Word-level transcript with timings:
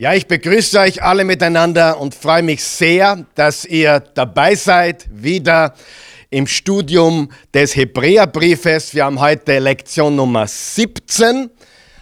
Ja, 0.00 0.14
ich 0.14 0.26
begrüße 0.26 0.78
euch 0.78 1.02
alle 1.02 1.24
miteinander 1.24 2.00
und 2.00 2.14
freue 2.14 2.42
mich 2.42 2.64
sehr, 2.64 3.26
dass 3.34 3.66
ihr 3.66 4.00
dabei 4.00 4.54
seid, 4.54 5.06
wieder 5.12 5.74
im 6.30 6.46
Studium 6.46 7.30
des 7.52 7.76
Hebräerbriefes. 7.76 8.94
Wir 8.94 9.04
haben 9.04 9.20
heute 9.20 9.58
Lektion 9.58 10.16
Nummer 10.16 10.46
17 10.46 11.50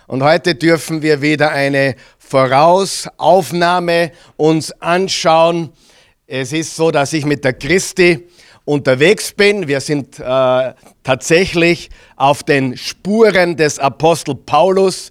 und 0.07 0.23
heute 0.23 0.55
dürfen 0.55 1.03
wir 1.03 1.23
wieder 1.23 1.51
eine 1.51 1.97
Vorausaufnahme 2.21 4.13
uns 4.37 4.71
anschauen. 4.81 5.73
Es 6.29 6.53
ist 6.53 6.77
so, 6.77 6.93
dass 6.93 7.13
ich 7.13 7.25
mit 7.25 7.43
der 7.43 7.55
Christi 7.55 8.29
unterwegs 8.65 9.33
bin. 9.33 9.67
Wir 9.67 9.81
sind 9.81 10.21
äh, 10.21 10.73
tatsächlich 11.03 11.91
auf 12.15 12.45
den 12.45 12.77
Spuren 12.77 13.57
des 13.57 13.81
Apostel 13.81 14.37
Paulus 14.37 15.11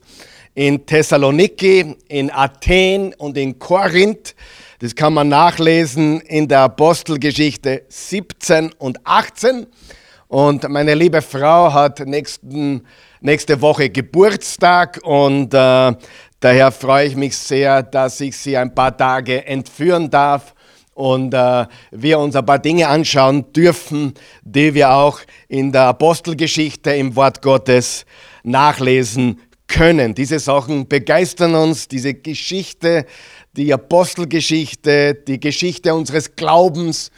in 0.57 0.83
Thessaloniki, 0.87 1.95
in 2.07 2.31
Athen 2.31 3.13
und 3.19 3.37
in 3.37 3.59
Korinth. 3.59 4.33
Das 4.79 4.95
kann 4.95 5.13
man 5.13 5.27
nachlesen 5.27 6.19
in 6.21 6.47
der 6.47 6.61
Apostelgeschichte 6.61 7.83
17 7.87 8.71
und 8.79 8.99
18. 9.03 9.67
Und 10.27 10.67
meine 10.67 10.95
liebe 10.95 11.21
Frau 11.21 11.71
hat 11.71 11.99
nächsten, 11.99 12.81
nächste 13.21 13.61
Woche 13.61 13.91
Geburtstag 13.91 14.99
und 15.03 15.53
äh, 15.53 15.93
daher 16.39 16.71
freue 16.71 17.05
ich 17.05 17.15
mich 17.15 17.37
sehr, 17.37 17.83
dass 17.83 18.19
ich 18.19 18.35
sie 18.35 18.57
ein 18.57 18.73
paar 18.73 18.97
Tage 18.97 19.45
entführen 19.45 20.09
darf 20.09 20.55
und 20.95 21.35
äh, 21.35 21.67
wir 21.91 22.17
uns 22.17 22.35
ein 22.35 22.47
paar 22.47 22.57
Dinge 22.57 22.87
anschauen 22.87 23.53
dürfen, 23.53 24.15
die 24.41 24.73
wir 24.73 24.91
auch 24.91 25.19
in 25.49 25.71
der 25.71 25.83
Apostelgeschichte 25.83 26.95
im 26.95 27.15
Wort 27.15 27.43
Gottes 27.43 28.07
nachlesen 28.41 29.39
können. 29.67 30.15
Diese 30.15 30.39
Sachen 30.39 30.87
begeistern 30.87 31.55
uns, 31.55 31.87
diese 31.87 32.13
Geschichte, 32.13 33.05
die 33.55 33.73
Apostelgeschichte, 33.73 35.15
die 35.15 35.39
Geschichte 35.39 35.93
unseres 35.93 36.35
Glaubens 36.35 37.11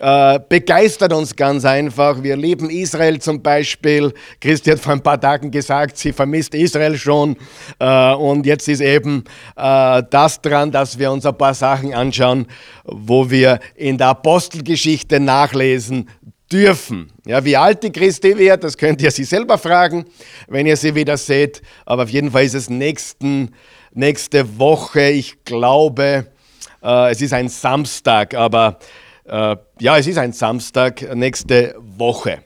äh, 0.00 0.40
begeistert 0.48 1.12
uns 1.12 1.36
ganz 1.36 1.66
einfach. 1.66 2.22
Wir 2.22 2.34
lieben 2.34 2.70
Israel 2.70 3.18
zum 3.18 3.42
Beispiel. 3.42 4.14
Christi 4.40 4.70
hat 4.70 4.78
vor 4.78 4.94
ein 4.94 5.02
paar 5.02 5.20
Tagen 5.20 5.50
gesagt, 5.50 5.98
sie 5.98 6.12
vermisst 6.12 6.54
Israel 6.54 6.96
schon. 6.96 7.36
Äh, 7.78 8.14
und 8.14 8.46
jetzt 8.46 8.66
ist 8.66 8.80
eben 8.80 9.24
äh, 9.56 10.02
das 10.08 10.40
dran, 10.40 10.70
dass 10.70 10.98
wir 10.98 11.12
uns 11.12 11.26
ein 11.26 11.36
paar 11.36 11.52
Sachen 11.52 11.92
anschauen, 11.92 12.46
wo 12.84 13.28
wir 13.28 13.60
in 13.74 13.98
der 13.98 14.08
Apostelgeschichte 14.08 15.20
nachlesen 15.20 16.08
dürfen. 16.50 17.12
Ja, 17.26 17.44
wie 17.44 17.56
alt 17.56 17.82
die 17.82 17.92
Christi 17.92 18.36
wird, 18.36 18.64
das 18.64 18.76
könnt 18.76 19.00
ihr 19.02 19.10
sie 19.10 19.24
selber 19.24 19.58
fragen, 19.58 20.04
wenn 20.48 20.66
ihr 20.66 20.76
sie 20.76 20.94
wieder 20.94 21.16
seht. 21.16 21.62
Aber 21.86 22.04
auf 22.04 22.10
jeden 22.10 22.30
Fall 22.30 22.44
ist 22.44 22.54
es 22.54 22.68
nächsten, 22.68 23.54
nächste 23.92 24.58
Woche, 24.58 25.10
ich 25.10 25.44
glaube, 25.44 26.26
äh, 26.82 27.10
es 27.10 27.20
ist 27.20 27.32
ein 27.32 27.48
Samstag, 27.48 28.34
aber 28.34 28.78
äh, 29.24 29.56
ja, 29.80 29.98
es 29.98 30.06
ist 30.06 30.18
ein 30.18 30.32
Samstag, 30.32 31.14
nächste 31.14 31.76
Woche. 31.78 32.42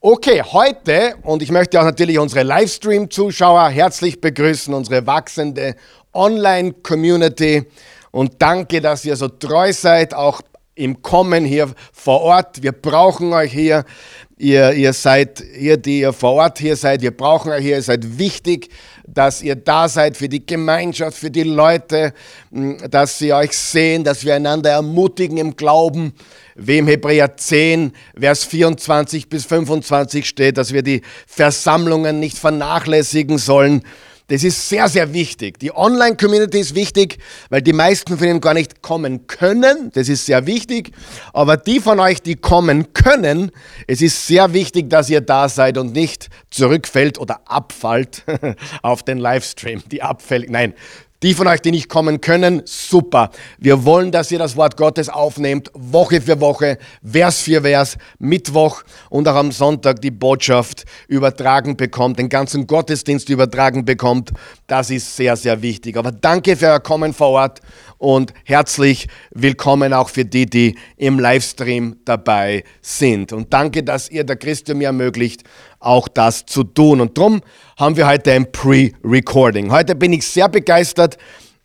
Okay, 0.00 0.42
heute, 0.42 1.16
und 1.22 1.42
ich 1.42 1.50
möchte 1.50 1.80
auch 1.80 1.84
natürlich 1.84 2.18
unsere 2.18 2.44
Livestream-Zuschauer 2.44 3.68
herzlich 3.70 4.20
begrüßen, 4.20 4.72
unsere 4.72 5.06
wachsende 5.06 5.74
Online-Community. 6.14 7.64
Und 8.12 8.34
danke, 8.38 8.80
dass 8.80 9.04
ihr 9.04 9.16
so 9.16 9.28
treu 9.28 9.72
seid, 9.72 10.14
auch 10.14 10.40
im 10.78 11.02
Kommen 11.02 11.44
hier 11.44 11.72
vor 11.92 12.20
Ort. 12.22 12.62
Wir 12.62 12.72
brauchen 12.72 13.32
euch 13.32 13.52
hier. 13.52 13.84
Ihr, 14.40 14.72
ihr 14.72 14.92
seid, 14.92 15.42
ihr, 15.58 15.76
die 15.76 16.00
ihr 16.00 16.12
vor 16.12 16.34
Ort 16.34 16.60
hier 16.60 16.76
seid, 16.76 17.02
wir 17.02 17.10
brauchen 17.10 17.50
euch 17.50 17.62
hier. 17.62 17.76
Ihr 17.76 17.82
seid 17.82 18.18
wichtig, 18.18 18.70
dass 19.06 19.42
ihr 19.42 19.56
da 19.56 19.88
seid 19.88 20.16
für 20.16 20.28
die 20.28 20.46
Gemeinschaft, 20.46 21.18
für 21.18 21.30
die 21.30 21.42
Leute, 21.42 22.12
dass 22.88 23.18
sie 23.18 23.32
euch 23.32 23.52
sehen, 23.52 24.04
dass 24.04 24.24
wir 24.24 24.36
einander 24.36 24.70
ermutigen 24.70 25.38
im 25.38 25.56
Glauben, 25.56 26.12
wie 26.54 26.78
im 26.78 26.86
Hebräer 26.86 27.36
10, 27.36 27.92
Vers 28.18 28.44
24 28.44 29.28
bis 29.28 29.44
25 29.46 30.28
steht, 30.28 30.56
dass 30.56 30.72
wir 30.72 30.82
die 30.82 31.02
Versammlungen 31.26 32.20
nicht 32.20 32.38
vernachlässigen 32.38 33.38
sollen 33.38 33.82
das 34.28 34.44
ist 34.44 34.68
sehr, 34.68 34.88
sehr 34.88 35.12
wichtig. 35.14 35.58
Die 35.58 35.74
Online-Community 35.74 36.60
ist 36.60 36.74
wichtig, 36.74 37.18
weil 37.48 37.62
die 37.62 37.72
meisten 37.72 38.18
von 38.18 38.28
ihnen 38.28 38.40
gar 38.40 38.52
nicht 38.52 38.82
kommen 38.82 39.26
können. 39.26 39.90
Das 39.94 40.10
ist 40.10 40.26
sehr 40.26 40.46
wichtig. 40.46 40.92
Aber 41.32 41.56
die 41.56 41.80
von 41.80 41.98
euch, 41.98 42.20
die 42.20 42.36
kommen 42.36 42.92
können, 42.92 43.50
es 43.86 44.02
ist 44.02 44.26
sehr 44.26 44.52
wichtig, 44.52 44.90
dass 44.90 45.08
ihr 45.08 45.22
da 45.22 45.48
seid 45.48 45.78
und 45.78 45.94
nicht 45.94 46.28
zurückfällt 46.50 47.18
oder 47.18 47.40
abfallt 47.46 48.24
auf 48.82 49.02
den 49.02 49.16
Livestream. 49.16 49.82
Die 49.90 50.02
abfällt, 50.02 50.50
nein, 50.50 50.74
die 51.22 51.34
von 51.34 51.48
euch, 51.48 51.60
die 51.60 51.72
nicht 51.72 51.88
kommen 51.88 52.20
können, 52.20 52.62
super. 52.64 53.30
Wir 53.58 53.84
wollen, 53.84 54.12
dass 54.12 54.30
ihr 54.30 54.38
das 54.38 54.56
Wort 54.56 54.76
Gottes 54.76 55.08
aufnehmt, 55.08 55.70
Woche 55.74 56.20
für 56.20 56.40
Woche, 56.40 56.78
Vers 57.02 57.40
für 57.40 57.62
Vers, 57.62 57.98
Mittwoch 58.18 58.82
und 59.10 59.26
auch 59.26 59.34
am 59.34 59.50
Sonntag 59.50 60.00
die 60.00 60.12
Botschaft 60.12 60.84
übertragen 61.08 61.76
bekommt, 61.76 62.18
den 62.18 62.28
ganzen 62.28 62.66
Gottesdienst 62.66 63.28
übertragen 63.28 63.84
bekommt. 63.84 64.32
Das 64.66 64.90
ist 64.90 65.16
sehr, 65.16 65.36
sehr 65.36 65.60
wichtig. 65.60 65.96
Aber 65.96 66.12
danke 66.12 66.56
für 66.56 66.66
euer 66.66 66.80
Kommen 66.80 67.12
vor 67.12 67.30
Ort 67.30 67.60
und 67.98 68.32
herzlich 68.44 69.08
willkommen 69.30 69.92
auch 69.92 70.08
für 70.08 70.24
die, 70.24 70.46
die 70.46 70.76
im 70.96 71.18
Livestream 71.18 71.96
dabei 72.04 72.64
sind. 72.80 73.32
Und 73.32 73.52
danke, 73.52 73.82
dass 73.82 74.10
ihr 74.10 74.24
der 74.24 74.36
Christus 74.36 74.74
mir 74.74 74.86
ermöglicht, 74.86 75.42
auch 75.80 76.08
das 76.08 76.46
zu 76.46 76.64
tun. 76.64 77.00
Und 77.00 77.18
darum 77.18 77.40
haben 77.76 77.96
wir 77.96 78.06
heute 78.06 78.32
ein 78.32 78.50
Pre-Recording. 78.50 79.70
Heute 79.70 79.94
bin 79.94 80.12
ich 80.12 80.26
sehr 80.26 80.48
begeistert. 80.48 81.18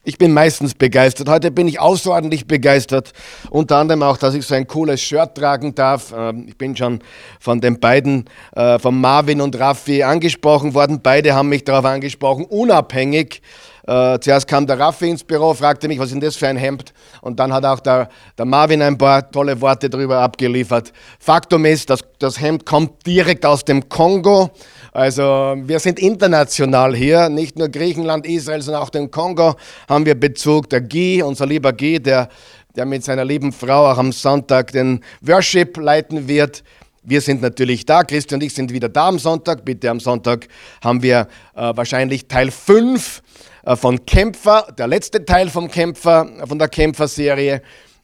Ich 0.06 0.18
bin 0.18 0.34
meistens 0.34 0.74
begeistert. 0.74 1.30
Heute 1.30 1.50
bin 1.50 1.68
ich 1.68 1.80
außerordentlich 1.80 2.46
begeistert. 2.46 3.14
Unter 3.50 3.78
anderem 3.78 4.04
auch, 4.04 4.18
dass 4.18 4.34
ich 4.34 4.46
so 4.46 4.54
ein 4.54 4.68
cooles 4.68 5.02
Shirt 5.02 5.36
tragen 5.36 5.76
darf. 5.76 6.14
Ähm, 6.16 6.46
ich 6.48 6.58
bin 6.58 6.76
schon 6.76 7.00
von 7.40 7.62
den 7.62 7.80
beiden, 7.80 8.26
äh, 8.54 8.80
von 8.80 9.00
Marvin 9.00 9.40
und 9.40 9.58
Raffi, 9.58 10.04
angesprochen 10.04 10.74
worden. 10.74 11.00
Beide 11.02 11.34
haben 11.36 11.48
mich 11.48 11.64
darauf 11.64 11.86
angesprochen, 11.86 12.44
unabhängig 12.44 13.42
äh, 13.86 14.18
zuerst 14.20 14.48
kam 14.48 14.66
der 14.66 14.80
Raffi 14.80 15.10
ins 15.10 15.24
Büro, 15.24 15.54
fragte 15.54 15.90
mich, 15.90 16.00
was 16.00 16.06
ist 16.06 16.14
denn 16.14 16.22
das 16.22 16.38
für 16.38 16.48
ein 16.48 16.56
Hemd? 16.56 16.94
Und 17.22 17.40
dann 17.40 17.52
hat 17.52 17.66
auch 17.66 17.82
der, 17.82 18.08
der 18.38 18.46
Marvin 18.46 18.82
ein 18.82 18.98
paar 18.98 19.30
tolle 19.30 19.60
Worte 19.60 19.90
darüber 19.90 20.20
abgeliefert. 20.20 20.94
Faktum 21.20 21.66
ist, 21.66 21.90
dass 21.90 22.00
das 22.20 22.40
Hemd 22.40 22.66
kommt 22.66 23.06
direkt 23.06 23.46
aus 23.46 23.66
dem 23.66 23.90
Kongo. 23.90 24.52
Also 24.94 25.56
wir 25.66 25.80
sind 25.80 26.00
international 26.00 26.96
hier, 26.96 27.28
nicht 27.28 27.58
nur 27.58 27.68
Griechenland, 27.68 28.26
Israel, 28.26 28.62
sondern 28.62 28.84
auch 28.84 28.90
den 28.90 29.12
Kongo 29.12 29.56
haben 29.90 30.06
wir 30.06 30.16
Bezug. 30.16 30.70
Der 30.70 30.80
Guy, 30.80 31.22
unser 31.22 31.46
lieber 31.46 31.74
Guy, 31.74 32.00
der, 32.00 32.30
der 32.78 32.86
mit 32.86 33.04
seiner 33.04 33.26
lieben 33.26 33.52
Frau 33.52 33.92
auch 33.92 33.98
am 33.98 34.14
Sonntag 34.14 34.72
den 34.72 35.02
Worship 35.22 35.76
leiten 35.76 36.30
wird. 36.30 36.64
Wir 37.06 37.20
sind 37.20 37.42
natürlich 37.42 37.86
da, 37.86 38.04
Christi 38.04 38.34
und 38.34 38.44
ich 38.44 38.54
sind 38.54 38.72
wieder 38.72 38.88
da 38.88 39.10
am 39.10 39.20
Sonntag. 39.20 39.66
Bitte 39.66 39.90
am 39.90 40.00
Sonntag 40.00 40.48
haben 40.82 41.04
wir 41.04 41.28
äh, 41.54 41.74
wahrscheinlich 41.76 42.30
Teil 42.30 42.50
5 42.50 43.18
äh, 43.18 43.22
von 43.66 44.06
Kämpfer, 44.06 44.68
der 44.78 44.88
letzte 44.88 45.24
Teil 45.24 45.50
vom 45.50 45.70
Kämpfer, 45.70 46.28
von 46.46 46.60
der 46.60 46.68
Kämpferserie. 46.68 47.62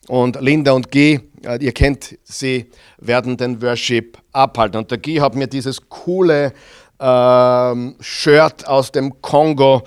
Und 0.08 0.42
Linda 0.42 0.72
und 0.72 0.92
Guy, 0.92 1.20
äh, 1.46 1.64
ihr 1.64 1.72
kennt 1.72 2.18
sie, 2.24 2.70
werden 2.97 3.38
den 3.38 3.62
Worship 3.62 4.18
abhalten. 4.31 4.80
Und 4.80 4.90
der 4.90 4.98
Guy 4.98 5.16
hat 5.16 5.36
mir 5.36 5.48
dieses 5.48 5.88
coole 5.88 6.53
ähm, 7.00 7.96
Shirt 8.00 8.68
aus 8.68 8.92
dem 8.92 9.22
Kongo 9.22 9.84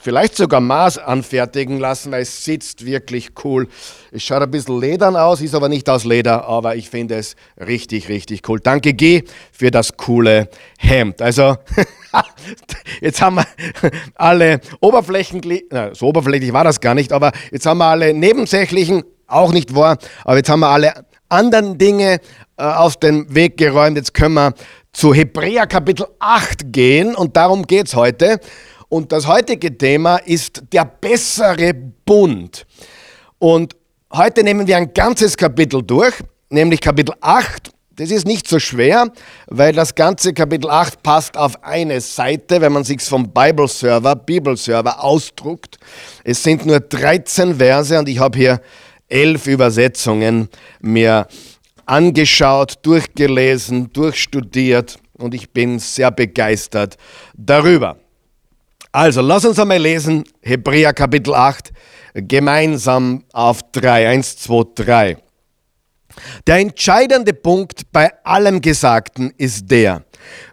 vielleicht 0.00 0.36
sogar 0.36 0.60
Maß 0.60 0.98
anfertigen 0.98 1.78
lassen, 1.78 2.12
weil 2.12 2.22
es 2.22 2.44
sitzt 2.44 2.84
wirklich 2.84 3.30
cool. 3.44 3.68
Es 4.12 4.22
schaut 4.22 4.42
ein 4.42 4.50
bisschen 4.50 4.80
ledern 4.80 5.16
aus, 5.16 5.40
ist 5.40 5.54
aber 5.54 5.68
nicht 5.68 5.88
aus 5.88 6.04
Leder, 6.04 6.46
aber 6.46 6.76
ich 6.76 6.90
finde 6.90 7.16
es 7.16 7.36
richtig, 7.58 8.08
richtig 8.08 8.48
cool. 8.48 8.60
Danke 8.60 8.94
G 8.94 9.24
für 9.52 9.70
das 9.70 9.96
coole 9.96 10.48
Hemd. 10.78 11.22
Also, 11.22 11.56
jetzt 13.00 13.20
haben 13.20 13.36
wir 13.36 13.46
alle 14.14 14.60
oberflächlich, 14.80 15.64
so 15.92 16.06
oberflächlich 16.06 16.52
war 16.52 16.64
das 16.64 16.80
gar 16.80 16.94
nicht, 16.94 17.12
aber 17.12 17.32
jetzt 17.50 17.66
haben 17.66 17.78
wir 17.78 17.86
alle 17.86 18.14
nebensächlichen, 18.14 19.04
auch 19.26 19.52
nicht 19.52 19.74
wahr, 19.74 19.98
aber 20.24 20.36
jetzt 20.36 20.48
haben 20.48 20.60
wir 20.60 20.68
alle 20.68 20.92
anderen 21.28 21.78
Dinge 21.78 22.20
äh, 22.56 22.62
aus 22.62 22.98
dem 22.98 23.34
Weg 23.34 23.56
geräumt. 23.56 23.96
Jetzt 23.96 24.14
können 24.14 24.34
wir 24.34 24.54
zu 24.92 25.12
Hebräer 25.12 25.66
Kapitel 25.66 26.06
8 26.20 26.72
gehen 26.72 27.14
und 27.14 27.36
darum 27.36 27.66
geht 27.66 27.88
es 27.88 27.94
heute. 27.94 28.40
Und 28.88 29.12
das 29.12 29.26
heutige 29.26 29.76
Thema 29.76 30.16
ist 30.16 30.62
der 30.72 30.84
bessere 30.84 31.74
Bund. 31.74 32.66
Und 33.38 33.76
heute 34.12 34.44
nehmen 34.44 34.66
wir 34.66 34.76
ein 34.76 34.94
ganzes 34.94 35.36
Kapitel 35.36 35.82
durch, 35.82 36.14
nämlich 36.50 36.80
Kapitel 36.80 37.14
8. 37.20 37.70
Das 37.96 38.10
ist 38.10 38.26
nicht 38.26 38.46
so 38.46 38.58
schwer, 38.58 39.10
weil 39.46 39.72
das 39.72 39.94
ganze 39.94 40.34
Kapitel 40.34 40.68
8 40.68 41.02
passt 41.02 41.36
auf 41.36 41.64
eine 41.64 42.00
Seite, 42.00 42.60
wenn 42.60 42.72
man 42.72 42.84
sich 42.84 43.00
vom 43.02 43.32
Bible 43.32 43.68
Server, 43.68 44.14
Bibelserver 44.14 45.02
ausdruckt. 45.02 45.78
Es 46.22 46.42
sind 46.42 46.66
nur 46.66 46.80
13 46.80 47.56
Verse 47.56 47.98
und 47.98 48.08
ich 48.08 48.18
habe 48.18 48.38
hier 48.38 48.60
elf 49.08 49.46
Übersetzungen 49.46 50.48
mir 50.80 51.26
angeschaut, 51.86 52.74
durchgelesen, 52.82 53.92
durchstudiert 53.92 54.98
und 55.14 55.34
ich 55.34 55.50
bin 55.50 55.78
sehr 55.78 56.10
begeistert 56.10 56.98
darüber. 57.34 57.96
Also, 58.96 59.20
lass 59.20 59.44
uns 59.44 59.58
einmal 59.58 59.76
lesen, 59.76 60.24
Hebräer 60.40 60.94
Kapitel 60.94 61.34
8. 61.34 61.70
gemeinsam 62.14 63.24
auf 63.34 63.60
drei. 63.70 64.08
Eins, 64.08 64.38
zwei, 64.38 64.62
drei. 64.74 65.18
Der 66.46 66.60
entscheidende 66.60 67.34
Punkt 67.34 67.92
bei 67.92 68.10
allem 68.24 68.62
Gesagten 68.62 69.34
ist 69.36 69.70
der, 69.70 70.02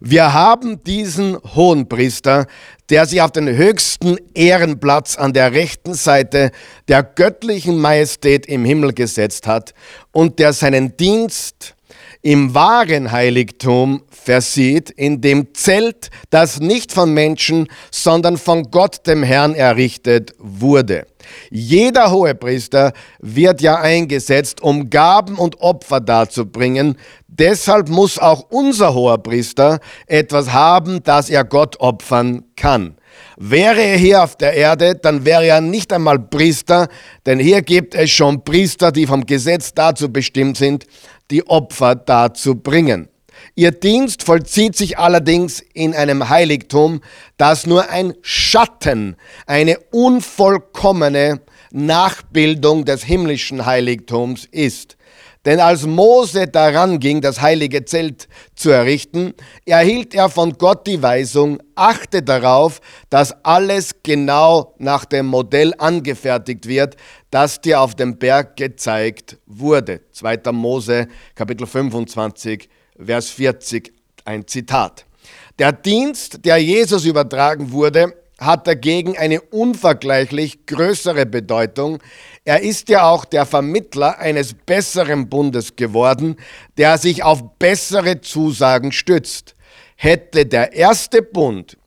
wir 0.01 0.33
haben 0.33 0.83
diesen 0.83 1.37
Hohenpriester, 1.55 2.47
der 2.89 3.05
sich 3.05 3.21
auf 3.21 3.31
den 3.31 3.47
höchsten 3.47 4.17
Ehrenplatz 4.33 5.17
an 5.17 5.31
der 5.31 5.53
rechten 5.53 5.93
Seite 5.93 6.51
der 6.89 7.01
göttlichen 7.01 7.79
Majestät 7.79 8.45
im 8.47 8.65
Himmel 8.65 8.91
gesetzt 8.91 9.47
hat 9.47 9.73
und 10.11 10.39
der 10.39 10.51
seinen 10.51 10.97
Dienst 10.97 11.75
im 12.23 12.55
wahren 12.55 13.11
Heiligtum 13.11 14.01
versieht, 14.09 14.89
in 14.89 15.19
dem 15.19 15.53
Zelt, 15.53 16.09
das 16.29 16.61
nicht 16.61 16.93
von 16.93 17.13
Menschen, 17.13 17.67
sondern 17.91 18.37
von 18.37 18.71
Gott 18.71 19.05
dem 19.05 19.23
Herrn 19.23 19.53
errichtet 19.55 20.33
wurde. 20.39 21.05
Jeder 21.51 22.11
Hohepriester 22.11 22.93
wird 23.19 23.61
ja 23.61 23.75
eingesetzt, 23.75 24.61
um 24.61 24.89
Gaben 24.89 25.35
und 25.35 25.59
Opfer 25.59 25.99
darzubringen. 25.99 26.97
Deshalb 27.27 27.89
muss 27.89 28.17
auch 28.17 28.45
unser 28.49 28.93
Hohepriester 28.93 29.79
etwas 30.07 30.53
haben, 30.53 31.03
das 31.03 31.29
er 31.29 31.43
Gott 31.43 31.79
opfern 31.81 32.45
kann. 32.55 32.95
Wäre 33.37 33.81
er 33.81 33.97
hier 33.97 34.23
auf 34.23 34.35
der 34.35 34.53
Erde, 34.53 34.95
dann 34.95 35.25
wäre 35.25 35.45
er 35.45 35.61
nicht 35.61 35.91
einmal 35.91 36.19
Priester, 36.19 36.87
denn 37.25 37.39
hier 37.39 37.61
gibt 37.61 37.95
es 37.95 38.11
schon 38.11 38.43
Priester, 38.43 38.91
die 38.91 39.07
vom 39.07 39.25
Gesetz 39.25 39.73
dazu 39.73 40.11
bestimmt 40.11 40.57
sind, 40.57 40.85
die 41.33 41.47
Opfer 41.47 41.95
darzubringen. 41.95 43.09
Ihr 43.55 43.71
Dienst 43.71 44.23
vollzieht 44.23 44.75
sich 44.75 44.99
allerdings 44.99 45.61
in 45.73 45.95
einem 45.95 46.29
Heiligtum, 46.29 47.01
das 47.37 47.65
nur 47.65 47.89
ein 47.89 48.13
Schatten, 48.21 49.15
eine 49.47 49.79
unvollkommene 49.91 51.41
Nachbildung 51.71 52.85
des 52.85 53.03
himmlischen 53.03 53.65
Heiligtums 53.65 54.47
ist. 54.51 54.95
Denn 55.45 55.59
als 55.59 55.85
Mose 55.85 56.47
daran 56.47 56.99
ging, 56.99 57.19
das 57.19 57.41
heilige 57.41 57.83
Zelt 57.83 58.29
zu 58.55 58.69
errichten, 58.69 59.33
erhielt 59.65 60.15
er 60.15 60.29
von 60.29 60.53
Gott 60.53 60.87
die 60.87 61.01
Weisung, 61.01 61.61
achte 61.75 62.21
darauf, 62.21 62.79
dass 63.09 63.33
alles 63.43 63.95
genau 64.03 64.73
nach 64.77 65.03
dem 65.03 65.25
Modell 65.25 65.73
angefertigt 65.77 66.67
wird, 66.67 66.95
das 67.29 67.59
dir 67.59 67.81
auf 67.81 67.95
dem 67.95 68.17
Berg 68.17 68.55
gezeigt 68.55 69.37
wurde. 69.45 70.01
2. 70.13 70.51
Mose 70.53 71.07
Kapitel 71.35 71.67
25, 71.67 72.69
Vers 73.03 73.29
40, 73.29 73.93
ein 74.23 74.47
Zitat. 74.47 75.05
Der 75.59 75.71
Dienst, 75.71 76.45
der 76.45 76.57
Jesus 76.57 77.05
übertragen 77.05 77.71
wurde, 77.71 78.13
hat 78.39 78.67
dagegen 78.67 79.17
eine 79.17 79.41
unvergleichlich 79.41 80.65
größere 80.65 81.25
Bedeutung. 81.25 81.99
Er 82.45 82.61
ist 82.61 82.89
ja 82.89 83.07
auch 83.07 83.23
der 83.23 83.45
Vermittler 83.45 84.19
eines 84.19 84.53
besseren 84.53 85.29
Bundes 85.29 85.77
geworden, 85.77 86.35
der 86.77 86.97
sich 86.97 87.23
auf 87.23 87.41
bessere 87.57 88.19
Zusagen 88.19 88.91
stützt. 88.91 89.55
Hätte 89.95 90.45
der 90.45 90.73
erste 90.73 91.21
Bund, 91.21 91.77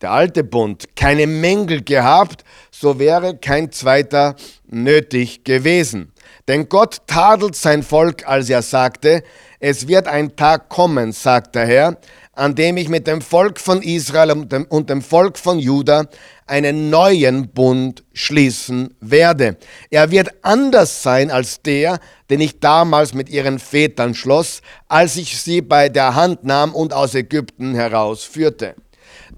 der 0.00 0.12
alte 0.12 0.44
Bund, 0.44 0.94
keine 0.94 1.26
Mängel 1.26 1.82
gehabt, 1.82 2.44
so 2.70 3.00
wäre 3.00 3.36
kein 3.36 3.72
zweiter 3.72 4.36
nötig 4.68 5.42
gewesen. 5.42 6.12
Denn 6.46 6.68
Gott 6.68 7.02
tadelt 7.08 7.56
sein 7.56 7.82
Volk, 7.82 8.28
als 8.28 8.48
er 8.48 8.62
sagte, 8.62 9.24
es 9.58 9.88
wird 9.88 10.06
ein 10.06 10.36
Tag 10.36 10.68
kommen, 10.68 11.10
sagt 11.10 11.56
der 11.56 11.66
Herr, 11.66 11.98
an 12.36 12.54
dem 12.54 12.76
ich 12.76 12.88
mit 12.88 13.06
dem 13.06 13.22
Volk 13.22 13.58
von 13.58 13.82
Israel 13.82 14.30
und 14.30 14.52
dem, 14.52 14.66
und 14.66 14.90
dem 14.90 15.02
Volk 15.02 15.38
von 15.38 15.58
Juda 15.58 16.06
einen 16.46 16.90
neuen 16.90 17.48
Bund 17.48 18.04
schließen 18.12 18.94
werde. 19.00 19.56
Er 19.90 20.10
wird 20.10 20.28
anders 20.42 21.02
sein 21.02 21.30
als 21.30 21.62
der, 21.62 21.98
den 22.30 22.40
ich 22.40 22.60
damals 22.60 23.14
mit 23.14 23.30
ihren 23.30 23.58
Vätern 23.58 24.14
schloss, 24.14 24.60
als 24.86 25.16
ich 25.16 25.40
sie 25.40 25.62
bei 25.62 25.88
der 25.88 26.14
Hand 26.14 26.44
nahm 26.44 26.74
und 26.74 26.92
aus 26.92 27.14
Ägypten 27.14 27.74
herausführte. 27.74 28.76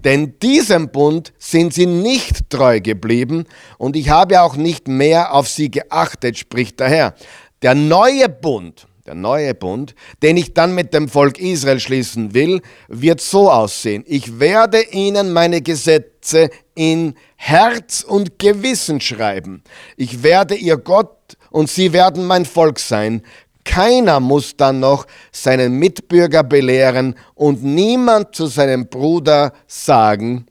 Denn 0.03 0.37
diesem 0.39 0.89
Bund 0.89 1.33
sind 1.39 1.73
sie 1.73 1.85
nicht 1.85 2.49
treu 2.49 2.81
geblieben 2.81 3.45
und 3.77 3.95
ich 3.95 4.09
habe 4.09 4.41
auch 4.41 4.55
nicht 4.55 4.89
mehr 4.89 5.33
auf 5.33 5.47
sie 5.47 5.71
geachtet, 5.71 6.37
spricht 6.37 6.79
der 6.81 6.89
Herr. 6.89 7.13
Der 7.61 7.75
neue 7.75 8.27
Bund, 8.27 8.87
der 9.09 9.15
neue 9.15 9.55
Bund, 9.55 9.95
den 10.21 10.37
ich 10.37 10.53
dann 10.53 10.75
mit 10.75 10.93
dem 10.93 11.09
Volk 11.09 11.39
Israel 11.39 11.79
schließen 11.79 12.35
will, 12.35 12.61
wird 12.89 13.21
so 13.21 13.49
aussehen. 13.49 14.03
Ich 14.05 14.39
werde 14.39 14.83
ihnen 14.91 15.33
meine 15.33 15.63
Gesetze 15.63 16.51
in 16.75 17.15
Herz 17.35 18.05
und 18.07 18.37
Gewissen 18.37 19.01
schreiben. 19.01 19.63
Ich 19.97 20.21
werde 20.21 20.53
ihr 20.53 20.77
Gott 20.77 21.37
und 21.49 21.71
sie 21.71 21.91
werden 21.91 22.27
mein 22.27 22.45
Volk 22.45 22.77
sein. 22.77 23.23
Keiner 23.65 24.19
muss 24.19 24.55
dann 24.55 24.79
noch 24.79 25.07
seinen 25.31 25.79
Mitbürger 25.79 26.43
belehren 26.43 27.15
und 27.33 27.63
niemand 27.63 28.35
zu 28.35 28.45
seinem 28.45 28.89
Bruder 28.89 29.53
sagen, 29.65 30.45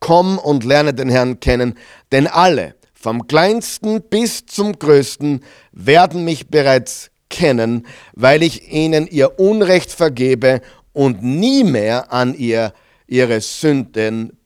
komm 0.00 0.38
und 0.38 0.64
lerne 0.64 0.94
den 0.94 1.10
Herrn 1.10 1.40
kennen, 1.40 1.74
denn 2.10 2.26
alle, 2.26 2.74
vom 2.94 3.26
kleinsten 3.26 4.00
bis 4.00 4.46
zum 4.46 4.78
größten, 4.78 5.44
werden 5.72 6.24
mich 6.24 6.48
bereits 6.48 7.10
kennen, 7.28 7.86
weil 8.14 8.42
ich 8.42 8.70
ihnen 8.72 9.06
ihr 9.06 9.38
Unrecht 9.38 9.92
vergebe 9.92 10.60
und 10.92 11.22
nie 11.22 11.64
mehr 11.64 12.12
an 12.12 12.34
ihr 12.34 12.72
ihre 13.06 13.40
Sünden 13.40 14.36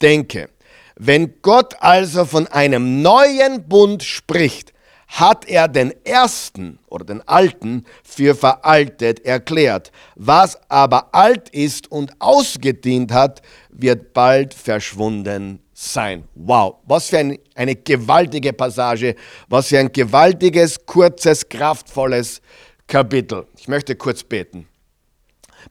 denke. 0.00 0.48
Wenn 0.96 1.42
Gott 1.42 1.74
also 1.80 2.24
von 2.24 2.46
einem 2.46 3.02
neuen 3.02 3.68
Bund 3.68 4.02
spricht, 4.02 4.72
hat 5.08 5.46
er 5.46 5.68
den 5.68 5.92
ersten 6.04 6.78
oder 6.88 7.04
den 7.04 7.26
alten 7.28 7.84
für 8.02 8.34
veraltet 8.34 9.24
erklärt. 9.24 9.92
Was 10.16 10.58
aber 10.68 11.14
alt 11.14 11.48
ist 11.50 11.90
und 11.92 12.12
ausgedient 12.18 13.12
hat, 13.12 13.42
wird 13.68 14.14
bald 14.14 14.52
verschwunden 14.54 15.60
sein. 15.78 16.24
Wow, 16.34 16.76
was 16.86 17.10
für 17.10 17.18
ein, 17.18 17.38
eine 17.54 17.76
gewaltige 17.76 18.54
Passage, 18.54 19.14
was 19.48 19.68
für 19.68 19.78
ein 19.78 19.92
gewaltiges, 19.92 20.86
kurzes, 20.86 21.46
kraftvolles 21.46 22.40
Kapitel. 22.86 23.46
Ich 23.58 23.68
möchte 23.68 23.94
kurz 23.94 24.22
beten. 24.22 24.66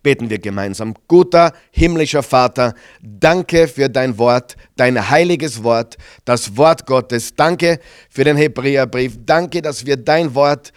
Beten 0.04 0.30
wir 0.30 0.38
gemeinsam. 0.38 0.94
Guter 1.08 1.54
himmlischer 1.72 2.22
Vater, 2.22 2.76
danke 3.02 3.68
für 3.68 3.90
dein 3.90 4.16
Wort, 4.20 4.56
dein 4.76 5.10
heiliges 5.10 5.64
Wort, 5.64 5.98
das 6.24 6.56
Wort 6.56 6.86
Gottes. 6.86 7.34
Danke 7.34 7.80
für 8.12 8.24
den 8.24 8.38
Hebräerbrief. 8.38 9.18
Danke, 9.26 9.64
dass 9.64 9.88
wir 9.88 9.98
dein 9.98 10.36
Wort 10.36 10.72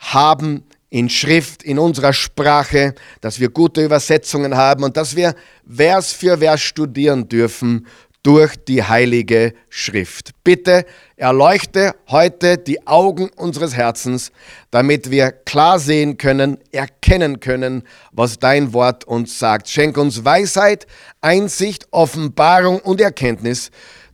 haben 0.00 0.64
in 0.94 1.08
Schrift, 1.08 1.62
in 1.62 1.78
unserer 1.78 2.12
Sprache, 2.12 2.94
dass 3.20 3.40
wir 3.40 3.48
gute 3.48 3.84
Übersetzungen 3.84 4.56
haben 4.56 4.84
und 4.84 4.96
dass 4.96 5.16
wir 5.16 5.34
Vers 5.68 6.12
für 6.12 6.38
Vers 6.38 6.60
studieren 6.60 7.28
dürfen 7.28 7.86
durch 8.24 8.56
die 8.56 8.82
heilige 8.82 9.52
Schrift. 9.68 10.30
Bitte 10.42 10.86
erleuchte 11.14 11.94
heute 12.08 12.56
die 12.56 12.84
Augen 12.86 13.28
unseres 13.36 13.76
Herzens, 13.76 14.32
damit 14.70 15.10
wir 15.10 15.30
klar 15.30 15.78
sehen 15.78 16.16
können, 16.16 16.58
erkennen 16.72 17.38
können, 17.38 17.84
was 18.12 18.38
dein 18.38 18.72
Wort 18.72 19.04
uns 19.04 19.38
sagt. 19.38 19.68
Schenk 19.68 19.98
uns 19.98 20.24
Weisheit, 20.24 20.86
Einsicht, 21.20 21.86
Offenbarung 21.90 22.80
und 22.80 23.00
Erkenntnis 23.00 23.70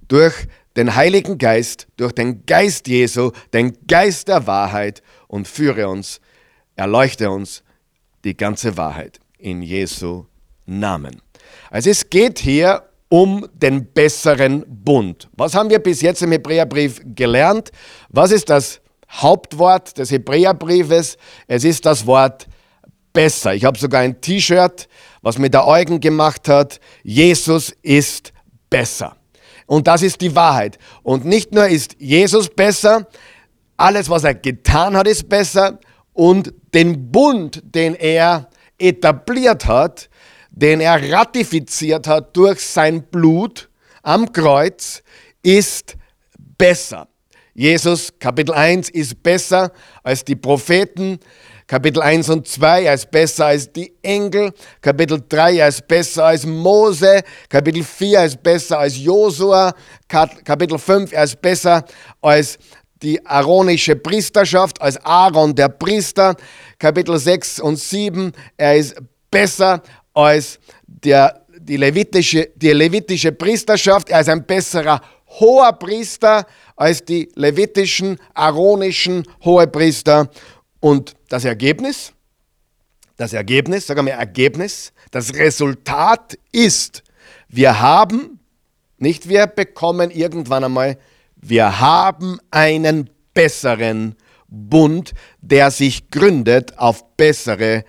durch 0.09 0.35
den 0.76 0.97
Heiligen 0.97 1.38
Geist, 1.38 1.87
durch 1.97 2.12
den 2.12 2.45
Geist 2.47 2.88
Jesu, 2.88 3.31
den 3.52 3.79
Geist 3.87 4.26
der 4.26 4.47
Wahrheit 4.47 5.02
und 5.29 5.47
führe 5.47 5.88
uns, 5.88 6.21
erleuchte 6.75 7.31
uns 7.31 7.62
die 8.25 8.37
ganze 8.37 8.76
Wahrheit 8.76 9.21
in 9.38 9.62
Jesu 9.62 10.26
Namen. 10.67 11.23
Also 11.71 11.90
es 11.90 12.11
geht 12.11 12.40
hier 12.40 12.89
um 13.11 13.47
den 13.52 13.93
besseren 13.93 14.64
Bund. 14.67 15.29
Was 15.37 15.55
haben 15.55 15.69
wir 15.69 15.81
bis 15.81 16.00
jetzt 16.00 16.23
im 16.23 16.33
Hebräerbrief 16.33 17.00
gelernt? 17.05 17.71
Was 18.09 18.31
ist 18.31 18.49
das 18.49 18.81
Hauptwort 19.11 19.99
des 19.99 20.11
Hebräerbriefes? 20.12 21.19
Es 21.49 21.64
ist 21.64 21.85
das 21.85 22.07
Wort 22.07 22.47
besser. 23.12 23.52
Ich 23.55 23.64
habe 23.64 23.79
sogar 23.79 24.02
ein 24.02 24.21
T-Shirt, 24.21 24.88
was 25.23 25.38
mir 25.38 25.50
der 25.50 25.67
Eugen 25.67 26.00
gemacht 26.00 26.49
hat. 26.49 26.81
Jesus 27.02 27.75
ist 27.83 28.33
besser. 28.71 29.17
Und 29.67 29.88
das 29.88 30.02
ist 30.02 30.21
die 30.21 30.35
Wahrheit. 30.37 30.79
Und 31.02 31.25
nicht 31.25 31.52
nur 31.52 31.67
ist 31.67 31.97
Jesus 31.99 32.49
besser, 32.49 33.09
alles, 33.76 34.09
was 34.09 34.23
er 34.25 34.35
getan 34.35 34.97
hat, 34.97 35.09
ist 35.09 35.29
besser. 35.29 35.81
Und 36.12 36.52
den 36.75 37.11
Bund, 37.11 37.61
den 37.64 37.95
er 37.95 38.49
etabliert 38.79 39.67
hat, 39.67 40.10
den 40.50 40.80
er 40.80 41.12
ratifiziert 41.12 42.07
hat 42.07 42.37
durch 42.37 42.61
sein 42.61 43.02
Blut 43.02 43.69
am 44.02 44.33
Kreuz, 44.33 45.02
ist 45.42 45.97
besser. 46.59 47.09
Jesus 47.54 48.12
Kapitel 48.19 48.54
1 48.54 48.90
ist 48.90 49.23
besser 49.23 49.73
als 50.02 50.25
die 50.25 50.37
Propheten. 50.37 51.19
Kapitel 51.66 52.02
1 52.02 52.28
und 52.30 52.49
2, 52.49 52.85
er 52.85 52.95
ist 52.95 53.11
besser 53.11 53.47
als 53.47 53.73
die 53.73 53.92
Engel. 54.02 54.52
Kapitel 54.80 55.23
3, 55.28 55.59
er 55.59 55.69
ist 55.69 55.87
besser 55.87 56.25
als 56.25 56.45
Mose. 56.45 57.23
Kapitel 57.49 57.85
4, 57.85 58.19
er 58.19 58.25
ist 58.26 58.42
besser 58.42 58.78
als 58.78 58.97
Josua. 58.97 59.73
Kapitel 60.09 60.78
5, 60.78 61.12
er 61.12 61.25
ist 61.25 61.40
besser 61.40 61.85
als 62.21 62.59
die 63.02 63.25
aaronische 63.25 63.97
Priesterschaft, 63.97 64.80
als 64.83 64.97
Aaron 65.04 65.54
der 65.54 65.69
Priester. 65.69 66.35
Kapitel 66.78 67.19
6 67.19 67.61
und 67.61 67.78
7, 67.78 68.33
er 68.57 68.76
ist 68.76 68.97
besser 69.30 69.83
als 70.14 70.59
der, 70.87 71.45
die, 71.59 71.76
levitische, 71.76 72.50
die 72.57 72.73
levitische 72.73 73.33
Priesterschaft. 73.33 74.11
Er 74.11 74.21
ist 74.21 74.29
ein 74.29 74.45
besserer 74.45 75.00
hoher 75.38 75.73
Priester 75.73 76.47
als 76.76 77.05
die 77.05 77.31
levitischen, 77.35 78.19
aaronischen 78.35 79.25
Hohepriester. 79.45 80.31
Und 80.81 81.14
das 81.29 81.45
Ergebnis, 81.45 82.12
das 83.17 83.33
Ergebnis, 83.33 83.87
sagen 83.87 84.07
wir 84.07 84.14
Ergebnis, 84.14 84.93
das 85.11 85.35
Resultat 85.35 86.38
ist, 86.52 87.02
wir 87.49 87.81
haben, 87.81 88.40
nicht 88.99 89.29
wir 89.29 89.47
bekommen 89.47 90.11
irgendwann 90.11 90.64
einmal, 90.64 90.99
wir 91.37 91.81
haben 91.81 92.38
einen 92.50 93.11
besseren 93.35 94.17
Bund, 94.49 95.12
der 95.40 95.71
sich 95.71 96.11
gründet 96.11 96.79
auf 96.79 97.17
bessere 97.17 97.85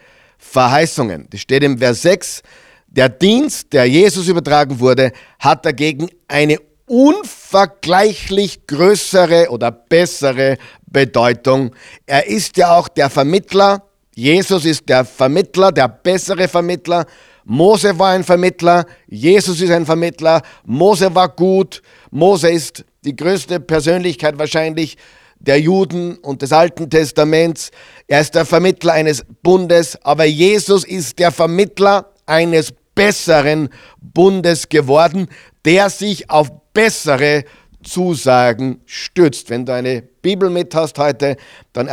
Verheißungen. 0.52 1.28
Das 1.30 1.42
steht 1.42 1.64
im 1.64 1.78
Vers 1.78 2.02
6. 2.02 2.42
Der 2.88 3.08
Dienst, 3.08 3.72
der 3.72 3.86
Jesus 3.86 4.28
übertragen 4.28 4.80
wurde, 4.80 5.14
hat 5.40 5.66
dagegen 5.66 6.10
eine 6.28 6.58
unvergleichlich 6.86 8.68
größere 8.68 9.50
oder 9.50 9.72
bessere 9.72 10.58
Bedeutung. 10.86 11.72
Er 12.06 12.28
ist 12.28 12.58
ja 12.58 12.76
auch 12.76 12.90
der 12.90 13.10
Vermittler. 13.10 13.82
Jesus 14.14 14.66
ist 14.66 14.90
der 14.90 15.06
Vermittler, 15.06 15.72
der 15.72 15.88
bessere 15.88 16.50
Vermittler. 16.50 17.06
Mose 17.46 17.98
war 17.98 18.10
ein 18.10 18.24
Vermittler, 18.24 18.86
Jesus 19.08 19.62
ist 19.62 19.72
ein 19.72 19.86
Vermittler, 19.86 20.42
Mose 20.64 21.14
war 21.16 21.30
gut, 21.30 21.82
Mose 22.12 22.52
ist 22.52 22.86
die 23.04 23.16
größte 23.16 23.60
Persönlichkeit 23.60 24.38
wahrscheinlich 24.38 24.96
der 25.42 25.60
Juden 25.60 26.18
und 26.18 26.42
des 26.42 26.54
Alten 26.54 26.90
Testaments. 26.90 27.72
Er 28.08 28.22
ist 28.22 28.36
der 28.36 28.46
Vermittler 28.46 28.94
eines 28.94 29.26
Bundes, 29.42 29.98
aber 30.04 30.26
Jesus 30.26 30.84
ist 30.84 31.20
der 31.20 31.32
Vermittler 31.32 32.14
eines 32.26 32.74
besseren 32.96 33.70
Bundes 34.00 34.70
geworden, 34.70 35.28
der 35.66 35.90
sich 35.90 36.30
auf 36.30 36.50
bessere 36.74 37.44
Zusagen 37.84 38.82
stützt. 38.86 39.50
Wenn 39.50 39.66
du 39.66 39.74
eine 39.74 40.02
Bibel 40.02 40.50
mit 40.50 40.76
hast 40.76 41.00
heute, 41.00 41.36
dann 41.74 41.90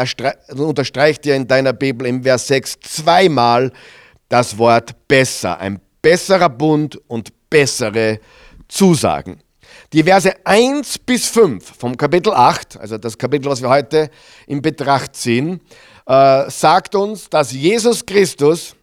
unterstreicht 0.55 1.25
dir 1.25 1.35
in 1.35 1.49
deiner 1.49 1.73
Bibel 1.73 2.07
im 2.07 2.23
Vers 2.23 2.49
6 2.49 2.81
zweimal 2.81 3.73
das 4.29 4.59
Wort 4.59 4.95
besser. 5.09 5.59
Ein 5.59 5.81
besserer 6.03 6.51
Bund 6.51 7.01
und 7.09 7.31
bessere 7.49 8.21
Zusagen. 8.69 9.41
Die 9.95 10.03
Verse 10.03 10.35
1 10.45 10.99
bis 10.99 11.29
5 11.29 11.65
vom 11.79 11.97
Kapitel 11.97 12.35
8, 12.35 12.79
also 12.79 12.99
das 12.99 13.17
Kapitel, 13.17 13.51
was 13.51 13.63
wir 13.63 13.71
heute 13.71 14.11
in 14.47 14.61
Betracht 14.61 15.17
ziehen, 15.17 15.63
äh, 16.05 16.51
sagt 16.51 16.95
uns, 16.95 17.31
dass 17.31 17.53
Jesus 17.53 18.05
Christus 18.05 18.77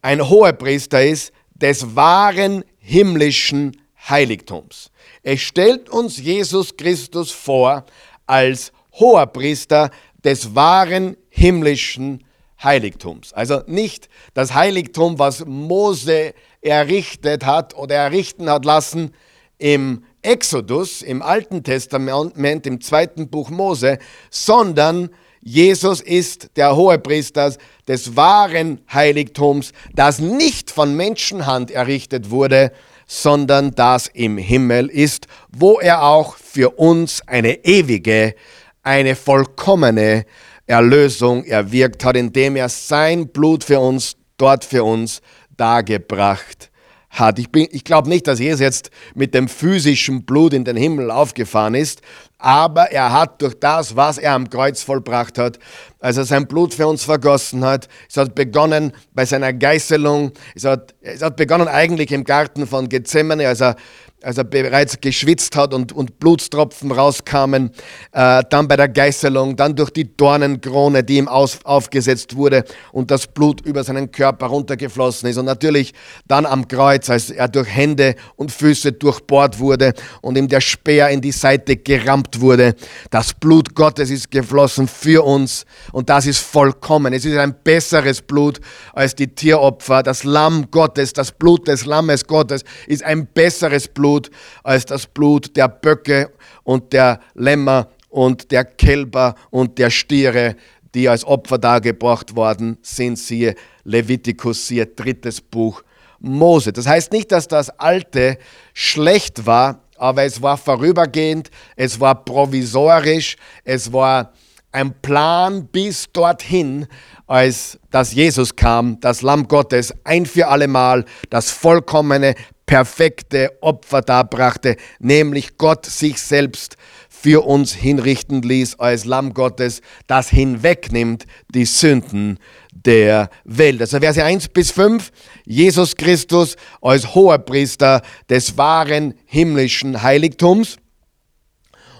ein 0.00 0.28
Hohepriester 0.28 1.04
ist 1.04 1.32
des 1.54 1.96
wahren 1.96 2.64
himmlischen 2.78 3.76
Heiligtums. 4.08 4.92
Es 5.24 5.40
stellt 5.40 5.90
uns 5.90 6.18
Jesus 6.18 6.76
Christus 6.76 7.32
vor 7.32 7.84
als 8.28 8.70
Hoherpriester 8.92 9.90
des 10.22 10.54
wahren 10.54 11.16
himmlischen 11.30 12.22
Heiligtums. 12.62 13.32
Also 13.32 13.62
nicht 13.66 14.08
das 14.34 14.54
Heiligtum, 14.54 15.18
was 15.18 15.44
Mose 15.44 16.32
errichtet 16.66 17.46
hat 17.46 17.74
oder 17.74 17.94
errichten 17.94 18.50
hat 18.50 18.64
lassen 18.64 19.12
im 19.58 20.04
Exodus, 20.22 21.02
im 21.02 21.22
Alten 21.22 21.62
Testament, 21.62 22.66
im 22.66 22.80
zweiten 22.80 23.28
Buch 23.28 23.48
Mose, 23.48 23.98
sondern 24.30 25.10
Jesus 25.40 26.00
ist 26.00 26.50
der 26.56 26.74
Hohepriester 26.74 27.54
des 27.86 28.16
wahren 28.16 28.80
Heiligtums, 28.92 29.72
das 29.94 30.18
nicht 30.18 30.72
von 30.72 30.96
Menschenhand 30.96 31.70
errichtet 31.70 32.30
wurde, 32.30 32.72
sondern 33.06 33.70
das 33.70 34.08
im 34.08 34.36
Himmel 34.36 34.88
ist, 34.88 35.28
wo 35.56 35.78
er 35.78 36.02
auch 36.02 36.36
für 36.36 36.70
uns 36.70 37.22
eine 37.28 37.64
ewige, 37.64 38.34
eine 38.82 39.14
vollkommene 39.14 40.24
Erlösung 40.66 41.44
erwirkt 41.44 42.04
hat, 42.04 42.16
indem 42.16 42.56
er 42.56 42.68
sein 42.68 43.28
Blut 43.28 43.62
für 43.62 43.78
uns, 43.78 44.16
dort 44.36 44.64
für 44.64 44.82
uns 44.82 45.22
dargebracht 45.56 46.70
hat. 47.10 47.38
Ich, 47.38 47.48
ich 47.54 47.84
glaube 47.84 48.08
nicht, 48.08 48.26
dass 48.26 48.38
Jesus 48.38 48.60
jetzt 48.60 48.90
mit 49.14 49.34
dem 49.34 49.48
physischen 49.48 50.24
Blut 50.24 50.52
in 50.52 50.64
den 50.64 50.76
Himmel 50.76 51.10
aufgefahren 51.10 51.74
ist, 51.74 52.02
aber 52.38 52.92
er 52.92 53.12
hat 53.12 53.40
durch 53.40 53.58
das, 53.58 53.96
was 53.96 54.18
er 54.18 54.34
am 54.34 54.50
Kreuz 54.50 54.82
vollbracht 54.82 55.38
hat, 55.38 55.58
als 56.00 56.18
er 56.18 56.24
sein 56.24 56.46
Blut 56.46 56.74
für 56.74 56.86
uns 56.86 57.04
vergossen 57.04 57.64
hat, 57.64 57.88
es 58.08 58.16
hat 58.16 58.34
begonnen 58.34 58.92
bei 59.14 59.24
seiner 59.24 59.52
Geißelung, 59.52 60.32
es 60.54 60.64
hat, 60.64 60.94
es 61.00 61.22
hat 61.22 61.36
begonnen 61.36 61.68
eigentlich 61.68 62.12
im 62.12 62.24
Garten 62.24 62.66
von 62.66 62.88
Gethsemane, 62.88 63.48
als 63.48 63.62
er 63.62 63.76
als 64.22 64.38
er 64.38 64.44
bereits 64.44 64.98
geschwitzt 65.00 65.56
hat 65.56 65.74
und, 65.74 65.92
und 65.92 66.18
Blutstropfen 66.18 66.90
rauskamen, 66.90 67.70
äh, 68.12 68.42
dann 68.48 68.66
bei 68.66 68.76
der 68.76 68.88
Geißelung, 68.88 69.56
dann 69.56 69.76
durch 69.76 69.90
die 69.90 70.16
Dornenkrone, 70.16 71.04
die 71.04 71.18
ihm 71.18 71.28
aus, 71.28 71.58
aufgesetzt 71.64 72.34
wurde 72.34 72.64
und 72.92 73.10
das 73.10 73.26
Blut 73.26 73.60
über 73.66 73.84
seinen 73.84 74.10
Körper 74.10 74.46
runtergeflossen 74.46 75.28
ist 75.28 75.36
und 75.36 75.44
natürlich 75.44 75.92
dann 76.26 76.46
am 76.46 76.66
Kreuz, 76.66 77.10
als 77.10 77.30
er 77.30 77.48
durch 77.48 77.68
Hände 77.68 78.14
und 78.36 78.50
Füße 78.50 78.92
durchbohrt 78.92 79.58
wurde 79.58 79.92
und 80.22 80.38
ihm 80.38 80.48
der 80.48 80.62
Speer 80.62 81.10
in 81.10 81.20
die 81.20 81.32
Seite 81.32 81.76
gerammt 81.76 82.40
wurde. 82.40 82.74
Das 83.10 83.34
Blut 83.34 83.74
Gottes 83.74 84.10
ist 84.10 84.30
geflossen 84.30 84.88
für 84.88 85.24
uns 85.24 85.66
und 85.92 86.08
das 86.08 86.24
ist 86.26 86.38
vollkommen. 86.38 87.12
Es 87.12 87.26
ist 87.26 87.36
ein 87.36 87.54
besseres 87.62 88.22
Blut 88.22 88.60
als 88.94 89.14
die 89.14 89.28
Tieropfer. 89.28 90.02
Das 90.02 90.24
Lamm 90.24 90.70
Gottes, 90.70 91.12
das 91.12 91.32
Blut 91.32 91.68
des 91.68 91.84
Lammes 91.84 92.26
Gottes 92.26 92.64
ist 92.86 93.02
ein 93.04 93.26
besseres 93.26 93.88
Blut 93.88 94.05
Blut 94.06 94.30
als 94.62 94.86
das 94.86 95.06
Blut 95.06 95.56
der 95.56 95.66
Böcke 95.66 96.30
und 96.62 96.92
der 96.92 97.18
Lämmer 97.34 97.88
und 98.08 98.52
der 98.52 98.64
Kälber 98.64 99.34
und 99.50 99.78
der 99.78 99.90
Stiere, 99.90 100.54
die 100.94 101.08
als 101.08 101.24
Opfer 101.24 101.58
dargebracht 101.58 102.36
worden 102.36 102.78
sind. 102.82 103.18
Siehe 103.18 103.56
Levitikus, 103.82 104.68
siehe 104.68 104.86
drittes 104.86 105.40
Buch 105.40 105.82
Mose. 106.20 106.72
Das 106.72 106.86
heißt 106.86 107.10
nicht, 107.10 107.32
dass 107.32 107.48
das 107.48 107.68
Alte 107.80 108.38
schlecht 108.74 109.44
war, 109.44 109.80
aber 109.98 110.22
es 110.22 110.40
war 110.40 110.56
vorübergehend, 110.56 111.50
es 111.74 111.98
war 111.98 112.24
provisorisch, 112.24 113.36
es 113.64 113.92
war 113.92 114.32
ein 114.70 114.94
Plan 115.02 115.66
bis 115.66 116.06
dorthin, 116.12 116.86
als 117.26 117.78
dass 117.90 118.12
Jesus 118.12 118.54
kam, 118.54 119.00
das 119.00 119.22
Lamm 119.22 119.48
Gottes, 119.48 119.92
ein 120.04 120.26
für 120.26 120.46
allemal, 120.46 121.04
das 121.28 121.50
vollkommene, 121.50 122.36
perfekte 122.66 123.56
Opfer 123.60 124.02
darbrachte, 124.02 124.76
nämlich 124.98 125.56
Gott 125.56 125.86
sich 125.86 126.20
selbst 126.20 126.76
für 127.08 127.46
uns 127.46 127.72
hinrichten 127.72 128.42
ließ 128.42 128.78
als 128.78 129.04
Lamm 129.04 129.32
Gottes, 129.32 129.80
das 130.06 130.28
hinwegnimmt 130.28 131.24
die 131.54 131.64
Sünden 131.64 132.38
der 132.72 133.30
Welt. 133.44 133.80
Also 133.80 133.98
Verse 133.98 134.22
1 134.22 134.48
bis 134.48 134.70
5, 134.70 135.10
Jesus 135.44 135.96
Christus 135.96 136.56
als 136.82 137.14
Hoherpriester 137.14 138.02
des 138.28 138.58
wahren 138.58 139.14
himmlischen 139.24 140.02
Heiligtums. 140.02 140.76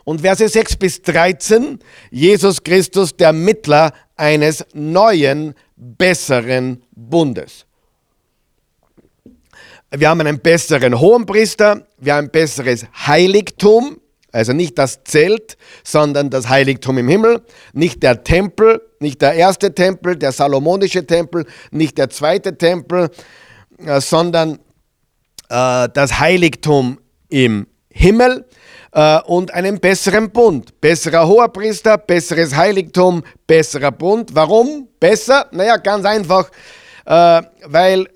Und 0.05 0.21
Verse 0.21 0.49
6 0.49 0.77
bis 0.77 1.03
13, 1.03 1.81
Jesus 2.11 2.63
Christus 2.63 3.17
der 3.17 3.33
Mittler 3.33 3.93
eines 4.17 4.65
neuen, 4.75 5.55
besseren 5.77 6.85
Bundes. 6.95 7.66
Wir 9.99 10.11
haben 10.11 10.21
einen 10.21 10.41
besseren 10.41 11.01
Hohenpriester, 11.01 11.87
wir 11.99 12.15
haben 12.15 12.27
ein 12.27 12.31
besseres 12.31 12.85
Heiligtum, 13.07 13.99
also 14.31 14.53
nicht 14.53 14.77
das 14.77 15.05
Zelt, 15.05 15.57
sondern 15.85 16.29
das 16.29 16.51
Heiligtum 16.51 16.99
im 16.99 17.09
Himmel, 17.09 17.41
nicht 17.73 18.03
der 18.03 18.23
Tempel, 18.23 18.83
nicht 19.01 19.23
der 19.23 19.33
erste 19.33 19.75
Tempel, 19.75 20.17
der 20.17 20.33
salomonische 20.33 21.07
Tempel, 21.07 21.47
nicht 21.71 21.97
der 21.97 22.11
zweite 22.11 22.59
Tempel, 22.59 23.09
äh, 23.79 23.99
sondern 24.03 24.59
äh, 25.49 25.89
das 25.95 26.21
Heiligtum 26.21 26.99
im 27.31 27.67
Himmel 27.89 28.45
äh, 28.93 29.21
und 29.23 29.55
einen 29.55 29.81
besseren 29.81 30.31
Bund. 30.31 30.79
Besserer 30.79 31.27
Hoherpriester, 31.27 31.97
besseres 31.97 32.55
Heiligtum, 32.55 33.23
besserer 33.47 33.93
Bund. 33.93 34.35
Warum? 34.35 34.89
Besser? 35.01 35.47
Naja, 35.53 35.79
ganz 35.79 36.05
einfach, 36.05 36.51
weil 37.09 38.09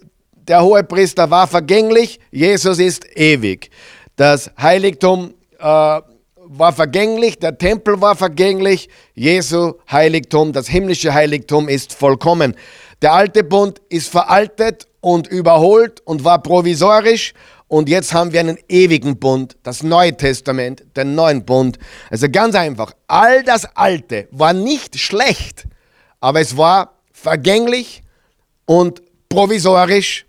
der 0.50 0.64
hohe 0.64 0.82
Priester 0.82 1.30
war 1.30 1.46
vergänglich, 1.46 2.18
Jesus 2.32 2.80
ist 2.80 3.06
ewig. 3.16 3.70
Das 4.16 4.50
Heiligtum 4.60 5.32
äh, 5.58 5.62
war 5.62 6.72
vergänglich, 6.72 7.38
der 7.38 7.56
Tempel 7.56 8.00
war 8.00 8.16
vergänglich, 8.16 8.88
Jesu 9.14 9.74
Heiligtum, 9.90 10.52
das 10.52 10.66
himmlische 10.66 11.14
Heiligtum 11.14 11.68
ist 11.68 11.94
vollkommen. 11.94 12.56
Der 13.00 13.12
alte 13.12 13.44
Bund 13.44 13.80
ist 13.88 14.08
veraltet 14.08 14.88
und 15.00 15.28
überholt 15.28 16.00
und 16.04 16.24
war 16.24 16.42
provisorisch 16.42 17.32
und 17.68 17.88
jetzt 17.88 18.12
haben 18.12 18.32
wir 18.32 18.40
einen 18.40 18.58
ewigen 18.68 19.20
Bund, 19.20 19.56
das 19.62 19.84
Neue 19.84 20.16
Testament, 20.16 20.82
den 20.96 21.14
neuen 21.14 21.44
Bund. 21.44 21.78
Also 22.10 22.28
ganz 22.28 22.56
einfach, 22.56 22.92
all 23.06 23.44
das 23.44 23.64
Alte 23.76 24.26
war 24.32 24.52
nicht 24.52 24.98
schlecht, 24.98 25.66
aber 26.18 26.40
es 26.40 26.56
war 26.56 26.96
vergänglich 27.12 28.02
und 28.66 29.00
provisorisch. 29.28 30.26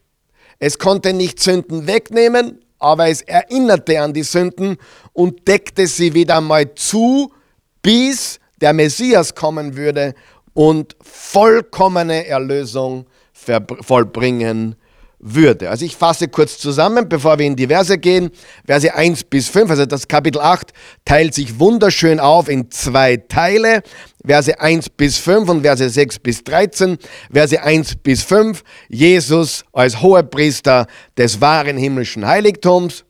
Es 0.64 0.78
konnte 0.78 1.12
nicht 1.12 1.40
Sünden 1.40 1.88
wegnehmen, 1.88 2.64
aber 2.78 3.08
es 3.08 3.24
erinnerte 3.24 4.00
an 4.00 4.14
die 4.14 4.22
Sünden 4.22 4.78
und 5.12 5.48
deckte 5.48 5.88
sie 5.88 6.14
wieder 6.14 6.38
einmal 6.38 6.76
zu, 6.76 7.34
bis 7.82 8.40
der 8.62 8.72
Messias 8.72 9.34
kommen 9.34 9.76
würde 9.76 10.14
und 10.54 10.96
vollkommene 11.02 12.28
Erlösung 12.28 13.08
vollbringen 13.34 14.76
würde. 15.22 15.70
Also 15.70 15.86
ich 15.86 15.96
fasse 15.96 16.28
kurz 16.28 16.58
zusammen, 16.58 17.08
bevor 17.08 17.38
wir 17.40 17.46
in 17.46 17.56
die 17.56 17.68
Verse 17.68 17.98
gehen. 17.98 18.32
Verse 18.66 18.94
1 18.94 19.26
bis 19.26 19.48
5, 19.48 19.70
also 19.70 19.86
das 19.86 20.08
Kapitel 20.08 20.42
8 20.42 20.74
teilt 21.06 21.34
sich 21.34 21.60
wunderschön 21.60 22.20
auf 22.20 22.50
in 22.50 22.72
zwei 22.72 23.18
Teile. 23.18 23.84
Verse 24.26 24.60
1 24.60 24.90
bis 24.90 25.18
5 25.18 25.50
und 25.50 25.62
Verse 25.62 25.88
6 25.88 26.20
bis 26.20 26.44
13. 26.44 26.98
Verse 27.32 27.62
1 27.62 27.98
bis 27.98 28.24
5, 28.24 28.64
Jesus 28.90 29.64
als 29.72 30.02
Hohepriester 30.02 30.88
des 31.18 31.40
wahren 31.40 31.78
himmlischen 31.78 32.26
Heiligtums. 32.26 33.06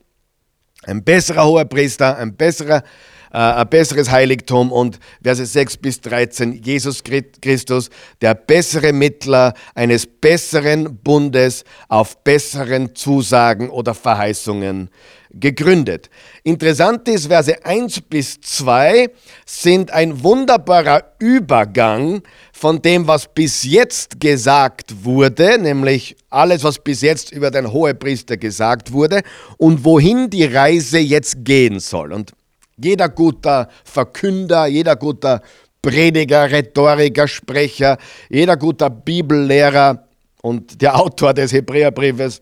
Ein 0.84 1.04
besserer 1.04 1.46
Hohepriester, 1.46 2.16
ein 2.18 2.36
besserer 2.36 2.78
äh, 2.78 3.11
ein 3.32 3.68
besseres 3.68 4.10
Heiligtum 4.10 4.70
und 4.70 4.98
Verse 5.22 5.44
6 5.44 5.78
bis 5.78 6.00
13, 6.02 6.62
Jesus 6.62 7.02
Christus, 7.02 7.88
der 8.20 8.34
bessere 8.34 8.92
Mittler 8.92 9.54
eines 9.74 10.06
besseren 10.06 10.98
Bundes 10.98 11.64
auf 11.88 12.22
besseren 12.22 12.94
Zusagen 12.94 13.70
oder 13.70 13.94
Verheißungen 13.94 14.90
gegründet. 15.34 16.10
Interessant 16.42 17.08
ist, 17.08 17.28
Verse 17.28 17.64
1 17.64 18.02
bis 18.02 18.38
2 18.42 19.08
sind 19.46 19.90
ein 19.90 20.22
wunderbarer 20.22 21.14
Übergang 21.18 22.22
von 22.52 22.82
dem, 22.82 23.06
was 23.06 23.32
bis 23.32 23.64
jetzt 23.64 24.20
gesagt 24.20 25.04
wurde, 25.04 25.58
nämlich 25.58 26.16
alles, 26.28 26.62
was 26.64 26.78
bis 26.78 27.00
jetzt 27.00 27.32
über 27.32 27.50
den 27.50 27.72
Hohepriester 27.72 28.36
gesagt 28.36 28.92
wurde 28.92 29.22
und 29.56 29.84
wohin 29.84 30.28
die 30.28 30.44
Reise 30.44 30.98
jetzt 30.98 31.44
gehen 31.44 31.80
soll. 31.80 32.12
Und 32.12 32.32
jeder 32.76 33.08
guter 33.08 33.68
Verkünder, 33.84 34.66
jeder 34.66 34.96
guter 34.96 35.42
Prediger, 35.80 36.50
Rhetoriker, 36.50 37.26
Sprecher, 37.26 37.98
jeder 38.28 38.56
guter 38.56 38.88
Bibellehrer 38.88 40.06
und 40.42 40.80
der 40.80 40.96
Autor 40.96 41.34
des 41.34 41.52
Hebräerbriefes 41.52 42.40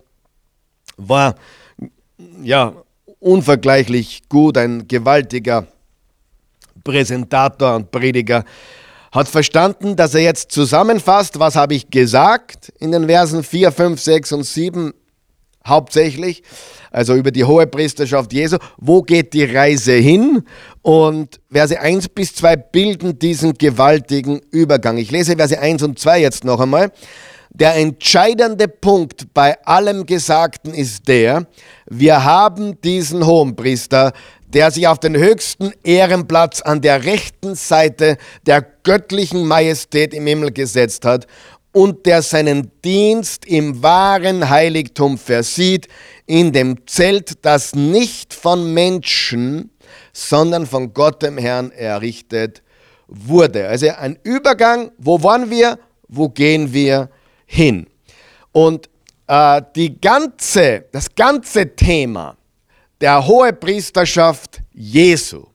war 0.97 1.35
ja 2.43 2.75
unvergleichlich 3.19 4.23
gut, 4.29 4.59
ein 4.59 4.87
gewaltiger 4.87 5.67
Präsentator 6.85 7.77
und 7.77 7.91
Prediger, 7.91 8.45
hat 9.13 9.29
verstanden, 9.29 9.97
dass 9.97 10.15
er 10.15 10.23
jetzt 10.23 10.53
zusammenfasst, 10.53 11.39
was 11.39 11.57
habe 11.57 11.75
ich 11.75 11.91
gesagt 11.91 12.73
in 12.79 12.93
den 12.93 13.07
Versen 13.07 13.43
4, 13.43 13.73
5, 13.73 14.01
6 14.01 14.33
und 14.33 14.45
7 14.45 14.95
hauptsächlich, 15.67 16.43
also 16.90 17.14
über 17.14 17.30
die 17.30 17.44
hohe 17.44 17.66
Priesterschaft 17.66 18.32
Jesu. 18.32 18.59
Wo 18.78 19.02
geht 19.02 19.32
die 19.32 19.44
Reise 19.44 19.92
hin? 19.92 20.42
Und 20.82 21.40
Verse 21.50 21.78
1 21.78 22.09
bis 22.09 22.35
2 22.35 22.56
bilden 22.56 23.18
diesen 23.18 23.54
gewaltigen 23.54 24.40
Übergang. 24.50 24.99
Ich 24.99 25.11
lese 25.11 25.37
Verse 25.37 25.59
1 25.59 25.82
und 25.82 25.99
2 25.99 26.20
jetzt 26.20 26.44
noch 26.44 26.61
einmal. 26.61 26.92
Der 27.52 27.75
entscheidende 27.75 28.68
Punkt 28.68 29.35
bei 29.35 29.61
allem 29.66 30.06
Gesagten 30.06 30.73
ist 30.73 31.09
der, 31.09 31.47
wir 31.88 32.23
haben 32.25 32.80
diesen 32.80 33.26
Hohenpriester, 33.26 34.12
der 34.47 34.70
sich 34.70 34.87
auf 34.87 34.99
den 34.99 35.16
höchsten 35.16 35.73
Ehrenplatz 35.82 36.61
an 36.61 36.80
der 36.80 37.04
rechten 37.04 37.56
Seite 37.56 38.18
der 38.47 38.64
göttlichen 38.82 39.47
Majestät 39.47 40.14
im 40.14 40.26
Himmel 40.26 40.53
gesetzt 40.53 41.05
hat 41.05 41.26
und 41.72 42.07
der 42.07 42.22
seinen 42.22 42.70
Dienst 42.85 43.46
im 43.46 43.83
wahren 43.83 44.48
Heiligtum 44.48 45.18
versieht, 45.18 45.87
in 46.31 46.53
dem 46.53 46.87
Zelt, 46.87 47.45
das 47.45 47.75
nicht 47.75 48.33
von 48.33 48.73
Menschen, 48.73 49.71
sondern 50.12 50.64
von 50.64 50.95
Gott 50.95 51.23
dem 51.23 51.38
Herrn 51.38 51.73
errichtet 51.73 52.62
wurde. 53.09 53.66
Also 53.66 53.88
ein 53.88 54.16
Übergang, 54.23 54.93
wo 54.97 55.21
waren 55.25 55.51
wir, 55.51 55.79
wo 56.07 56.29
gehen 56.29 56.73
wir 56.73 57.11
hin? 57.47 57.88
Und 58.53 58.88
äh, 59.27 59.61
die 59.75 60.01
ganze, 60.01 60.85
das 60.93 61.12
ganze 61.16 61.75
Thema 61.75 62.37
der 63.01 63.27
Hohepriesterschaft 63.27 64.62
Jesu 64.73 65.47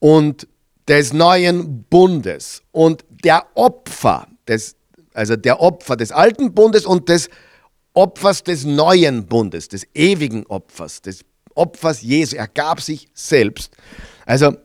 und 0.00 0.48
des 0.88 1.12
neuen 1.12 1.84
Bundes 1.84 2.62
und 2.72 3.04
der 3.22 3.46
Opfer 3.54 4.26
des 4.48 4.74
also 5.12 5.36
der 5.36 5.60
Opfer 5.60 5.96
des 5.96 6.10
alten 6.10 6.52
Bundes 6.52 6.84
und 6.84 7.08
des 7.08 7.30
Opfers 7.94 8.42
des 8.42 8.64
neuen 8.64 9.26
Bundes, 9.26 9.68
des 9.68 9.86
ewigen 9.94 10.44
Opfers, 10.46 11.00
des 11.00 11.24
Opfers 11.54 12.02
Jesu. 12.02 12.36
Er 12.36 12.48
gab 12.48 12.80
sich 12.80 13.08
selbst. 13.14 13.72
Also 14.26 14.56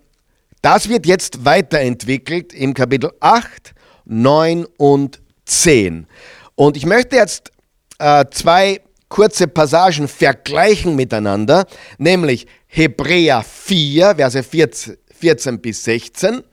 das 0.62 0.90
wird 0.90 1.06
jetzt 1.06 1.46
weiterentwickelt 1.46 2.54
im 2.54 2.74
Kapitel 2.74 3.12
8, 3.20 3.74
9 4.06 4.66
und 4.78 5.22
10. 5.46 6.08
Und 6.56 6.76
ich 6.76 6.86
möchte 6.86 7.16
jetzt 7.16 7.52
äh, 8.00 8.26
zwei 8.32 8.82
kurze 9.08 9.48
Passagen 9.48 10.08
vergleichen 10.08 10.96
miteinander, 10.96 11.66
nämlich 11.98 12.48
Hebräer 12.68 13.44
4, 13.44 14.16
Verse 14.16 14.44
14, 14.44 14.98
14 15.20 15.62
bis 15.62 15.84
16, 15.84 16.44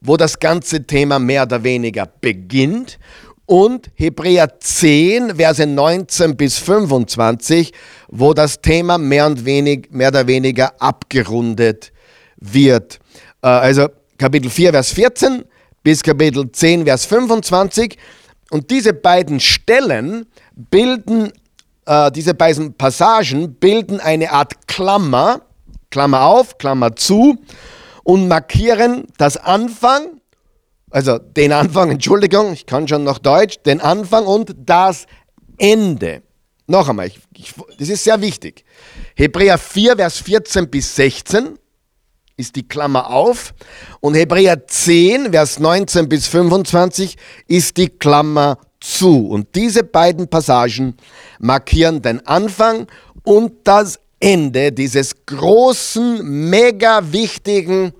wo 0.00 0.16
das 0.16 0.38
ganze 0.38 0.84
Thema 0.86 1.18
mehr 1.18 1.42
oder 1.44 1.62
weniger 1.62 2.06
beginnt 2.06 2.98
und 3.46 3.90
Hebräer 3.94 4.60
10, 4.60 5.36
Verse 5.36 5.66
19 5.66 6.36
bis 6.36 6.58
25, 6.58 7.72
wo 8.08 8.34
das 8.34 8.60
Thema 8.60 8.98
mehr, 8.98 9.26
und 9.26 9.44
wenig, 9.44 9.88
mehr 9.90 10.08
oder 10.08 10.26
weniger 10.26 10.80
abgerundet 10.80 11.92
wird. 12.36 13.00
Äh, 13.42 13.48
also 13.48 13.88
Kapitel 14.18 14.50
4, 14.50 14.72
Vers 14.72 14.92
14 14.92 15.44
bis 15.82 16.02
Kapitel 16.02 16.50
10, 16.50 16.84
Vers 16.84 17.04
25. 17.06 17.98
Und 18.50 18.70
diese 18.70 18.92
beiden 18.92 19.40
Stellen 19.40 20.26
bilden, 20.54 21.32
äh, 21.86 22.12
diese 22.12 22.34
beiden 22.34 22.74
Passagen 22.74 23.54
bilden 23.54 23.98
eine 23.98 24.30
Art 24.30 24.68
Klammer, 24.68 25.42
Klammer 25.90 26.22
auf, 26.22 26.58
Klammer 26.58 26.94
zu, 26.96 27.38
und 28.04 28.28
markieren 28.28 29.06
das 29.16 29.36
Anfang 29.36 30.21
also 30.92 31.18
den 31.18 31.52
Anfang, 31.52 31.90
Entschuldigung, 31.90 32.52
ich 32.52 32.66
kann 32.66 32.86
schon 32.86 33.04
noch 33.04 33.18
Deutsch, 33.18 33.58
den 33.64 33.80
Anfang 33.80 34.26
und 34.26 34.54
das 34.56 35.06
Ende. 35.56 36.22
Noch 36.66 36.88
einmal, 36.88 37.08
ich, 37.08 37.18
ich, 37.34 37.54
das 37.78 37.88
ist 37.88 38.04
sehr 38.04 38.20
wichtig. 38.20 38.64
Hebräer 39.16 39.58
4, 39.58 39.96
Vers 39.96 40.18
14 40.18 40.68
bis 40.68 40.94
16 40.94 41.58
ist 42.36 42.56
die 42.56 42.66
Klammer 42.66 43.10
auf 43.10 43.54
und 44.00 44.14
Hebräer 44.14 44.66
10, 44.66 45.32
Vers 45.32 45.58
19 45.58 46.08
bis 46.08 46.26
25 46.28 47.16
ist 47.48 47.76
die 47.76 47.88
Klammer 47.88 48.58
zu. 48.80 49.28
Und 49.28 49.54
diese 49.54 49.84
beiden 49.84 50.28
Passagen 50.28 50.96
markieren 51.38 52.02
den 52.02 52.26
Anfang 52.26 52.86
und 53.24 53.52
das 53.64 53.98
Ende 54.20 54.72
dieses 54.72 55.26
großen, 55.26 56.22
mega 56.22 57.12
wichtigen 57.12 57.92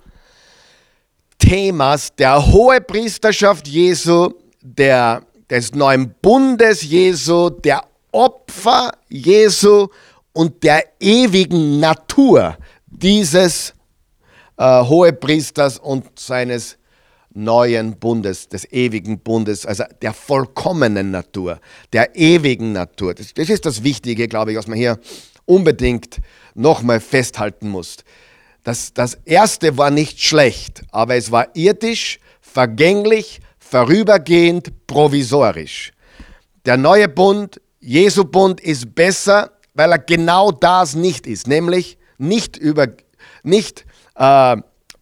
Themas 1.39 2.15
der 2.15 2.45
Hohepriesterschaft 2.45 3.67
Jesu, 3.67 4.31
der, 4.61 5.23
des 5.49 5.73
neuen 5.73 6.13
Bundes 6.21 6.83
Jesu, 6.83 7.49
der 7.49 7.83
Opfer 8.11 8.91
Jesu 9.09 9.87
und 10.33 10.63
der 10.63 10.83
ewigen 10.99 11.79
Natur 11.79 12.57
dieses 12.87 13.73
äh, 14.57 14.83
Hohepriesters 14.83 15.79
und 15.79 16.19
seines 16.19 16.77
neuen 17.33 17.97
Bundes, 17.97 18.47
des 18.47 18.71
ewigen 18.71 19.19
Bundes, 19.19 19.65
also 19.65 19.83
der 20.01 20.13
vollkommenen 20.13 21.11
Natur, 21.11 21.59
der 21.91 22.15
ewigen 22.15 22.73
Natur. 22.73 23.13
Das, 23.13 23.33
das 23.33 23.49
ist 23.49 23.65
das 23.65 23.83
Wichtige, 23.83 24.27
glaube 24.27 24.51
ich, 24.51 24.57
was 24.57 24.67
man 24.67 24.77
hier 24.77 24.99
unbedingt 25.45 26.19
nochmal 26.53 26.99
festhalten 26.99 27.69
muss. 27.69 27.97
Das, 28.63 28.93
das 28.93 29.15
erste 29.25 29.77
war 29.77 29.91
nicht 29.91 30.21
schlecht, 30.21 30.83
aber 30.91 31.15
es 31.15 31.31
war 31.31 31.47
irdisch, 31.53 32.19
vergänglich, 32.39 33.41
vorübergehend, 33.59 34.87
provisorisch. 34.87 35.91
Der 36.65 36.77
neue 36.77 37.09
Bund, 37.09 37.59
Jesu 37.79 38.23
Bund, 38.23 38.61
ist 38.61 38.95
besser, 38.95 39.51
weil 39.73 39.91
er 39.91 39.99
genau 39.99 40.51
das 40.51 40.95
nicht 40.95 41.27
ist, 41.27 41.47
nämlich 41.47 41.97
nicht, 42.17 42.55
über, 42.55 42.87
nicht 43.43 43.85
äh, 44.15 44.57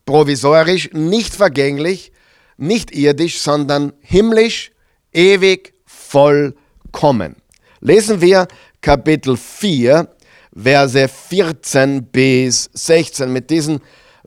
provisorisch, 0.06 0.89
nicht 0.93 1.36
vergänglich, 1.36 2.12
nicht 2.58 2.95
irdisch, 2.95 3.41
sondern 3.41 3.93
himmlisch, 4.00 4.71
ewig, 5.12 5.74
vollkommen. 5.86 7.36
Lesen 7.80 8.21
wir 8.21 8.47
Kapitel 8.82 9.38
4, 9.38 10.08
Verse 10.56 11.08
14 11.08 12.04
bis 12.06 12.70
16. 12.74 13.32
Mit 13.32 13.50
diesen 13.50 13.80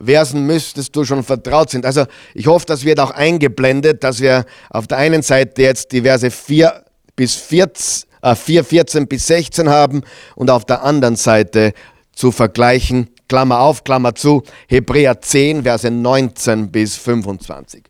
Versen 0.02 0.46
müsstest 0.46 0.94
du 0.96 1.04
schon 1.04 1.22
vertraut 1.22 1.70
sein. 1.70 1.84
Also 1.84 2.04
ich 2.34 2.46
hoffe, 2.46 2.66
das 2.66 2.84
wird 2.84 3.00
auch 3.00 3.10
eingeblendet, 3.10 4.02
dass 4.02 4.20
wir 4.20 4.44
auf 4.70 4.86
der 4.86 4.98
einen 4.98 5.22
Seite 5.22 5.62
jetzt 5.62 5.92
die 5.92 6.02
Verse 6.02 6.30
4 6.30 6.84
bis 7.16 7.34
14, 7.34 8.08
äh 8.22 8.34
4, 8.34 8.64
14 8.64 9.06
bis 9.06 9.26
16 9.26 9.68
haben 9.68 10.02
und 10.34 10.50
auf 10.50 10.64
der 10.64 10.82
anderen 10.82 11.16
Seite 11.16 11.72
zu 12.12 12.32
vergleichen, 12.32 13.10
Klammer 13.28 13.60
auf, 13.60 13.84
Klammer 13.84 14.14
zu, 14.14 14.42
Hebräer 14.68 15.20
10, 15.20 15.62
Verse 15.62 15.90
19 15.90 16.70
bis 16.70 16.96
25. 16.96 17.84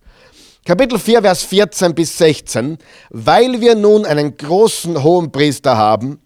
Kapitel 0.65 0.99
4, 0.99 1.23
Vers 1.23 1.43
14 1.43 1.95
bis 1.95 2.17
16. 2.17 2.79
Weil 3.11 3.61
wir 3.61 3.75
nun 3.75 4.07
einen 4.07 4.37
großen 4.37 5.03
hohen 5.03 5.31
Priester 5.31 5.77
haben, 5.77 6.21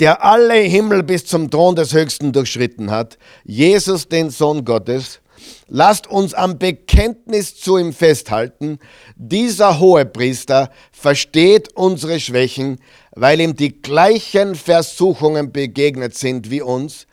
der 0.00 0.24
alle 0.24 0.54
Himmel 0.54 1.02
bis 1.02 1.26
zum 1.26 1.50
Thron 1.50 1.76
des 1.76 1.92
Höchsten 1.92 2.32
durchschritten 2.32 2.90
hat, 2.90 3.18
Jesus, 3.44 4.08
den 4.08 4.30
Sohn 4.30 4.64
Gottes, 4.64 5.20
lasst 5.68 6.06
uns 6.06 6.34
am 6.34 6.58
Bekenntnis 6.58 7.56
zu 7.56 7.78
ihm 7.78 7.92
festhalten. 7.92 8.78
Dieser 9.16 9.78
hohe 9.78 10.06
Priester 10.06 10.70
versteht 10.92 11.74
unsere 11.74 12.20
Schwächen, 12.20 12.78
weil 13.14 13.40
ihm 13.40 13.56
die 13.56 13.80
gleichen 13.80 14.54
Versuchungen 14.54 15.52
begegnet 15.52 16.16
sind 16.16 16.50
wie 16.50 16.62
uns, 16.62 17.06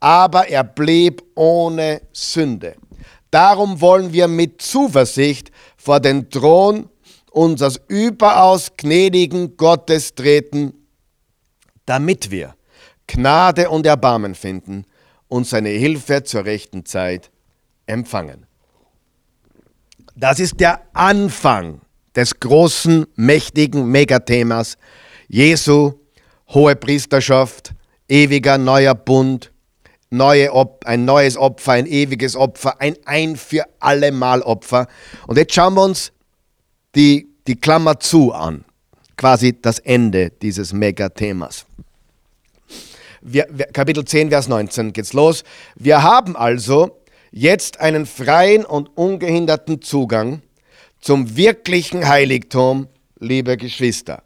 aber 0.00 0.48
er 0.48 0.64
blieb 0.64 1.22
ohne 1.34 2.02
Sünde. 2.12 2.74
Darum 3.30 3.80
wollen 3.80 4.12
wir 4.12 4.28
mit 4.28 4.62
Zuversicht 4.62 5.50
vor 5.76 6.00
den 6.00 6.30
Thron 6.30 6.88
unseres 7.30 7.80
überaus 7.88 8.72
gnädigen 8.76 9.56
Gottes 9.56 10.14
treten, 10.14 10.72
damit 11.86 12.30
wir 12.30 12.54
Gnade 13.06 13.70
und 13.70 13.86
Erbarmen 13.86 14.34
finden 14.34 14.84
und 15.28 15.46
seine 15.46 15.70
Hilfe 15.70 16.24
zur 16.24 16.44
rechten 16.44 16.84
Zeit 16.84 17.30
empfangen. 17.86 18.46
Das 20.14 20.40
ist 20.40 20.60
der 20.60 20.82
Anfang 20.92 21.80
des 22.14 22.40
großen, 22.40 23.06
mächtigen 23.16 23.86
Megathemas 23.90 24.78
Jesu, 25.28 25.94
hohe 26.48 26.76
Priesterschaft, 26.76 27.74
ewiger 28.08 28.58
neuer 28.58 28.94
Bund, 28.94 29.52
neue 30.10 30.50
ein 30.84 31.04
neues 31.04 31.36
Opfer, 31.36 31.72
ein 31.72 31.86
ewiges 31.86 32.36
Opfer, 32.36 32.80
ein 32.80 32.96
ein 33.04 33.36
für 33.36 33.64
alle 33.80 34.12
Mal 34.12 34.42
Opfer. 34.42 34.86
Und 35.26 35.36
jetzt 35.36 35.54
schauen 35.54 35.74
wir 35.74 35.82
uns 35.84 36.12
die, 36.94 37.28
die 37.46 37.56
Klammer 37.56 38.00
zu 38.00 38.32
an, 38.32 38.64
quasi 39.16 39.60
das 39.60 39.78
Ende 39.78 40.30
dieses 40.42 40.72
Megathemas. 40.72 41.66
Wir, 43.20 43.46
wir, 43.50 43.66
Kapitel 43.66 44.04
10, 44.04 44.30
Vers 44.30 44.48
19 44.48 44.92
geht's 44.92 45.12
los. 45.12 45.42
Wir 45.74 46.02
haben 46.02 46.36
also 46.36 46.98
jetzt 47.32 47.80
einen 47.80 48.06
freien 48.06 48.64
und 48.64 48.96
ungehinderten 48.96 49.82
Zugang 49.82 50.42
zum 51.00 51.36
wirklichen 51.36 52.06
Heiligtum, 52.06 52.88
liebe 53.18 53.56
Geschwister. 53.56 54.22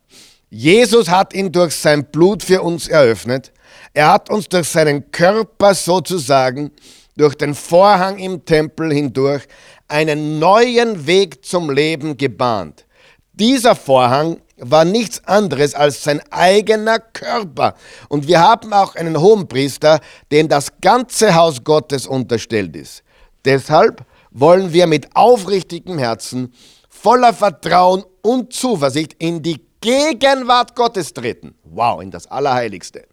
Jesus 0.51 1.09
hat 1.09 1.33
ihn 1.33 1.53
durch 1.53 1.75
sein 1.75 2.05
Blut 2.05 2.43
für 2.43 2.63
uns 2.63 2.89
eröffnet 2.89 3.53
er 3.93 4.13
hat 4.13 4.31
uns 4.31 4.49
durch 4.49 4.69
seinen 4.69 5.11
Körper 5.11 5.75
sozusagen, 5.75 6.71
durch 7.17 7.35
den 7.35 7.55
Vorhang 7.55 8.19
im 8.19 8.45
Tempel 8.45 8.93
hindurch, 8.93 9.43
einen 9.89 10.39
neuen 10.39 11.07
Weg 11.07 11.45
zum 11.45 11.71
Leben 11.71 12.17
gebahnt. 12.17 12.87
Dieser 13.33 13.75
Vorhang 13.75 14.41
war 14.61 14.85
nichts 14.85 15.25
anderes 15.27 15.75
als 15.75 16.03
sein 16.05 16.21
eigener 16.31 16.99
Körper. 16.99 17.75
Und 18.09 18.29
wir 18.29 18.41
haben 18.41 18.73
auch 18.73 18.95
einen 18.95 19.21
Hohenpriester, 19.21 20.01
dem 20.31 20.49
das 20.49 20.69
ganze 20.81 21.35
Haus 21.35 21.65
Gottes 21.65 22.07
unterstellt 22.07 22.77
ist. 22.77 23.03
Deshalb 23.45 24.05
wollen 24.31 24.73
wir 24.73 24.87
mit 24.87 25.15
aufrichtigem 25.15 25.99
Herzen, 25.99 26.53
voller 26.89 27.33
Vertrauen 27.33 28.05
und 28.23 28.53
Zuversicht 28.53 29.15
in 29.19 29.43
die 29.43 29.65
Gegenwart 29.81 30.77
Gottes 30.77 31.15
treten. 31.15 31.55
Wow, 31.65 32.03
in 32.03 32.11
das 32.11 32.27
Allerheiligste. 32.27 33.07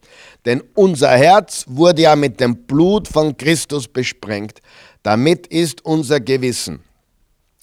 Denn 0.45 0.61
unser 0.75 1.11
Herz 1.11 1.63
wurde 1.67 2.01
ja 2.01 2.15
mit 2.15 2.39
dem 2.39 2.65
Blut 2.65 3.07
von 3.07 3.37
Christus 3.37 3.87
besprengt. 3.87 4.59
Damit 5.01 5.47
ist 5.47 5.85
unser 5.85 6.19
Gewissen 6.19 6.83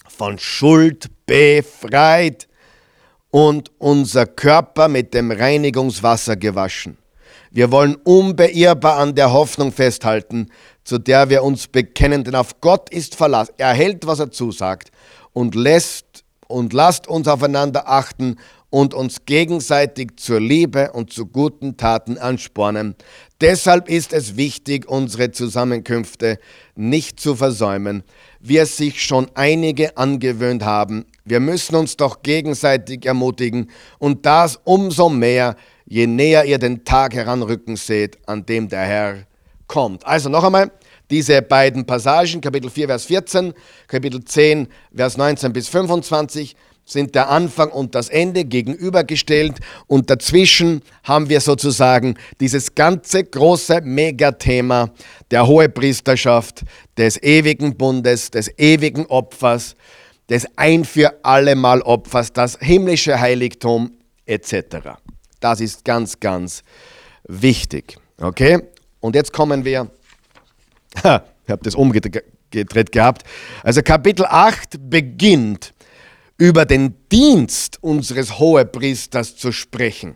von 0.07 0.39
Schuld 0.39 1.09
befreit 1.25 2.47
und 3.35 3.69
unser 3.79 4.27
Körper 4.27 4.87
mit 4.87 5.13
dem 5.13 5.29
Reinigungswasser 5.29 6.37
gewaschen. 6.37 6.97
Wir 7.51 7.69
wollen 7.69 7.95
unbeirrbar 7.95 8.97
an 8.97 9.13
der 9.13 9.33
Hoffnung 9.33 9.73
festhalten, 9.73 10.47
zu 10.85 10.99
der 10.99 11.29
wir 11.29 11.43
uns 11.43 11.67
bekennen, 11.67 12.23
denn 12.23 12.35
auf 12.35 12.61
Gott 12.61 12.89
ist 12.91 13.15
Verlass. 13.15 13.51
Er 13.57 13.73
hält, 13.73 14.07
was 14.07 14.19
er 14.19 14.31
zusagt 14.31 14.89
und 15.33 15.53
lässt 15.53 16.23
und 16.47 16.71
lasst 16.71 17.09
uns 17.09 17.27
aufeinander 17.27 17.89
achten 17.89 18.37
und 18.69 18.93
uns 18.93 19.25
gegenseitig 19.25 20.11
zur 20.15 20.39
Liebe 20.39 20.93
und 20.93 21.11
zu 21.11 21.25
guten 21.25 21.75
Taten 21.75 22.17
anspornen. 22.17 22.95
Deshalb 23.41 23.89
ist 23.89 24.13
es 24.13 24.37
wichtig, 24.37 24.87
unsere 24.87 25.31
Zusammenkünfte 25.31 26.39
nicht 26.75 27.19
zu 27.19 27.35
versäumen, 27.35 28.03
es 28.49 28.77
sich 28.77 29.03
schon 29.03 29.27
einige 29.33 29.97
angewöhnt 29.97 30.63
haben. 30.63 31.05
Wir 31.23 31.39
müssen 31.39 31.75
uns 31.75 31.97
doch 31.97 32.21
gegenseitig 32.21 33.05
ermutigen 33.05 33.71
und 33.97 34.25
das 34.25 34.59
umso 34.63 35.09
mehr, 35.09 35.55
je 35.85 36.07
näher 36.07 36.45
ihr 36.45 36.59
den 36.59 36.85
Tag 36.85 37.13
heranrücken 37.13 37.75
seht, 37.75 38.17
an 38.27 38.45
dem 38.45 38.69
der 38.69 38.85
Herr 38.85 39.17
kommt. 39.67 40.05
Also 40.05 40.29
noch 40.29 40.43
einmal, 40.43 40.71
diese 41.09 41.41
beiden 41.41 41.85
Passagen, 41.85 42.41
Kapitel 42.41 42.69
4, 42.69 42.87
Vers 42.87 43.05
14, 43.05 43.53
Kapitel 43.87 44.23
10, 44.23 44.67
Vers 44.95 45.17
19 45.17 45.53
bis 45.53 45.67
25, 45.67 46.55
sind 46.85 47.15
der 47.15 47.29
Anfang 47.29 47.71
und 47.71 47.95
das 47.95 48.09
Ende 48.09 48.45
gegenübergestellt 48.45 49.55
und 49.87 50.09
dazwischen 50.09 50.83
haben 51.03 51.29
wir 51.29 51.41
sozusagen 51.41 52.15
dieses 52.39 52.75
ganze 52.75 53.23
große 53.23 53.81
Megathema 53.81 54.91
der 55.31 55.47
Hohepriesterschaft, 55.47 56.63
des 56.95 57.21
ewigen 57.21 57.75
Bundes, 57.75 58.29
des 58.29 58.51
ewigen 58.59 59.07
Opfers, 59.07 59.75
des 60.29 60.47
ein 60.55 60.85
für 60.85 61.13
alle 61.23 61.55
Mal 61.55 61.81
Opfers, 61.81 62.31
das 62.31 62.57
himmlische 62.61 63.19
Heiligtum 63.19 63.91
etc. 64.25 64.77
Das 65.39 65.61
ist 65.61 65.83
ganz, 65.83 66.19
ganz 66.19 66.63
wichtig. 67.27 67.97
Okay? 68.21 68.59
Und 68.99 69.15
jetzt 69.15 69.33
kommen 69.33 69.65
wir, 69.65 69.89
ha, 71.03 71.23
ich 71.45 71.51
habe 71.51 71.63
das 71.63 71.75
umgedreht 71.75 72.91
gehabt. 72.91 73.23
Also 73.63 73.81
Kapitel 73.81 74.25
8 74.25 74.89
beginnt 74.89 75.74
über 76.37 76.65
den 76.65 76.95
Dienst 77.11 77.81
unseres 77.81 78.39
Hohepriesters 78.39 79.35
zu 79.35 79.51
sprechen. 79.51 80.15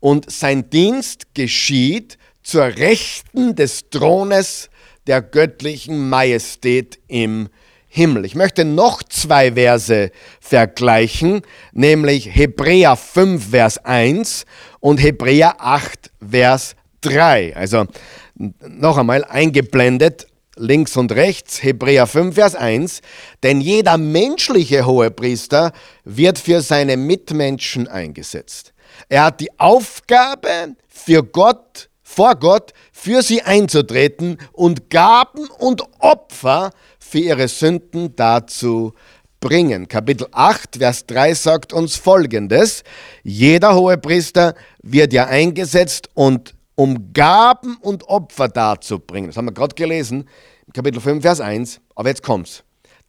Und 0.00 0.30
sein 0.30 0.68
Dienst 0.70 1.34
geschieht 1.34 2.18
zur 2.42 2.64
Rechten 2.64 3.54
des 3.54 3.88
Thrones 3.90 4.68
der 5.06 5.22
göttlichen 5.22 6.08
Majestät 6.08 6.98
im 7.08 7.48
Himmel. 7.86 8.24
Ich 8.24 8.34
möchte 8.34 8.64
noch 8.64 9.02
zwei 9.04 9.52
Verse 9.52 10.10
vergleichen, 10.40 11.42
nämlich 11.72 12.34
Hebräer 12.34 12.96
5, 12.96 13.50
Vers 13.50 13.78
1 13.84 14.46
und 14.80 15.00
Hebräer 15.00 15.60
8, 15.60 16.10
Vers 16.28 16.74
3. 17.02 17.56
Also 17.56 17.86
noch 18.34 18.98
einmal 18.98 19.24
eingeblendet 19.24 20.26
links 20.56 20.96
und 20.96 21.12
rechts, 21.12 21.62
Hebräer 21.62 22.06
5, 22.06 22.34
Vers 22.34 22.54
1, 22.54 23.00
denn 23.42 23.60
jeder 23.60 23.98
menschliche 23.98 24.86
Hohepriester 24.86 25.72
wird 26.04 26.38
für 26.38 26.60
seine 26.60 26.96
Mitmenschen 26.96 27.88
eingesetzt. 27.88 28.72
Er 29.08 29.24
hat 29.24 29.40
die 29.40 29.58
Aufgabe, 29.58 30.76
für 30.88 31.22
Gott, 31.22 31.90
vor 32.02 32.36
Gott, 32.36 32.72
für 32.92 33.22
sie 33.22 33.42
einzutreten 33.42 34.38
und 34.52 34.90
Gaben 34.90 35.48
und 35.58 35.82
Opfer 35.98 36.70
für 36.98 37.18
ihre 37.18 37.48
Sünden 37.48 38.14
dazu 38.14 38.94
bringen. 39.40 39.88
Kapitel 39.88 40.28
8, 40.32 40.76
Vers 40.76 41.06
3 41.06 41.34
sagt 41.34 41.72
uns 41.72 41.96
folgendes. 41.96 42.82
Jeder 43.22 43.74
Hohepriester 43.74 44.54
wird 44.82 45.12
ja 45.12 45.26
eingesetzt 45.26 46.08
und 46.14 46.54
um 46.74 47.12
Gaben 47.12 47.76
und 47.76 48.08
Opfer 48.08 48.48
darzubringen. 48.48 49.30
Das 49.30 49.36
haben 49.36 49.46
wir 49.46 49.52
gerade 49.52 49.74
gelesen, 49.74 50.28
Kapitel 50.72 51.00
5, 51.00 51.22
Vers 51.22 51.40
1. 51.40 51.80
Aber 51.94 52.08
jetzt 52.08 52.22
kommt's. 52.22 52.64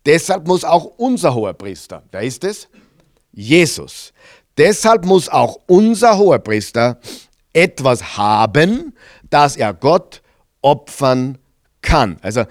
Deshalb 0.05 0.47
muss 0.47 0.63
auch 0.63 0.85
unser 0.97 1.33
hoher 1.33 1.53
Priester, 1.53 2.03
wer 2.11 2.21
ist 2.21 2.43
es? 2.43 2.67
Jesus. 3.31 4.13
Deshalb 4.57 5.05
muss 5.05 5.27
auch 5.29 5.59
unser 5.67 6.17
hoher 6.17 6.39
Priester 6.39 6.99
etwas 7.53 8.17
haben, 8.17 8.93
das 9.29 9.57
er 9.57 9.73
Gott 9.73 10.21
opfern 10.61 11.37
kann. 11.81 12.17
Also 12.21 12.45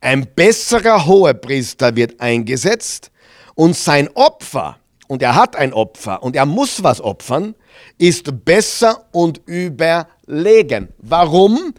Ein 0.00 0.26
besserer 0.34 1.06
Hohepriester 1.06 1.94
wird 1.94 2.20
eingesetzt 2.20 3.10
und 3.54 3.76
sein 3.76 4.08
Opfer, 4.14 4.78
und 5.08 5.22
er 5.22 5.34
hat 5.34 5.56
ein 5.56 5.74
Opfer 5.74 6.22
und 6.22 6.36
er 6.36 6.46
muss 6.46 6.82
was 6.82 7.00
opfern, 7.00 7.54
ist 7.98 8.44
besser 8.44 9.06
und 9.12 9.40
überlegen. 9.46 10.88
Warum 10.98 11.74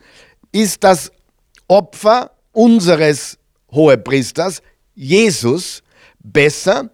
ist 0.52 0.84
das 0.84 1.12
Opfer 1.68 2.32
unseres 2.52 3.38
Hohepriesters, 3.72 4.62
Jesus, 4.96 5.82
besser? 6.20 6.90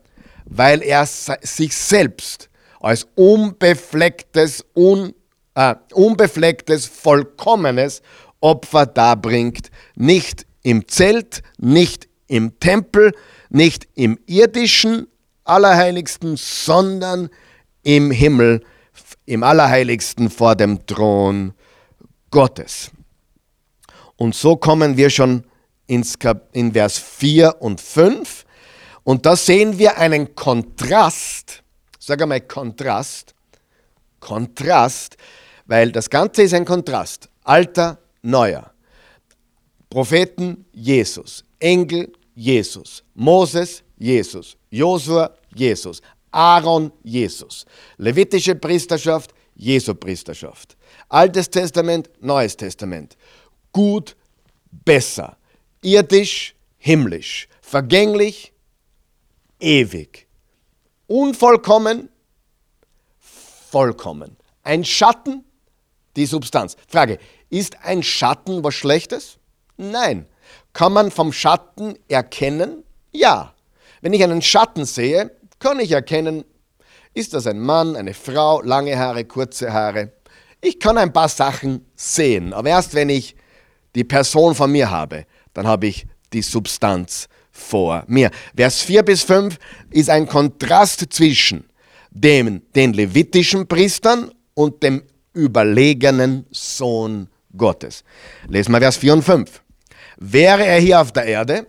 Weil 0.45 0.81
er 0.81 1.05
sich 1.05 1.75
selbst 1.75 2.49
als 2.79 3.07
unbeflecktes, 3.15 4.63
un, 4.75 5.13
äh, 5.55 5.75
unbeflecktes, 5.93 6.85
vollkommenes 6.85 8.01
Opfer 8.39 8.85
darbringt. 8.85 9.71
Nicht 9.95 10.45
im 10.63 10.87
Zelt, 10.87 11.43
nicht 11.57 12.07
im 12.27 12.59
Tempel, 12.59 13.13
nicht 13.49 13.87
im 13.95 14.19
irdischen 14.25 15.07
Allerheiligsten, 15.43 16.35
sondern 16.37 17.29
im 17.83 18.11
Himmel, 18.11 18.61
im 19.27 19.43
Allerheiligsten 19.43 20.29
vor 20.31 20.55
dem 20.55 20.87
Thron 20.87 21.53
Gottes. 22.31 22.91
Und 24.15 24.33
so 24.33 24.55
kommen 24.55 24.97
wir 24.97 25.09
schon 25.09 25.43
ins 25.85 26.17
in 26.53 26.73
Vers 26.73 26.97
4 26.97 27.61
und 27.61 27.79
5. 27.79 28.45
Und 29.03 29.25
da 29.25 29.35
sehen 29.35 29.77
wir 29.77 29.97
einen 29.97 30.33
Kontrast, 30.33 31.61
sag 31.99 32.21
einmal 32.21 32.41
Kontrast, 32.41 33.35
Kontrast, 34.19 35.17
weil 35.65 35.91
das 35.91 36.09
Ganze 36.09 36.43
ist 36.43 36.53
ein 36.53 36.65
Kontrast, 36.65 37.29
alter, 37.43 37.99
neuer. 38.21 38.71
Propheten 39.89 40.65
Jesus, 40.71 41.43
Engel 41.59 42.11
Jesus, 42.33 43.03
Moses 43.13 43.83
Jesus, 43.97 44.57
Josua 44.69 45.33
Jesus, 45.53 46.01
Aaron 46.31 46.91
Jesus, 47.03 47.65
levitische 47.97 48.55
Priesterschaft, 48.55 49.33
Jesu 49.55 49.95
Priesterschaft, 49.95 50.77
Altes 51.09 51.49
Testament, 51.49 52.09
Neues 52.19 52.55
Testament, 52.55 53.17
gut, 53.71 54.15
besser, 54.71 55.37
irdisch, 55.81 56.55
himmlisch, 56.77 57.47
vergänglich, 57.61 58.53
ewig, 59.59 60.27
unvollkommen, 61.07 62.09
vollkommen, 63.19 64.37
ein 64.63 64.83
Schatten, 64.83 65.43
die 66.15 66.25
Substanz. 66.25 66.75
Frage, 66.87 67.19
ist 67.49 67.77
ein 67.83 68.03
Schatten 68.03 68.63
was 68.63 68.75
Schlechtes? 68.75 69.37
Nein. 69.77 70.27
Kann 70.73 70.93
man 70.93 71.11
vom 71.11 71.31
Schatten 71.31 71.97
erkennen? 72.07 72.83
Ja. 73.11 73.53
Wenn 74.01 74.13
ich 74.13 74.23
einen 74.23 74.41
Schatten 74.41 74.85
sehe, 74.85 75.31
kann 75.59 75.79
ich 75.79 75.91
erkennen, 75.91 76.43
ist 77.13 77.33
das 77.33 77.47
ein 77.47 77.59
Mann, 77.59 77.95
eine 77.95 78.13
Frau, 78.13 78.61
lange 78.61 78.97
Haare, 78.97 79.25
kurze 79.25 79.73
Haare. 79.73 80.13
Ich 80.61 80.79
kann 80.79 80.97
ein 80.97 81.13
paar 81.13 81.29
Sachen 81.29 81.85
sehen, 81.95 82.53
aber 82.53 82.69
erst 82.69 82.93
wenn 82.93 83.09
ich 83.09 83.35
die 83.95 84.03
Person 84.03 84.55
von 84.55 84.71
mir 84.71 84.89
habe, 84.89 85.25
dann 85.53 85.67
habe 85.67 85.87
ich 85.87 86.05
die 86.33 86.41
Substanz 86.41 87.27
vor 87.51 88.03
mir. 88.07 88.29
Vers 88.55 88.81
4 88.81 89.03
bis 89.03 89.23
5 89.23 89.57
ist 89.89 90.09
ein 90.09 90.27
Kontrast 90.27 91.05
zwischen 91.09 91.65
dem, 92.11 92.61
den 92.75 92.93
levitischen 92.93 93.67
Priestern 93.67 94.31
und 94.53 94.83
dem 94.83 95.03
überlegenen 95.33 96.45
Sohn 96.51 97.29
Gottes. 97.55 98.03
Lesen 98.47 98.71
wir 98.71 98.79
Vers 98.79 98.97
4 98.97 99.13
und 99.13 99.23
5. 99.23 99.63
Wäre 100.17 100.65
er 100.65 100.79
hier 100.79 101.01
auf 101.01 101.11
der 101.11 101.25
Erde, 101.25 101.67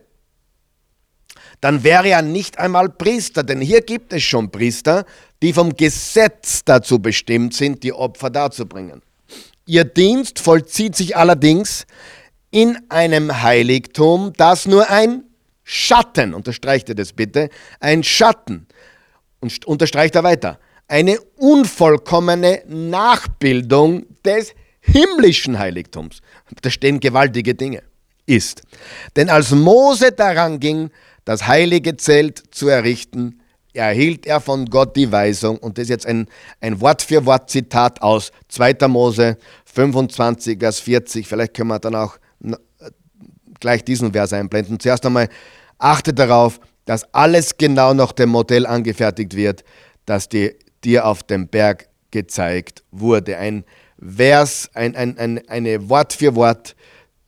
dann 1.60 1.82
wäre 1.84 2.08
er 2.08 2.22
nicht 2.22 2.58
einmal 2.58 2.88
Priester, 2.88 3.42
denn 3.42 3.60
hier 3.60 3.80
gibt 3.80 4.12
es 4.12 4.22
schon 4.22 4.50
Priester, 4.50 5.04
die 5.42 5.52
vom 5.52 5.74
Gesetz 5.76 6.64
dazu 6.64 6.98
bestimmt 6.98 7.54
sind, 7.54 7.82
die 7.82 7.92
Opfer 7.92 8.30
darzubringen. 8.30 9.02
Ihr 9.66 9.84
Dienst 9.84 10.38
vollzieht 10.38 10.96
sich 10.96 11.16
allerdings 11.16 11.86
in 12.50 12.78
einem 12.88 13.42
Heiligtum, 13.42 14.32
das 14.36 14.66
nur 14.66 14.88
ein 14.88 15.24
Schatten, 15.64 16.32
unterstreicht 16.32 16.88
ihr 16.88 16.94
das 16.94 17.12
bitte, 17.12 17.50
ein 17.80 18.02
Schatten, 18.02 18.66
und 19.40 19.64
unterstreicht 19.66 20.14
er 20.14 20.24
weiter, 20.24 20.58
eine 20.88 21.20
unvollkommene 21.36 22.62
Nachbildung 22.66 24.06
des 24.24 24.54
himmlischen 24.80 25.58
Heiligtums. 25.58 26.20
Da 26.62 26.70
stehen 26.70 26.98
gewaltige 26.98 27.54
Dinge 27.54 27.82
ist. 28.24 28.62
Denn 29.16 29.28
als 29.28 29.50
Mose 29.50 30.12
daran 30.12 30.58
ging, 30.60 30.90
das 31.28 31.46
heilige 31.46 31.94
Zelt 31.98 32.42
zu 32.52 32.68
errichten, 32.68 33.42
erhielt 33.74 34.26
er 34.26 34.40
von 34.40 34.64
Gott 34.64 34.96
die 34.96 35.12
Weisung, 35.12 35.58
und 35.58 35.76
das 35.76 35.82
ist 35.82 35.90
jetzt 35.90 36.06
ein, 36.06 36.26
ein 36.62 36.80
Wort 36.80 37.02
für 37.02 37.26
Wort 37.26 37.50
Zitat 37.50 38.00
aus 38.00 38.32
2. 38.48 38.88
Mose 38.88 39.36
25, 39.66 40.58
Vers 40.58 40.80
40, 40.80 41.28
vielleicht 41.28 41.52
können 41.52 41.68
wir 41.68 41.80
dann 41.80 41.96
auch 41.96 42.16
gleich 43.60 43.84
diesen 43.84 44.10
Vers 44.12 44.32
einblenden. 44.32 44.80
Zuerst 44.80 45.04
einmal 45.04 45.28
achte 45.76 46.14
darauf, 46.14 46.60
dass 46.86 47.12
alles 47.12 47.58
genau 47.58 47.92
nach 47.92 48.12
dem 48.12 48.30
Modell 48.30 48.64
angefertigt 48.64 49.36
wird, 49.36 49.64
das 50.06 50.30
dir, 50.30 50.54
dir 50.82 51.04
auf 51.04 51.22
dem 51.24 51.48
Berg 51.48 51.90
gezeigt 52.10 52.84
wurde. 52.90 53.36
Ein 53.36 53.66
Vers, 54.00 54.70
ein, 54.72 54.96
ein, 54.96 55.18
ein, 55.18 55.46
eine 55.46 55.90
Wort 55.90 56.14
für 56.14 56.34
Wort 56.36 56.74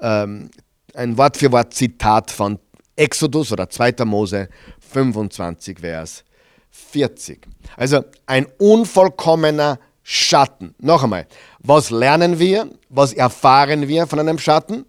ähm, 0.01 0.49
ein 0.95 1.19
Wort 1.19 1.37
für 1.37 1.53
Wort 1.53 1.75
Zitat 1.75 2.31
von 2.31 2.59
Exodus 3.01 3.51
oder 3.51 3.69
2. 3.71 4.05
Mose 4.05 4.49
25, 4.93 5.79
Vers 5.81 6.25
40. 6.71 7.49
Also 7.77 8.05
ein 8.27 8.47
unvollkommener 8.59 9.79
Schatten. 10.03 10.75
Noch 10.79 11.03
einmal, 11.03 11.27
was 11.61 11.91
lernen 11.91 12.39
wir, 12.39 12.69
was 12.89 13.13
erfahren 13.13 13.89
wir 13.89 14.07
von 14.07 14.19
einem 14.21 14.39
Schatten? 14.39 14.85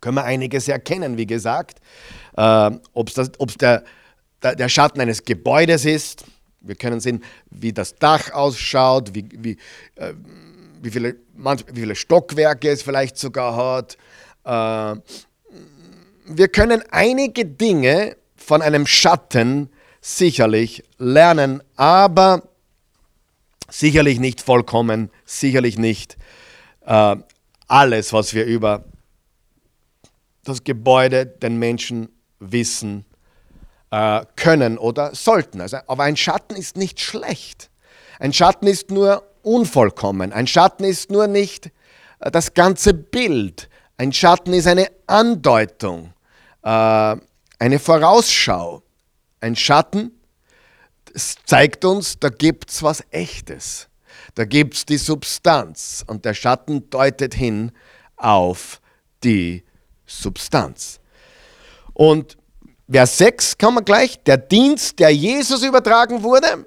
Können 0.00 0.16
wir 0.16 0.24
einiges 0.24 0.68
erkennen, 0.68 1.16
wie 1.16 1.26
gesagt. 1.26 1.78
Äh, 2.36 2.70
Ob 2.92 3.08
es 3.08 3.56
der, 3.58 3.84
der, 4.42 4.56
der 4.56 4.68
Schatten 4.68 5.00
eines 5.00 5.24
Gebäudes 5.24 5.84
ist, 5.84 6.24
wir 6.60 6.74
können 6.74 6.98
sehen, 6.98 7.22
wie 7.50 7.72
das 7.72 7.94
Dach 7.94 8.32
ausschaut, 8.32 9.14
wie, 9.14 9.28
wie, 9.32 9.56
äh, 9.94 10.12
wie, 10.82 10.90
viele, 10.90 11.16
manch, 11.34 11.64
wie 11.72 11.80
viele 11.80 11.94
Stockwerke 11.94 12.68
es 12.68 12.82
vielleicht 12.82 13.16
sogar 13.16 13.54
hat, 13.54 13.96
äh, 14.44 15.00
wir 16.26 16.48
können 16.48 16.82
einige 16.90 17.44
Dinge 17.44 18.16
von 18.36 18.62
einem 18.62 18.86
Schatten 18.86 19.70
sicherlich 20.00 20.84
lernen, 20.98 21.62
aber 21.76 22.42
sicherlich 23.68 24.20
nicht 24.20 24.40
vollkommen, 24.40 25.10
sicherlich 25.24 25.78
nicht 25.78 26.16
äh, 26.84 27.16
alles, 27.66 28.12
was 28.12 28.34
wir 28.34 28.44
über 28.44 28.84
das 30.44 30.62
Gebäude, 30.64 31.26
den 31.26 31.58
Menschen 31.58 32.08
wissen 32.38 33.04
äh, 33.90 34.24
können 34.36 34.78
oder 34.78 35.14
sollten. 35.14 35.60
Also, 35.60 35.78
aber 35.86 36.04
ein 36.04 36.16
Schatten 36.16 36.54
ist 36.54 36.76
nicht 36.76 37.00
schlecht. 37.00 37.70
Ein 38.18 38.32
Schatten 38.32 38.66
ist 38.66 38.90
nur 38.90 39.24
unvollkommen. 39.42 40.32
Ein 40.32 40.46
Schatten 40.46 40.84
ist 40.84 41.10
nur 41.10 41.26
nicht 41.26 41.70
äh, 42.20 42.30
das 42.30 42.54
ganze 42.54 42.94
Bild. 42.94 43.68
Ein 43.96 44.12
Schatten 44.12 44.52
ist 44.52 44.66
eine 44.66 44.88
Andeutung, 45.06 46.12
äh, 46.66 47.16
eine 47.58 47.78
Vorausschau. 47.78 48.82
Ein 49.40 49.54
Schatten 49.54 50.10
zeigt 51.44 51.84
uns, 51.84 52.18
da 52.18 52.28
gibt 52.28 52.70
es 52.70 52.82
was 52.82 53.04
Echtes. 53.10 53.88
Da 54.34 54.44
gibt 54.44 54.74
es 54.74 54.84
die 54.84 54.98
Substanz 54.98 56.04
und 56.06 56.24
der 56.24 56.34
Schatten 56.34 56.90
deutet 56.90 57.34
hin 57.34 57.72
auf 58.16 58.80
die 59.22 59.62
Substanz. 60.04 60.98
Und 61.94 62.36
Vers 62.90 63.18
6 63.18 63.58
kann 63.58 63.74
man 63.74 63.84
gleich, 63.84 64.22
der 64.24 64.36
Dienst, 64.36 64.98
der 64.98 65.10
Jesus 65.10 65.62
übertragen 65.62 66.22
wurde, 66.22 66.66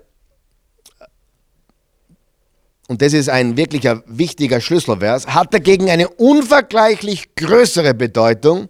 und 2.88 3.04
das 3.04 3.14
ist 3.14 3.30
ein 3.30 3.56
wirklicher 3.56 4.02
wichtiger 4.08 4.60
Schlüsselvers, 4.60 5.28
hat 5.28 5.54
dagegen 5.54 5.92
eine 5.92 6.10
unvergleichlich 6.10 7.36
größere 7.36 7.94
Bedeutung. 7.94 8.68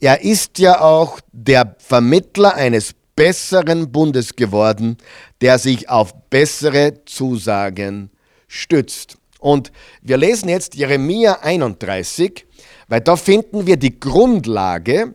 Er 0.00 0.22
ist 0.22 0.58
ja 0.58 0.80
auch 0.80 1.20
der 1.32 1.74
Vermittler 1.78 2.54
eines 2.54 2.94
besseren 3.14 3.90
Bundes 3.90 4.36
geworden, 4.36 4.98
der 5.40 5.58
sich 5.58 5.88
auf 5.88 6.14
bessere 6.28 7.04
Zusagen 7.06 8.10
stützt. 8.46 9.16
Und 9.38 9.72
wir 10.02 10.18
lesen 10.18 10.50
jetzt 10.50 10.74
Jeremia 10.74 11.40
31, 11.40 12.46
weil 12.88 13.00
da 13.00 13.16
finden 13.16 13.66
wir 13.66 13.78
die 13.78 13.98
Grundlage, 13.98 15.14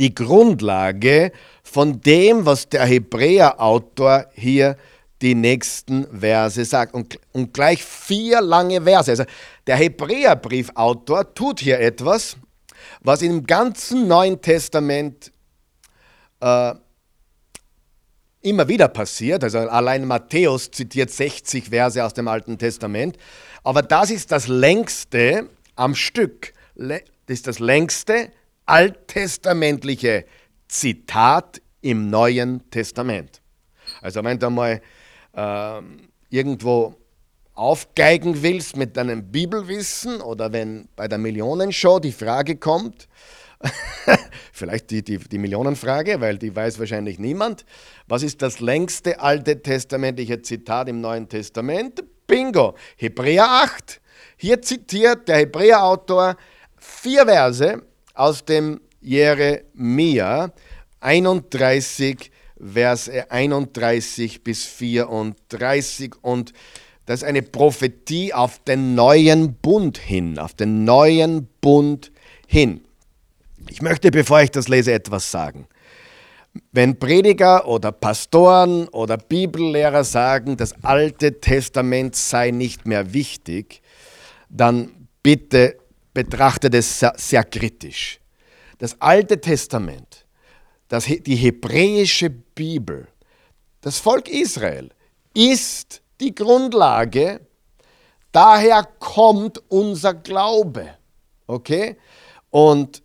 die 0.00 0.14
Grundlage 0.14 1.32
von 1.62 2.00
dem, 2.00 2.46
was 2.46 2.68
der 2.68 2.84
Hebräer-Autor 2.84 4.26
hier 4.34 4.76
die 5.22 5.34
nächsten 5.34 6.06
Verse 6.18 6.64
sagt. 6.64 6.94
Und, 6.94 7.18
und 7.32 7.52
gleich 7.54 7.84
vier 7.84 8.40
lange 8.40 8.82
Verse. 8.82 9.10
Also 9.10 9.24
der 9.66 9.76
Hebräerbriefautor 9.76 11.34
tut 11.34 11.60
hier 11.60 11.80
etwas, 11.80 12.36
was 13.00 13.22
im 13.22 13.46
ganzen 13.46 14.08
Neuen 14.08 14.40
Testament 14.40 15.32
äh, 16.40 16.74
immer 18.42 18.68
wieder 18.68 18.88
passiert. 18.88 19.44
Also 19.44 19.58
allein 19.58 20.06
Matthäus 20.06 20.70
zitiert 20.70 21.10
60 21.10 21.70
Verse 21.70 22.04
aus 22.04 22.14
dem 22.14 22.28
Alten 22.28 22.58
Testament. 22.58 23.16
Aber 23.62 23.82
das 23.82 24.10
ist 24.10 24.32
das 24.32 24.48
längste 24.48 25.48
am 25.76 25.94
Stück. 25.94 26.52
Das 26.76 27.00
ist 27.26 27.46
das 27.46 27.58
längste 27.58 28.30
alttestamentliche 28.66 30.26
Zitat 30.68 31.60
im 31.80 32.10
Neuen 32.10 32.68
Testament. 32.70 33.40
Also 34.02 34.22
wenn 34.22 34.38
du 34.38 34.50
mal 34.50 34.80
äh, 35.32 35.80
irgendwo 36.30 36.94
aufgeigen 37.58 38.42
willst 38.42 38.76
mit 38.76 38.96
deinem 38.96 39.32
Bibelwissen 39.32 40.20
oder 40.20 40.52
wenn 40.52 40.88
bei 40.94 41.08
der 41.08 41.18
Millionenshow 41.18 41.98
die 41.98 42.12
Frage 42.12 42.56
kommt, 42.56 43.08
vielleicht 44.52 44.90
die, 44.90 45.02
die, 45.02 45.18
die 45.18 45.38
Millionenfrage, 45.38 46.20
weil 46.20 46.38
die 46.38 46.54
weiß 46.54 46.78
wahrscheinlich 46.78 47.18
niemand, 47.18 47.64
was 48.06 48.22
ist 48.22 48.42
das 48.42 48.60
längste 48.60 49.18
alte 49.18 49.60
testamentliche 49.60 50.40
Zitat 50.40 50.88
im 50.88 51.00
Neuen 51.00 51.28
Testament? 51.28 52.04
Bingo, 52.28 52.76
Hebräer 52.96 53.48
8. 53.48 54.00
Hier 54.36 54.62
zitiert 54.62 55.26
der 55.26 55.38
Hebräerautor 55.38 56.36
vier 56.76 57.26
Verse 57.26 57.82
aus 58.14 58.44
dem 58.44 58.80
Jeremia 59.00 60.52
31, 61.00 62.30
Verse 62.60 63.30
31 63.30 64.44
bis 64.44 64.64
34 64.64 66.14
und 66.22 66.52
das 67.08 67.22
ist 67.22 67.24
eine 67.26 67.40
Prophetie 67.40 68.34
auf 68.34 68.58
den 68.64 68.94
neuen 68.94 69.54
Bund 69.54 69.96
hin, 69.96 70.38
auf 70.38 70.52
den 70.52 70.84
neuen 70.84 71.48
Bund 71.62 72.12
hin. 72.46 72.82
Ich 73.70 73.80
möchte, 73.80 74.10
bevor 74.10 74.42
ich 74.42 74.50
das 74.50 74.68
lese, 74.68 74.92
etwas 74.92 75.30
sagen. 75.30 75.66
Wenn 76.70 76.98
Prediger 76.98 77.66
oder 77.66 77.92
Pastoren 77.92 78.88
oder 78.88 79.16
Bibellehrer 79.16 80.04
sagen, 80.04 80.58
das 80.58 80.74
Alte 80.84 81.40
Testament 81.40 82.14
sei 82.14 82.50
nicht 82.50 82.86
mehr 82.86 83.10
wichtig, 83.14 83.80
dann 84.50 85.08
bitte 85.22 85.78
betrachtet 86.12 86.74
es 86.74 87.02
sehr, 87.16 87.44
kritisch. 87.44 88.20
Das 88.76 89.00
Alte 89.00 89.40
Testament, 89.40 90.26
das, 90.88 91.06
die 91.06 91.36
hebräische 91.36 92.28
Bibel, 92.28 93.08
das 93.80 93.98
Volk 93.98 94.28
Israel 94.28 94.90
ist 95.32 96.02
die 96.20 96.34
Grundlage. 96.34 97.40
Daher 98.32 98.84
kommt 98.98 99.62
unser 99.68 100.14
Glaube. 100.14 100.90
Okay? 101.46 101.96
Und 102.50 103.02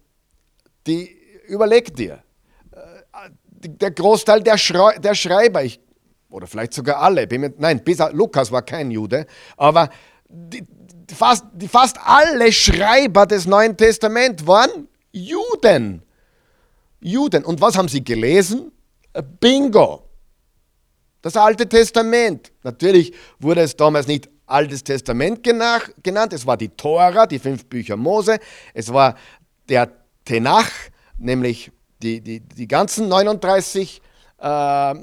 die, 0.86 1.16
überleg 1.48 1.96
dir, 1.96 2.24
äh, 2.72 3.30
der 3.62 3.92
Großteil 3.92 4.42
der, 4.42 4.58
Schrei 4.58 4.98
der 4.98 5.16
Schreiber, 5.16 5.64
ich, 5.64 5.80
oder 6.30 6.48
vielleicht 6.48 6.74
sogar 6.74 6.98
alle, 7.02 7.28
nein, 7.58 7.84
bis, 7.84 8.00
Lukas 8.12 8.52
war 8.52 8.62
kein 8.62 8.92
Jude, 8.92 9.26
aber 9.56 9.90
die, 10.28 10.66
fast, 11.14 11.46
die, 11.54 11.68
fast 11.68 11.98
alle 12.04 12.52
Schreiber 12.52 13.26
des 13.26 13.46
Neuen 13.46 13.78
Testaments 13.78 14.46
waren 14.46 14.88
Juden. 15.12 16.02
Juden. 17.00 17.46
Und 17.46 17.62
was 17.62 17.78
haben 17.78 17.88
sie 17.88 18.04
gelesen? 18.04 18.72
Bingo. 19.40 20.03
Das 21.24 21.38
Alte 21.38 21.68
Testament. 21.68 22.52
Natürlich 22.64 23.14
wurde 23.40 23.62
es 23.62 23.76
damals 23.76 24.08
nicht 24.08 24.30
Altes 24.46 24.84
Testament 24.84 25.42
genannt, 25.42 26.34
es 26.34 26.46
war 26.46 26.58
die 26.58 26.68
Tora, 26.68 27.26
die 27.26 27.40
fünf 27.40 27.66
Bücher 27.66 27.96
Mose, 27.96 28.40
es 28.74 28.92
war 28.92 29.16
der 29.70 29.90
Tenach, 30.26 30.70
nämlich 31.18 31.72
die, 32.02 32.20
die, 32.20 32.42
die 32.42 32.68
ganzen 32.68 33.08
39 33.08 34.02
äh, 34.40 34.96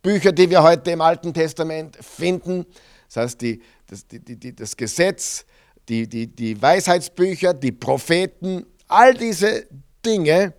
Bücher, 0.00 0.30
die 0.30 0.48
wir 0.48 0.62
heute 0.62 0.92
im 0.92 1.00
Alten 1.00 1.34
Testament 1.34 1.98
finden. 2.00 2.64
Das 3.08 3.16
heißt, 3.16 3.40
die, 3.40 3.60
das, 3.88 4.06
die, 4.06 4.54
das 4.54 4.76
Gesetz, 4.76 5.44
die, 5.88 6.08
die, 6.08 6.28
die 6.28 6.62
Weisheitsbücher, 6.62 7.52
die 7.52 7.72
Propheten, 7.72 8.64
all 8.86 9.12
diese 9.14 9.66
Dinge, 10.04 10.54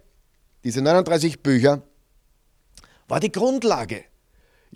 diese 0.65 0.81
39 0.81 1.41
Bücher, 1.41 1.81
war 3.07 3.21
die 3.21 3.31
Grundlage 3.31 4.03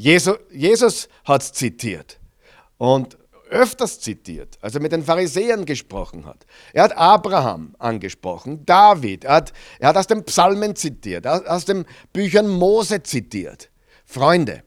Jesus, 0.02 0.40
Jesus 0.52 1.08
hat 1.26 1.44
es 1.44 1.54
zitiert 1.54 2.20
und 2.80 3.20
öfters 3.52 4.00
zitiert, 4.00 4.58
als 4.60 4.74
er 4.74 4.82
mit 4.82 4.94
den 4.94 5.04
Pharisäern 5.04 5.64
gesprochen 5.64 6.26
hat. 6.26 6.48
Er 6.74 6.86
hat 6.86 6.98
Abraham 6.98 7.76
angesprochen, 7.78 8.66
David, 8.66 9.26
er 9.26 9.36
hat, 9.36 9.54
er 9.78 9.90
hat 9.90 9.98
aus 9.98 10.08
den 10.08 10.24
Psalmen 10.24 10.76
zitiert, 10.76 11.28
aus 11.28 11.66
den 11.66 11.86
Büchern 12.14 12.48
Mose 12.48 13.04
zitiert. 13.04 13.70
Freunde, 14.04 14.64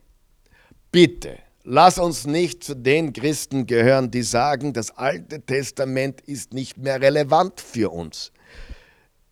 bitte, 0.93 1.37
lass 1.65 1.99
uns 1.99 2.29
nicht 2.29 2.63
zu 2.63 2.77
den 2.77 3.13
Christen 3.13 3.67
gehören, 3.67 4.13
die 4.13 4.23
sagen, 4.23 4.73
das 4.73 4.97
Alte 4.97 5.41
Testament 5.41 6.21
ist 6.21 6.55
nicht 6.55 6.79
mehr 6.79 7.01
relevant 7.01 7.61
für 7.61 7.91
uns. 7.91 8.31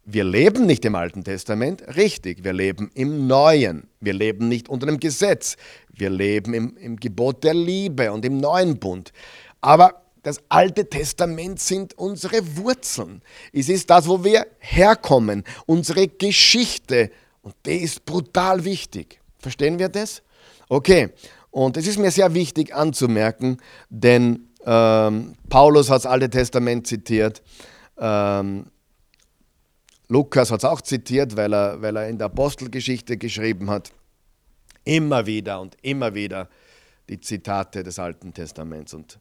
Wir 0.04 0.24
leben 0.24 0.66
nicht 0.66 0.84
im 0.84 0.96
Alten 0.96 1.22
Testament, 1.22 1.82
richtig, 1.96 2.42
wir 2.42 2.52
leben 2.52 2.90
im 2.94 3.28
Neuen. 3.28 3.86
Wir 4.00 4.12
leben 4.12 4.48
nicht 4.48 4.68
unter 4.68 4.86
dem 4.86 4.98
Gesetz, 4.98 5.56
wir 5.92 6.10
leben 6.10 6.54
im, 6.54 6.76
im 6.76 6.96
Gebot 6.96 7.44
der 7.44 7.54
Liebe 7.54 8.12
und 8.12 8.24
im 8.24 8.38
neuen 8.38 8.78
Bund. 8.78 9.12
Aber 9.60 10.02
das 10.24 10.40
Alte 10.48 10.88
Testament 10.88 11.60
sind 11.60 11.96
unsere 11.98 12.56
Wurzeln. 12.56 13.22
Es 13.52 13.68
ist 13.68 13.90
das, 13.90 14.08
wo 14.08 14.24
wir 14.24 14.46
herkommen, 14.58 15.44
unsere 15.66 16.08
Geschichte. 16.08 17.10
Und 17.42 17.54
die 17.64 17.78
ist 17.78 18.04
brutal 18.04 18.64
wichtig. 18.64 19.20
Verstehen 19.38 19.78
wir 19.78 19.88
das? 19.88 20.22
Okay, 20.68 21.10
und 21.52 21.76
es 21.76 21.86
ist 21.86 21.98
mir 21.98 22.10
sehr 22.10 22.34
wichtig 22.34 22.74
anzumerken, 22.74 23.58
denn 23.88 24.48
ähm, 24.64 25.34
Paulus 25.48 25.90
hat 25.90 25.98
das 25.98 26.06
Alte 26.06 26.30
Testament 26.30 26.86
zitiert. 26.86 27.42
Ähm, 27.98 28.66
Lukas 30.12 30.50
hat 30.50 30.58
es 30.58 30.66
auch 30.66 30.82
zitiert, 30.82 31.36
weil 31.36 31.54
er, 31.54 31.80
weil 31.80 31.96
er 31.96 32.06
in 32.06 32.18
der 32.18 32.26
Apostelgeschichte 32.26 33.16
geschrieben 33.16 33.70
hat. 33.70 33.92
Immer 34.84 35.24
wieder 35.24 35.58
und 35.58 35.74
immer 35.80 36.14
wieder 36.14 36.50
die 37.08 37.18
Zitate 37.18 37.82
des 37.82 37.98
Alten 37.98 38.34
Testaments. 38.34 38.92
Und 38.92 39.18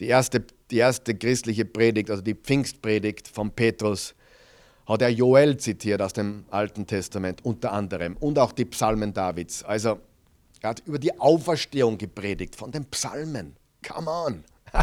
die 0.00 0.08
erste, 0.08 0.44
die 0.72 0.78
erste 0.78 1.14
christliche 1.14 1.64
Predigt, 1.64 2.10
also 2.10 2.22
die 2.22 2.34
Pfingstpredigt 2.34 3.28
von 3.28 3.52
Petrus, 3.52 4.16
hat 4.84 5.00
er 5.00 5.10
Joel 5.10 5.58
zitiert 5.58 6.02
aus 6.02 6.12
dem 6.12 6.44
Alten 6.50 6.88
Testament 6.88 7.44
unter 7.44 7.70
anderem 7.72 8.16
und 8.16 8.36
auch 8.36 8.50
die 8.50 8.64
Psalmen 8.64 9.14
Davids. 9.14 9.62
Also 9.62 10.00
er 10.60 10.70
hat 10.70 10.82
über 10.86 10.98
die 10.98 11.20
Auferstehung 11.20 11.98
gepredigt 11.98 12.56
von 12.56 12.72
den 12.72 12.84
Psalmen. 12.86 13.54
Come 13.86 14.10
on! 14.10 14.44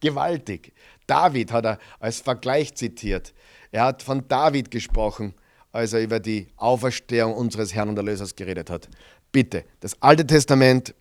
Gewaltig. 0.00 0.72
David 1.08 1.50
hat 1.50 1.64
er 1.64 1.78
als 1.98 2.20
Vergleich 2.20 2.72
zitiert. 2.74 3.34
Er 3.70 3.84
hat 3.84 4.02
von 4.02 4.26
David 4.26 4.70
gesprochen, 4.70 5.34
als 5.72 5.92
er 5.92 6.02
über 6.02 6.18
die 6.20 6.48
Auferstehung 6.56 7.34
unseres 7.34 7.74
Herrn 7.74 7.90
und 7.90 7.96
Erlösers 7.96 8.34
geredet 8.34 8.70
hat. 8.70 8.88
Bitte, 9.32 9.64
das 9.80 10.00
Alte 10.02 10.26
Testament 10.26 10.94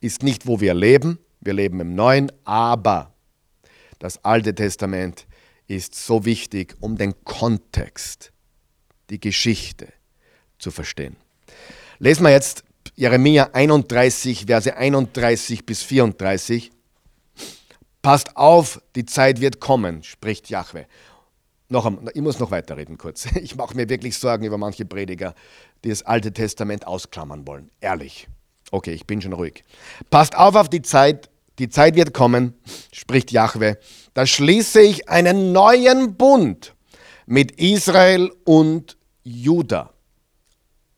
ist 0.00 0.22
nicht, 0.22 0.46
wo 0.46 0.60
wir 0.60 0.74
leben, 0.74 1.18
wir 1.40 1.52
leben 1.52 1.80
im 1.80 1.94
Neuen, 1.94 2.32
aber 2.44 3.12
das 3.98 4.24
Alte 4.24 4.54
Testament 4.54 5.26
ist 5.66 5.94
so 5.94 6.24
wichtig, 6.24 6.76
um 6.80 6.96
den 6.96 7.14
Kontext, 7.24 8.32
die 9.10 9.20
Geschichte 9.20 9.92
zu 10.58 10.70
verstehen. 10.70 11.16
Lesen 11.98 12.24
wir 12.24 12.30
jetzt 12.30 12.64
Jeremia 12.96 13.50
31, 13.52 14.46
Verse 14.46 14.74
31 14.74 15.66
bis 15.66 15.82
34. 15.82 16.70
Passt 18.02 18.36
auf, 18.36 18.80
die 18.94 19.06
Zeit 19.06 19.40
wird 19.40 19.60
kommen, 19.60 20.02
spricht 20.02 20.50
Jahwe. 20.50 20.86
Noch, 21.74 21.90
ich 22.14 22.22
muss 22.22 22.38
noch 22.38 22.52
weiterreden 22.52 22.98
kurz. 22.98 23.26
Ich 23.34 23.56
mache 23.56 23.74
mir 23.74 23.88
wirklich 23.88 24.16
Sorgen 24.16 24.44
über 24.44 24.58
manche 24.58 24.84
Prediger, 24.84 25.34
die 25.82 25.88
das 25.88 26.02
Alte 26.04 26.32
Testament 26.32 26.86
ausklammern 26.86 27.48
wollen. 27.48 27.68
Ehrlich. 27.80 28.28
Okay, 28.70 28.92
ich 28.92 29.08
bin 29.08 29.20
schon 29.20 29.32
ruhig. 29.32 29.64
Passt 30.08 30.36
auf 30.36 30.54
auf 30.54 30.68
die 30.68 30.82
Zeit. 30.82 31.28
Die 31.58 31.68
Zeit 31.68 31.96
wird 31.96 32.14
kommen, 32.14 32.54
spricht 32.92 33.32
Jahwe. 33.32 33.76
Da 34.14 34.24
schließe 34.24 34.80
ich 34.82 35.08
einen 35.08 35.50
neuen 35.50 36.14
Bund 36.14 36.76
mit 37.26 37.50
Israel 37.60 38.30
und 38.44 38.96
Juda. 39.24 39.90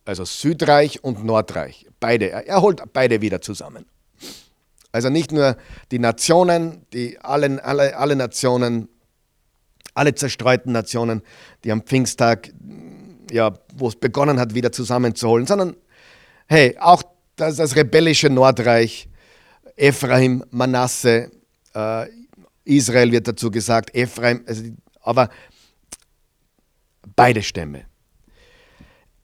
Also 0.04 0.26
Südreich 0.26 1.02
und 1.02 1.24
Nordreich. 1.24 1.86
Beide. 2.00 2.30
Er 2.30 2.60
holt 2.60 2.82
beide 2.92 3.22
wieder 3.22 3.40
zusammen. 3.40 3.86
Also 4.92 5.08
nicht 5.08 5.32
nur 5.32 5.56
die 5.90 5.98
Nationen, 5.98 6.84
die 6.92 7.18
alle, 7.18 7.64
alle, 7.64 7.96
alle 7.96 8.14
Nationen 8.14 8.90
alle 9.96 10.14
zerstreuten 10.14 10.72
Nationen, 10.72 11.22
die 11.64 11.72
am 11.72 11.82
Pfingsttag, 11.82 12.52
ja, 13.30 13.52
wo 13.74 13.88
es 13.88 13.96
begonnen 13.96 14.38
hat, 14.38 14.54
wieder 14.54 14.72
zusammenzuholen, 14.72 15.46
sondern 15.46 15.76
hey, 16.46 16.76
auch 16.78 17.02
das, 17.36 17.56
das 17.56 17.74
rebellische 17.76 18.30
Nordreich, 18.30 19.08
Ephraim, 19.76 20.44
Manasse, 20.50 21.30
äh, 21.74 22.06
Israel 22.64 23.12
wird 23.12 23.28
dazu 23.28 23.50
gesagt, 23.50 23.94
Ephraim, 23.94 24.42
also, 24.46 24.62
aber 25.00 25.28
Beide 27.16 27.42
Stämme. 27.42 27.86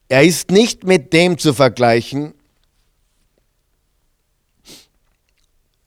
Er 0.08 0.22
ist 0.22 0.50
nicht 0.50 0.84
mit 0.84 1.12
dem 1.12 1.36
zu 1.38 1.52
vergleichen, 1.52 2.34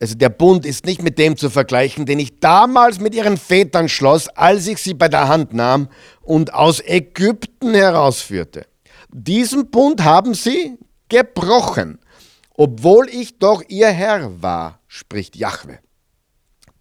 also 0.06 0.20
der 0.20 0.30
Bund 0.30 0.68
ist 0.68 0.86
nicht 0.86 1.02
mit 1.02 1.18
dem 1.18 1.36
zu 1.36 1.50
vergleichen, 1.50 2.06
den 2.06 2.20
ich 2.20 2.40
damals 2.40 3.00
mit 3.00 3.16
ihren 3.16 3.38
Vätern 3.38 3.90
schloss, 3.90 4.28
als 4.28 4.68
ich 4.68 4.78
sie 4.78 4.94
bei 4.94 5.08
der 5.08 5.28
Hand 5.28 5.52
nahm 5.56 5.90
und 6.22 6.54
aus 6.54 6.80
Ägypten 6.80 7.74
herausführte. 7.74 8.68
Diesen 9.12 9.72
Bund 9.72 10.04
haben 10.04 10.36
sie 10.36 10.78
gebrochen, 11.10 11.98
obwohl 12.54 13.10
ich 13.10 13.40
doch 13.40 13.64
ihr 13.68 13.88
Herr 13.88 14.44
war, 14.44 14.80
spricht 14.88 15.36
Jahwe. 15.36 15.80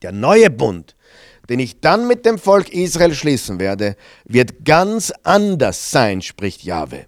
Der 0.03 0.13
neue 0.13 0.51
Bund, 0.51 0.95
den 1.49 1.61
ich 1.61 1.81
dann 1.81 2.07
mit 2.07 2.27
dem 2.27 2.37
Volk 2.37 2.75
Israel 2.75 3.15
schließen 3.15 3.59
werde, 3.59 3.97
wird 4.27 4.67
ganz 4.67 5.15
anders 5.23 5.91
sein, 5.91 6.21
spricht 6.21 6.63
Jahwe. 6.63 7.07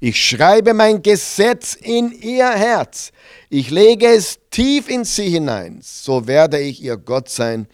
Ich 0.00 0.24
schreibe 0.24 0.74
mein 0.74 1.02
Gesetz 1.02 1.74
in 1.74 2.12
ihr 2.12 2.48
Herz. 2.48 3.10
Ich 3.50 3.70
lege 3.70 4.06
es 4.06 4.38
tief 4.48 4.88
in 4.88 5.04
sie 5.04 5.28
hinein. 5.28 5.80
So 5.82 6.28
werde 6.28 6.60
ich 6.60 6.80
ihr 6.80 6.96
Gott 6.96 7.28
sein 7.28 7.66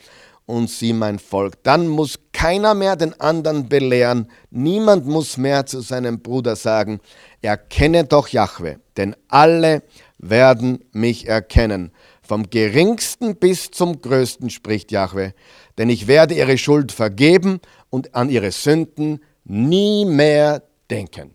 und 0.47 0.71
sie 0.71 0.95
mein 0.95 1.19
Volk. 1.19 1.63
Dann 1.65 1.87
muss 1.87 2.19
keiner 2.33 2.73
mehr 2.73 2.97
den 2.97 3.21
anderen 3.21 3.69
belehren. 3.69 4.31
Niemand 4.51 5.07
muss 5.07 5.37
mehr 5.37 5.67
zu 5.67 5.83
seinem 5.83 6.21
Bruder 6.21 6.57
sagen, 6.57 7.01
erkenne 7.43 8.05
doch 8.05 8.29
Jahwe, 8.29 8.81
denn 8.97 9.15
alle 9.29 9.83
werden 10.17 10.83
mich 10.93 11.29
erkennen. 11.29 11.93
Vom 12.23 12.49
geringsten 12.49 13.37
bis 13.37 13.71
zum 13.71 14.01
größten 14.01 14.49
spricht 14.49 14.93
Jahwe, 14.93 15.35
denn 15.77 15.91
ich 15.91 16.07
werde 16.07 16.33
ihre 16.33 16.57
Schuld 16.57 16.91
vergeben 16.91 17.61
und 17.91 18.15
an 18.15 18.31
ihre 18.31 18.51
Sünden 18.51 19.23
nie 19.45 20.07
mehr 20.07 20.63
denken 20.91 21.35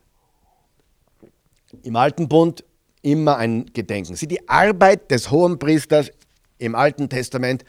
im 1.84 1.96
Alten 1.96 2.28
Bund 2.28 2.64
immer 3.02 3.38
ein 3.38 3.66
Gedenken. 3.74 4.16
Sie, 4.16 4.28
die 4.28 4.48
Arbeit 4.50 5.12
des 5.12 5.32
Hohenpriesters 5.32 6.12
im 6.58 6.76
Alten 6.76 7.10
Testament 7.10 7.64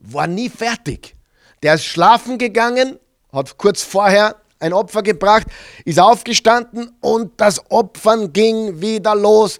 war 0.00 0.26
nie 0.26 0.48
fertig. 0.48 1.14
Der 1.62 1.74
ist 1.74 1.84
schlafen 1.84 2.38
gegangen, 2.38 2.98
hat 3.32 3.58
kurz 3.58 3.82
vorher 3.82 4.36
ein 4.58 4.72
Opfer 4.72 5.02
gebracht, 5.02 5.46
ist 5.84 5.98
aufgestanden 5.98 6.90
und 7.00 7.32
das 7.40 7.70
Opfern 7.70 8.32
ging 8.32 8.80
wieder 8.80 9.14
los. 9.14 9.58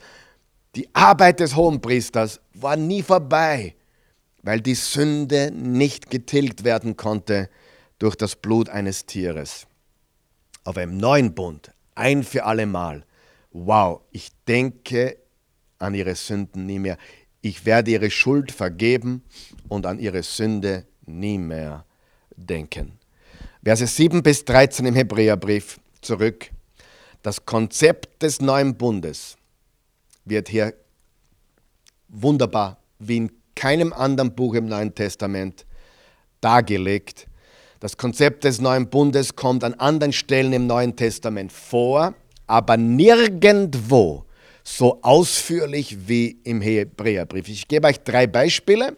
Die 0.75 0.89
Arbeit 0.95 1.41
des 1.41 1.57
Hohenpriesters 1.57 2.41
war 2.55 2.77
nie 2.77 3.03
vorbei, 3.03 3.75
weil 4.43 4.61
die 4.61 4.75
Sünde 4.75 5.51
nicht 5.51 6.11
getilgt 6.11 6.65
werden 6.65 6.97
konnte 6.97 7.49
durch 7.99 8.15
das 8.15 8.37
Blut 8.37 8.69
eines 8.69 9.07
Tieres. 9.07 9.67
Auf 10.65 10.77
einem 10.77 10.97
neuen 10.97 11.35
Bund, 11.35 11.73
ein 11.95 12.25
für 12.25 12.45
alle 12.45 12.67
Mal, 12.67 13.06
wow, 13.65 14.03
ich 14.11 14.31
denke 14.47 15.17
an 15.79 15.95
ihre 15.95 16.15
Sünden 16.15 16.67
nie 16.67 16.79
mehr. 16.79 16.99
Ich 17.41 17.65
werde 17.65 17.91
ihre 17.91 18.11
Schuld 18.11 18.53
vergeben 18.53 19.23
und 19.69 19.87
an 19.87 19.99
ihre 19.99 20.23
Sünde 20.23 20.87
nie 21.07 21.39
mehr 21.39 21.85
denken. 22.37 22.99
Verse 23.65 23.87
7 23.87 24.23
bis 24.23 24.45
13 24.45 24.87
im 24.87 24.95
Hebräerbrief 24.95 25.81
zurück. 26.01 26.51
Das 27.23 27.45
Konzept 27.45 28.23
des 28.23 28.41
neuen 28.41 28.77
Bundes 28.77 29.37
wird 30.25 30.49
hier 30.49 30.75
wunderbar, 32.09 32.79
wie 32.99 33.17
in 33.17 33.33
keinem 33.55 33.93
anderen 33.93 34.35
Buch 34.35 34.55
im 34.55 34.67
Neuen 34.67 34.95
Testament, 34.95 35.65
dargelegt. 36.41 37.27
Das 37.81 37.97
Konzept 37.97 38.45
des 38.45 38.61
neuen 38.61 38.89
Bundes 38.89 39.35
kommt 39.35 39.65
an 39.65 39.75
anderen 39.75 40.13
Stellen 40.13 40.53
im 40.53 40.67
Neuen 40.67 40.95
Testament 40.95 41.53
vor 41.53 42.15
aber 42.47 42.77
nirgendwo 42.77 44.25
so 44.63 44.99
ausführlich 45.03 46.09
wie 46.09 46.39
im 46.45 46.61
Hebräerbrief. 46.61 47.49
Ich 47.49 47.69
gebe 47.69 47.87
euch 47.87 48.01
drei 48.01 48.27
Beispiele. 48.27 48.97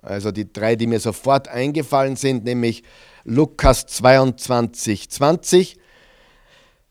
Also 0.00 0.30
die 0.30 0.52
drei, 0.52 0.76
die 0.76 0.86
mir 0.86 1.00
sofort 1.00 1.48
eingefallen 1.48 2.16
sind, 2.16 2.44
nämlich 2.44 2.82
Lukas 3.24 3.86
22, 3.86 5.10
20, 5.10 5.76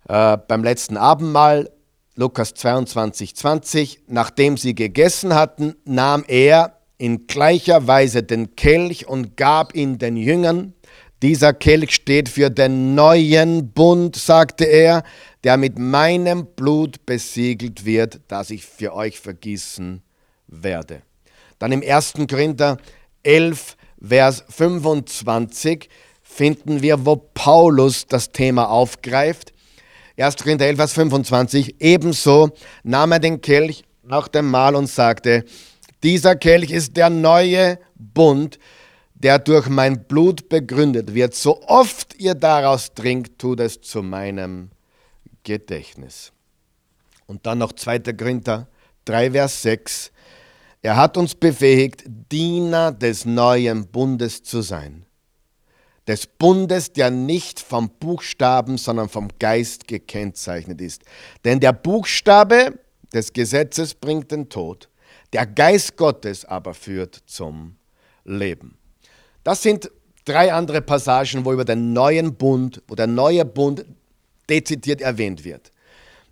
äh, 0.09 0.37
beim 0.47 0.63
letzten 0.63 0.97
Abendmahl, 0.97 1.69
Lukas 2.15 2.53
22, 2.53 3.35
20, 3.35 4.01
nachdem 4.07 4.57
sie 4.57 4.75
gegessen 4.75 5.33
hatten, 5.33 5.75
nahm 5.85 6.23
er 6.27 6.77
in 6.97 7.27
gleicher 7.27 7.87
Weise 7.87 8.23
den 8.23 8.55
Kelch 8.55 9.07
und 9.07 9.37
gab 9.37 9.75
ihn 9.75 9.97
den 9.99 10.17
Jüngern. 10.17 10.73
Dieser 11.21 11.53
Kelch 11.53 11.95
steht 11.95 12.29
für 12.29 12.49
den 12.49 12.95
neuen 12.95 13.71
Bund, 13.71 14.15
sagte 14.15 14.65
er, 14.65 15.03
der 15.43 15.57
mit 15.57 15.77
meinem 15.77 16.45
Blut 16.45 17.05
besiegelt 17.05 17.85
wird, 17.85 18.21
das 18.27 18.49
ich 18.49 18.65
für 18.65 18.93
euch 18.93 19.19
vergießen 19.19 20.01
werde. 20.47 21.01
Dann 21.59 21.71
im 21.71 21.83
1. 21.85 22.13
Korinther 22.29 22.77
11, 23.23 23.77
Vers 24.05 24.43
25 24.49 25.89
finden 26.21 26.81
wir, 26.81 27.05
wo 27.05 27.15
Paulus 27.15 28.05
das 28.07 28.31
Thema 28.31 28.69
aufgreift. 28.69 29.53
1. 30.17 30.37
Korinther 30.37 30.67
11, 30.67 30.77
Vers 30.77 30.93
25. 30.93 31.75
Ebenso 31.79 32.51
nahm 32.83 33.11
er 33.11 33.19
den 33.19 33.41
Kelch 33.41 33.83
nach 34.03 34.27
dem 34.27 34.49
Mahl 34.49 34.75
und 34.75 34.87
sagte, 34.87 35.45
dieser 36.03 36.35
Kelch 36.35 36.71
ist 36.71 36.97
der 36.97 37.09
neue 37.09 37.79
Bund, 37.95 38.59
der 39.13 39.39
durch 39.39 39.69
mein 39.69 40.03
Blut 40.03 40.49
begründet 40.49 41.13
wird. 41.13 41.33
So 41.33 41.61
oft 41.63 42.15
ihr 42.19 42.35
daraus 42.35 42.93
trinkt, 42.93 43.39
tut 43.39 43.61
es 43.61 43.79
zu 43.79 44.03
meinem 44.03 44.72
Gedächtnis. 45.43 46.31
Und 47.25 47.45
dann 47.45 47.59
noch 47.59 47.73
2. 47.73 47.99
Korinther 47.99 48.67
3, 49.05 49.31
Vers 49.31 49.61
6. 49.61 50.11
Er 50.81 50.97
hat 50.97 51.17
uns 51.17 51.35
befähigt, 51.35 52.03
Diener 52.05 52.91
des 52.91 53.25
neuen 53.25 53.87
Bundes 53.87 54.43
zu 54.43 54.61
sein. 54.61 55.05
Des 56.07 56.27
Bundes, 56.27 56.91
der 56.91 57.09
nicht 57.09 57.61
vom 57.61 57.89
Buchstaben, 57.89 58.77
sondern 58.77 59.07
vom 59.07 59.29
Geist 59.39 59.87
gekennzeichnet 59.87 60.81
ist. 60.81 61.03
Denn 61.45 61.61
der 61.61 61.71
Buchstabe 61.71 62.79
des 63.13 63.31
Gesetzes 63.31 63.93
bringt 63.93 64.31
den 64.31 64.49
Tod, 64.49 64.89
der 65.31 65.45
Geist 65.45 65.95
Gottes 65.95 66.43
aber 66.43 66.73
führt 66.73 67.15
zum 67.25 67.77
Leben. 68.25 68.77
Das 69.43 69.61
sind 69.61 69.89
drei 70.25 70.53
andere 70.53 70.81
Passagen, 70.81 71.45
wo 71.45 71.53
über 71.53 71.65
den 71.65 71.93
neuen 71.93 72.35
Bund, 72.35 72.81
wo 72.87 72.95
der 72.95 73.07
neue 73.07 73.45
Bund 73.45 73.85
dezidiert 74.49 75.01
erwähnt 75.01 75.43
wird. 75.43 75.71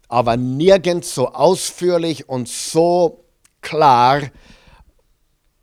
Aber 0.07 0.37
nirgends 0.37 1.15
so 1.15 1.29
ausführlich 1.29 2.27
und 2.27 2.47
so 2.49 3.23
klar 3.61 4.23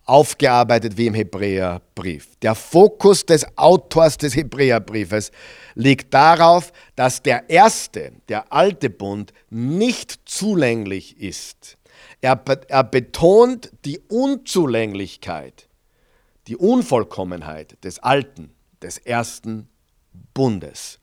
aufgearbeitet 0.09 0.97
wie 0.97 1.07
im 1.07 1.15
Hebräerbrief. 1.15 2.35
Der 2.41 2.55
Fokus 2.55 3.27
des 3.27 3.47
Autors 3.59 4.17
des 4.17 4.35
Hebräerbriefes 4.35 5.31
liegt 5.75 6.15
darauf, 6.15 6.73
dass 6.97 7.23
der 7.23 7.51
erste, 7.51 8.13
der 8.29 8.51
alte 8.51 8.89
Bund, 8.89 9.35
nicht 9.51 10.19
zulänglich 10.25 11.21
ist. 11.21 11.77
Er, 12.23 12.43
er 12.69 12.85
betont 12.85 13.71
die 13.85 14.01
Unzulänglichkeit, 14.09 15.69
die 16.47 16.57
Unvollkommenheit 16.57 17.77
des 17.85 17.99
alten, 17.99 18.51
des 18.81 18.97
ersten 18.97 19.69
Bundes. 20.33 21.01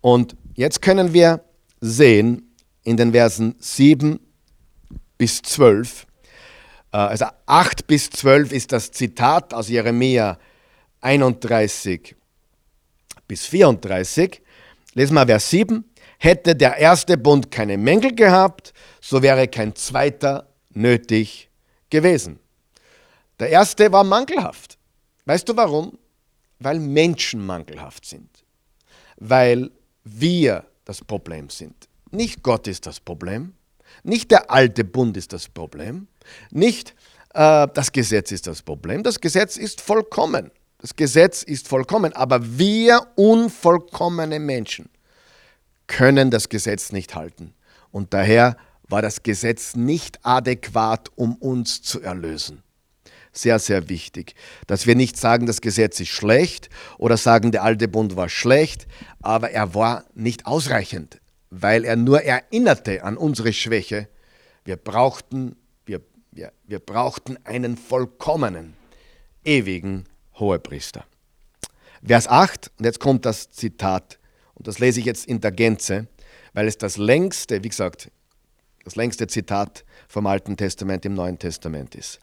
Und 0.00 0.36
jetzt 0.54 0.82
können 0.82 1.12
wir 1.12 1.44
sehen 1.80 2.54
in 2.82 2.96
den 2.96 3.12
Versen 3.12 3.54
7 3.58 4.20
bis 5.18 5.42
12, 5.42 6.06
äh, 6.92 6.96
also 6.96 7.26
8 7.46 7.86
bis 7.86 8.10
12 8.10 8.52
ist 8.52 8.72
das 8.72 8.90
Zitat 8.90 9.52
aus 9.52 9.68
Jeremia 9.68 10.38
31 11.00 12.14
bis 13.26 13.46
34. 13.46 14.40
Lesen 14.94 15.14
wir 15.14 15.26
Vers 15.26 15.50
7. 15.50 15.84
Hätte 16.18 16.54
der 16.54 16.76
erste 16.78 17.18
Bund 17.18 17.50
keine 17.50 17.76
Mängel 17.76 18.14
gehabt, 18.14 18.72
so 19.00 19.20
wäre 19.22 19.48
kein 19.48 19.74
zweiter 19.74 20.48
nötig 20.70 21.50
gewesen. 21.90 22.38
Der 23.38 23.50
erste 23.50 23.92
war 23.92 24.04
mangelhaft. 24.04 24.78
Weißt 25.26 25.48
du 25.48 25.56
warum? 25.56 25.98
Weil 26.60 26.78
Menschen 26.78 27.44
mangelhaft 27.44 28.06
sind. 28.06 28.30
Weil 29.16 29.70
wir 30.04 30.64
das 30.84 31.02
Problem 31.02 31.50
sind. 31.50 31.88
Nicht 32.10 32.42
Gott 32.42 32.66
ist 32.68 32.86
das 32.86 33.00
Problem, 33.00 33.54
nicht 34.02 34.30
der 34.30 34.50
alte 34.50 34.84
Bund 34.84 35.16
ist 35.16 35.32
das 35.32 35.48
Problem, 35.48 36.08
nicht 36.50 36.94
äh, 37.34 37.68
das 37.74 37.92
Gesetz 37.92 38.32
ist 38.32 38.46
das 38.46 38.62
Problem. 38.62 39.02
Das 39.02 39.20
Gesetz 39.20 39.56
ist 39.56 39.80
vollkommen. 39.80 40.50
Das 40.78 40.94
Gesetz 40.94 41.42
ist 41.42 41.68
vollkommen, 41.68 42.12
aber 42.12 42.58
wir 42.58 43.06
unvollkommene 43.16 44.38
Menschen 44.38 44.90
können 45.86 46.30
das 46.30 46.48
Gesetz 46.48 46.92
nicht 46.92 47.14
halten. 47.14 47.54
Und 47.90 48.12
daher 48.12 48.56
war 48.88 49.00
das 49.00 49.22
Gesetz 49.22 49.76
nicht 49.76 50.18
adäquat, 50.24 51.10
um 51.16 51.36
uns 51.36 51.82
zu 51.82 52.02
erlösen. 52.02 52.62
Sehr, 53.36 53.58
sehr 53.58 53.88
wichtig. 53.88 54.34
Dass 54.66 54.86
wir 54.86 54.94
nicht 54.94 55.16
sagen, 55.16 55.46
das 55.46 55.60
Gesetz 55.60 56.00
ist 56.00 56.08
schlecht 56.08 56.70
oder 56.98 57.16
sagen, 57.16 57.52
der 57.52 57.62
alte 57.62 57.88
Bund 57.88 58.16
war 58.16 58.28
schlecht, 58.28 58.86
aber 59.22 59.50
er 59.50 59.74
war 59.74 60.04
nicht 60.14 60.46
ausreichend, 60.46 61.20
weil 61.50 61.84
er 61.84 61.96
nur 61.96 62.22
erinnerte 62.22 63.02
an 63.04 63.16
unsere 63.16 63.52
Schwäche. 63.52 64.08
Wir 64.64 64.76
brauchten, 64.76 65.56
wir, 65.86 66.00
wir, 66.32 66.52
wir 66.66 66.78
brauchten 66.78 67.38
einen 67.44 67.76
vollkommenen, 67.76 68.74
ewigen 69.44 70.04
Hohepriester. 70.38 71.04
Vers 72.06 72.28
8, 72.28 72.70
und 72.78 72.84
jetzt 72.84 73.00
kommt 73.00 73.24
das 73.24 73.50
Zitat, 73.50 74.18
und 74.54 74.68
das 74.68 74.78
lese 74.78 75.00
ich 75.00 75.06
jetzt 75.06 75.26
in 75.26 75.40
der 75.40 75.52
Gänze, 75.52 76.06
weil 76.52 76.68
es 76.68 76.78
das 76.78 76.96
längste, 76.96 77.64
wie 77.64 77.68
gesagt, 77.68 78.10
das 78.84 78.96
längste 78.96 79.26
Zitat 79.26 79.84
vom 80.08 80.26
Alten 80.26 80.56
Testament 80.56 81.04
im 81.06 81.14
Neuen 81.14 81.38
Testament 81.38 81.94
ist. 81.94 82.20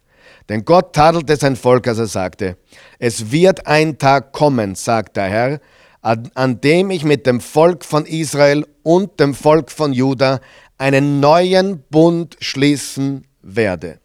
Denn 0.49 0.65
Gott 0.65 0.93
tadelte 0.93 1.36
sein 1.36 1.55
Volk, 1.55 1.88
als 1.88 1.99
er 1.99 2.07
sagte, 2.07 2.57
es 2.99 3.32
wird 3.32 3.67
ein 3.67 3.97
Tag 3.97 4.34
kommen, 4.34 4.75
sagt 4.75 5.17
der 5.17 5.29
Herr, 5.29 5.59
an, 6.01 6.61
dem 6.61 6.89
ich 6.89 7.03
mit 7.03 7.25
dem 7.27 7.39
Volk 7.39 7.86
von 7.86 8.05
Israel 8.05 8.65
und 8.84 9.19
dem 9.19 9.34
Volk 9.34 9.71
von 9.71 9.93
Juda 9.93 10.39
einen 10.77 11.19
neuen 11.19 11.84
Bund 11.89 12.38
schließen 12.39 13.27
werde. 13.41 13.99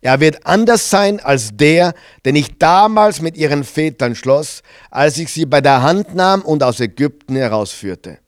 Er 0.00 0.20
wird 0.20 0.46
anders 0.46 0.88
sein 0.88 1.20
als 1.20 1.50
der, 1.52 1.92
den 2.24 2.36
ich 2.36 2.58
damals 2.58 3.20
mit 3.20 3.36
ihren 3.36 3.64
Vätern 3.64 4.14
schloss, 4.14 4.62
als 4.90 5.18
ich 5.18 5.32
sie 5.32 5.44
bei 5.44 5.60
der 5.60 5.82
Hand 5.82 6.14
nahm 6.14 6.42
und 6.42 6.62
aus 6.62 6.80
Ägypten 6.80 7.36
herausführte. 7.36 8.18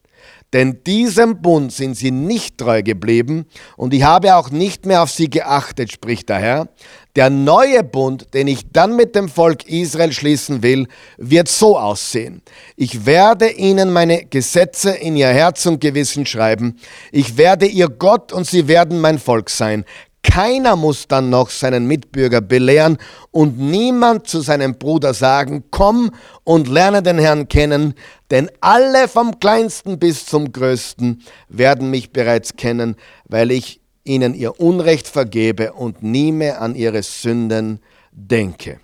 Denn 0.52 0.84
diesem 0.84 1.40
Bund 1.40 1.72
sind 1.72 1.96
sie 1.96 2.10
nicht 2.10 2.58
treu 2.58 2.82
geblieben 2.82 3.46
und 3.76 3.94
ich 3.94 4.02
habe 4.02 4.36
auch 4.36 4.50
nicht 4.50 4.84
mehr 4.84 5.02
auf 5.02 5.10
sie 5.10 5.30
geachtet, 5.30 5.92
spricht 5.92 6.28
der 6.28 6.38
Herr. 6.38 6.68
Der 7.16 7.30
neue 7.30 7.82
Bund, 7.84 8.32
den 8.34 8.48
ich 8.48 8.70
dann 8.72 8.96
mit 8.96 9.14
dem 9.14 9.28
Volk 9.28 9.66
Israel 9.68 10.12
schließen 10.12 10.62
will, 10.62 10.88
wird 11.18 11.48
so 11.48 11.78
aussehen. 11.78 12.42
Ich 12.76 13.04
werde 13.04 13.50
ihnen 13.50 13.92
meine 13.92 14.24
Gesetze 14.26 14.90
in 14.90 15.16
ihr 15.16 15.28
Herz 15.28 15.64
und 15.66 15.80
Gewissen 15.80 16.24
schreiben. 16.26 16.78
Ich 17.10 17.36
werde 17.36 17.66
ihr 17.66 17.88
Gott 17.88 18.32
und 18.32 18.46
sie 18.46 18.68
werden 18.68 19.00
mein 19.00 19.18
Volk 19.18 19.50
sein. 19.50 19.84
Keiner 20.22 20.76
muss 20.76 21.08
dann 21.08 21.30
noch 21.30 21.50
seinen 21.50 21.86
Mitbürger 21.86 22.40
belehren 22.40 22.96
und 23.32 23.58
niemand 23.58 24.28
zu 24.28 24.40
seinem 24.40 24.78
Bruder 24.78 25.14
sagen, 25.14 25.64
komm 25.70 26.12
und 26.44 26.68
lerne 26.68 27.02
den 27.02 27.18
Herrn 27.18 27.48
kennen, 27.48 27.94
denn 28.30 28.50
alle 28.60 29.08
vom 29.08 29.40
kleinsten 29.40 29.98
bis 29.98 30.24
zum 30.26 30.52
größten 30.52 31.22
werden 31.48 31.90
mich 31.90 32.12
bereits 32.12 32.56
kennen, 32.56 32.96
weil 33.28 33.50
ich 33.50 33.80
ihnen 34.04 34.34
ihr 34.34 34.60
Unrecht 34.60 35.08
vergebe 35.08 35.72
und 35.72 36.02
nie 36.02 36.32
mehr 36.32 36.62
an 36.62 36.74
ihre 36.76 37.02
Sünden 37.02 37.80
denke. 38.12 38.80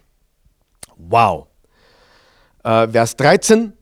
Wow. 0.97 1.47
Äh, 2.65 2.89
Vers 2.89 3.17
13. 3.17 3.73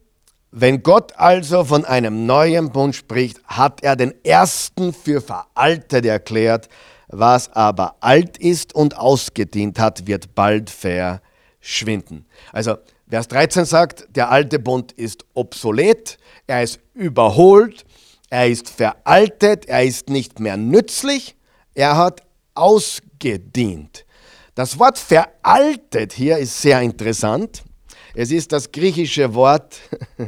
Wenn 0.51 0.83
Gott 0.83 1.13
also 1.17 1.65
von 1.65 1.85
einem 1.85 2.27
neuen 2.27 2.71
Bund 2.71 2.95
spricht, 2.95 3.43
hat 3.45 3.83
er 3.83 3.97
den 3.97 4.15
ersten 4.25 4.93
für 4.93 5.21
veraltet 5.21 6.07
erklärt, 6.07 6.69
was 7.09 7.53
aber 7.53 7.97
alt 8.01 8.39
ist 8.39 8.75
und 8.75 8.97
ausgedient 8.97 9.79
hat, 9.79 10.07
wird 10.07 10.35
bald 10.35 10.71
verschwinden. 10.71 12.27
Also 12.53 12.77
Vers 13.09 13.29
13 13.29 13.65
sagt, 13.65 14.07
der 14.17 14.31
alte 14.31 14.59
Bund 14.59 14.91
ist 14.93 15.25
obsolet, 15.35 16.19
er 16.49 16.65
ist 16.65 16.81
überholt, 16.93 17.85
er 18.31 18.49
ist 18.49 18.69
veraltet, 18.69 19.67
er 19.67 19.85
ist 19.85 20.09
nicht 20.09 20.41
mehr 20.41 20.57
nützlich, 20.57 21.37
er 21.75 21.97
hat 21.97 22.23
ausgedient. 22.55 24.05
Das 24.57 24.79
Wort 24.79 24.99
veraltet 24.99 26.15
hier 26.15 26.39
ist 26.39 26.61
sehr 26.61 26.81
interessant. 26.81 27.63
Es 28.15 28.33
ist 28.33 28.51
das 28.51 28.73
griechische 28.73 29.35
Wort, 29.35 29.79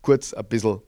kurz 0.00 0.32
ein 0.32 0.46
bisschen, 0.46 0.80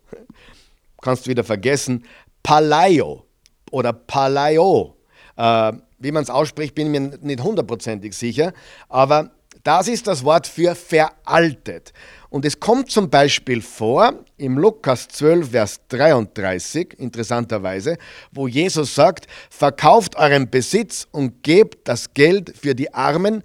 kannst 1.03 1.27
du 1.27 1.31
wieder 1.31 1.45
vergessen, 1.45 2.05
Palaio 2.43 3.27
oder 3.71 3.93
Palaio. 3.93 4.96
Äh, 5.37 5.73
wie 5.99 6.13
man 6.13 6.23
es 6.23 6.31
ausspricht, 6.31 6.75
bin 6.75 6.93
ich 6.93 7.01
mir 7.01 7.19
nicht 7.21 7.43
hundertprozentig 7.43 8.15
sicher, 8.15 8.53
aber 8.89 9.31
das 9.65 9.89
ist 9.89 10.07
das 10.07 10.25
Wort 10.25 10.47
für 10.47 10.75
veraltet. 10.75 11.93
Und 12.29 12.45
es 12.45 12.61
kommt 12.61 12.91
zum 12.91 13.11
Beispiel 13.11 13.63
vor 13.63 14.13
im 14.37 14.59
Lukas 14.59 15.09
12, 15.09 15.51
Vers 15.51 15.81
33, 15.89 16.99
interessanterweise, 16.99 17.97
wo 18.31 18.47
Jesus 18.47 18.95
sagt, 18.95 19.27
verkauft 19.51 20.17
euren 20.17 20.51
Besitz 20.51 21.09
und 21.11 21.43
gebt 21.43 21.89
das 21.89 22.15
Geld 22.15 22.57
für 22.57 22.75
die 22.75 22.95
Armen 22.95 23.43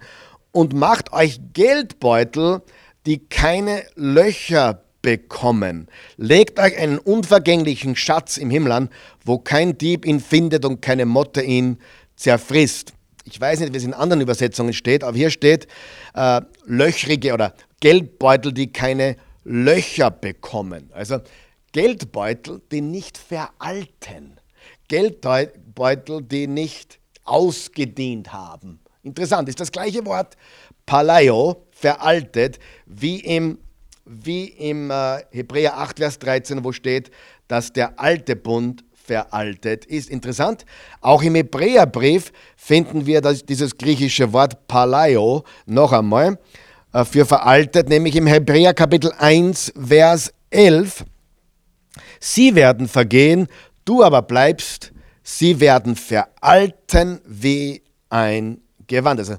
und 0.52 0.74
macht 0.74 1.12
euch 1.12 1.40
Geldbeutel, 1.54 2.62
die 3.06 3.26
keine 3.26 3.84
Löcher 3.96 4.82
bekommen. 5.02 5.88
Legt 6.16 6.58
euch 6.58 6.76
einen 6.78 6.98
unvergänglichen 6.98 7.96
Schatz 7.96 8.36
im 8.36 8.50
Himmel 8.50 8.72
an, 8.72 8.88
wo 9.24 9.38
kein 9.38 9.76
Dieb 9.76 10.06
ihn 10.06 10.20
findet 10.20 10.64
und 10.64 10.80
keine 10.80 11.04
Motte 11.04 11.42
ihn 11.42 11.78
zerfrisst. 12.16 12.94
Ich 13.24 13.40
weiß 13.40 13.60
nicht, 13.60 13.72
wie 13.72 13.76
es 13.76 13.84
in 13.84 13.94
anderen 13.94 14.20
Übersetzungen 14.20 14.72
steht, 14.72 15.04
aber 15.04 15.16
hier 15.16 15.30
steht 15.30 15.66
äh, 16.14 16.40
löchrige 16.64 17.34
oder 17.34 17.54
Geldbeutel, 17.80 18.52
die 18.52 18.72
keine 18.72 19.16
Löcher 19.44 20.10
bekommen. 20.10 20.90
Also 20.92 21.18
Geldbeutel, 21.72 22.62
die 22.70 22.80
nicht 22.80 23.18
veralten. 23.18 24.38
Geldbeutel, 24.88 26.22
die 26.22 26.46
nicht 26.46 26.98
ausgedient 27.24 28.32
haben. 28.32 28.80
Interessant, 29.02 29.48
ist 29.48 29.58
das 29.58 29.72
gleiche 29.72 30.04
Wort 30.04 30.36
Paleo, 30.86 31.66
veraltet, 31.70 32.58
wie 32.86 33.20
im 33.20 33.58
wie 34.12 34.44
im 34.44 34.90
äh, 34.90 35.20
Hebräer 35.30 35.78
8, 35.78 35.98
Vers 35.98 36.18
13, 36.18 36.64
wo 36.64 36.72
steht, 36.72 37.10
dass 37.48 37.72
der 37.72 37.98
alte 37.98 38.36
Bund 38.36 38.84
veraltet 38.92 39.84
ist. 39.84 40.10
Interessant, 40.10 40.64
auch 41.00 41.22
im 41.22 41.34
Hebräerbrief 41.34 42.32
finden 42.56 43.06
wir 43.06 43.20
das, 43.20 43.44
dieses 43.44 43.76
griechische 43.76 44.32
Wort 44.32 44.68
Palaio 44.68 45.44
noch 45.66 45.92
einmal 45.92 46.38
äh, 46.92 47.04
für 47.04 47.24
veraltet, 47.24 47.88
nämlich 47.88 48.14
im 48.16 48.26
Hebräer 48.26 48.74
Kapitel 48.74 49.12
1, 49.18 49.72
Vers 49.76 50.32
11. 50.50 51.04
Sie 52.20 52.54
werden 52.54 52.88
vergehen, 52.88 53.48
du 53.84 54.04
aber 54.04 54.22
bleibst, 54.22 54.92
sie 55.22 55.58
werden 55.60 55.96
veralten 55.96 57.20
wie 57.26 57.82
ein 58.10 58.60
Gewand. 58.86 59.20
Also 59.20 59.36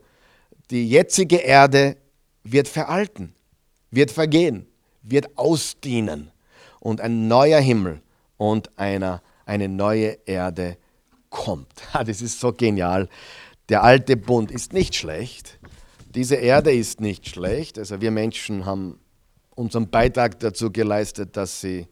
die 0.72 0.90
jetzige 0.90 1.38
Erde 1.38 1.96
wird 2.44 2.68
veralten 2.68 3.36
wird 3.96 4.12
vergehen, 4.12 4.68
wird 5.02 5.38
ausdienen 5.38 6.32
und 6.80 7.02
ein 7.02 7.28
neuer 7.28 7.60
Himmel 7.60 8.02
und 8.38 8.78
einer, 8.78 9.22
eine 9.46 9.70
neue 9.70 10.18
Erde 10.26 10.78
kommt. 11.30 11.72
Das 11.94 12.22
ist 12.22 12.40
so 12.40 12.54
genial. 12.54 13.10
Der 13.70 13.84
alte 13.84 14.18
Bund 14.18 14.52
ist 14.52 14.74
nicht 14.74 14.96
schlecht. 14.96 15.60
Diese 16.14 16.36
Erde 16.36 16.74
ist 16.74 17.02
nicht 17.02 17.28
schlecht. 17.28 17.80
Also 17.80 18.02
wir 18.02 18.12
Menschen 18.12 18.66
haben 18.66 19.00
unseren 19.56 19.90
Beitrag 19.90 20.40
dazu 20.40 20.72
geleistet, 20.72 21.38
dass 21.38 21.62
sie 21.62 21.88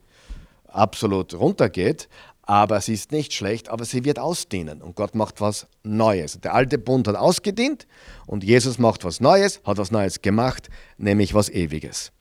absolut 0.67 1.33
runtergeht. 1.33 2.07
Aber 2.51 2.81
sie 2.81 2.95
ist 2.95 3.13
nicht 3.13 3.31
schlecht, 3.31 3.69
aber 3.69 3.85
sie 3.85 4.03
wird 4.03 4.19
ausdienen 4.19 4.81
und 4.81 4.97
Gott 4.97 5.15
macht 5.15 5.39
was 5.39 5.67
Neues. 5.83 6.37
Der 6.41 6.53
alte 6.53 6.77
Bund 6.77 7.07
hat 7.07 7.15
ausgedient 7.15 7.87
und 8.27 8.43
Jesus 8.43 8.77
macht 8.77 9.05
was 9.05 9.21
Neues, 9.21 9.61
hat 9.63 9.77
was 9.77 9.89
Neues 9.89 10.21
gemacht, 10.21 10.67
nämlich 10.97 11.33
was 11.33 11.47
Ewiges. 11.47 12.11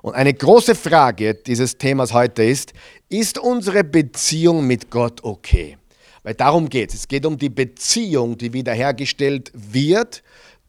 Und 0.00 0.14
eine 0.14 0.32
große 0.34 0.76
Frage 0.76 1.34
dieses 1.34 1.78
Themas 1.78 2.12
heute 2.12 2.44
ist, 2.44 2.74
ist 3.08 3.38
unsere 3.38 3.82
Beziehung 3.82 4.68
mit 4.68 4.88
Gott 4.88 5.24
okay? 5.24 5.76
Weil 6.22 6.34
darum 6.34 6.68
geht 6.68 6.90
es. 6.90 7.00
Es 7.00 7.08
geht 7.08 7.26
um 7.26 7.36
die 7.36 7.50
Beziehung, 7.50 8.38
die 8.38 8.52
wiederhergestellt 8.52 9.50
wird 9.52 10.22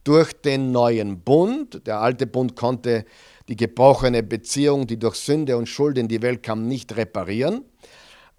durch 0.03 0.34
den 0.34 0.72
neuen 0.72 1.20
Bund. 1.20 1.86
Der 1.86 1.99
alte 1.99 2.26
Bund 2.26 2.55
konnte 2.55 3.05
die 3.47 3.57
gebrochene 3.57 4.24
Beziehung, 4.24 4.88
die 4.88 4.97
durch 4.97 5.18
Sünde 5.18 5.55
und 5.55 5.70
Schuld 5.70 5.99
in 5.99 6.07
die 6.07 6.24
Welt 6.24 6.41
kam, 6.41 6.68
nicht 6.68 6.97
reparieren. 6.97 7.64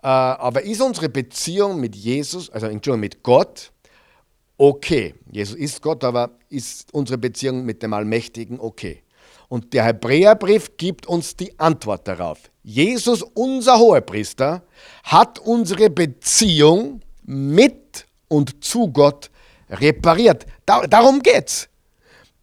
Äh, 0.05 0.09
aber 0.09 0.63
ist 0.63 0.83
unsere 0.83 1.09
Beziehung 1.09 1.81
mit 1.81 1.97
Jesus, 1.97 2.51
also 2.51 2.67
Entschuldigung, 2.67 3.01
mit 3.01 3.23
Gott, 3.23 3.73
okay? 4.59 5.15
Jesus 5.33 5.57
ist 5.57 5.81
Gott, 5.81 6.05
aber 6.05 6.33
ist 6.51 6.93
unsere 6.93 7.17
Beziehung 7.17 7.65
mit 7.65 7.83
dem 7.83 7.95
Allmächtigen 7.95 8.61
okay? 8.61 9.03
Und 9.49 9.73
der 9.73 9.85
Hebräerbrief 9.85 10.77
gibt 10.77 11.07
uns 11.07 11.37
die 11.37 11.59
Antwort 11.59 12.07
darauf. 12.07 12.39
Jesus, 12.63 13.23
unser 13.23 13.79
Hohepriester, 13.79 14.63
hat 15.05 15.39
unsere 15.39 15.89
Beziehung 15.89 17.01
mit 17.23 18.05
und 18.29 18.63
zu 18.63 18.89
Gott 18.89 19.31
repariert. 19.71 20.45
darum 20.67 21.23
geht's. 21.23 21.71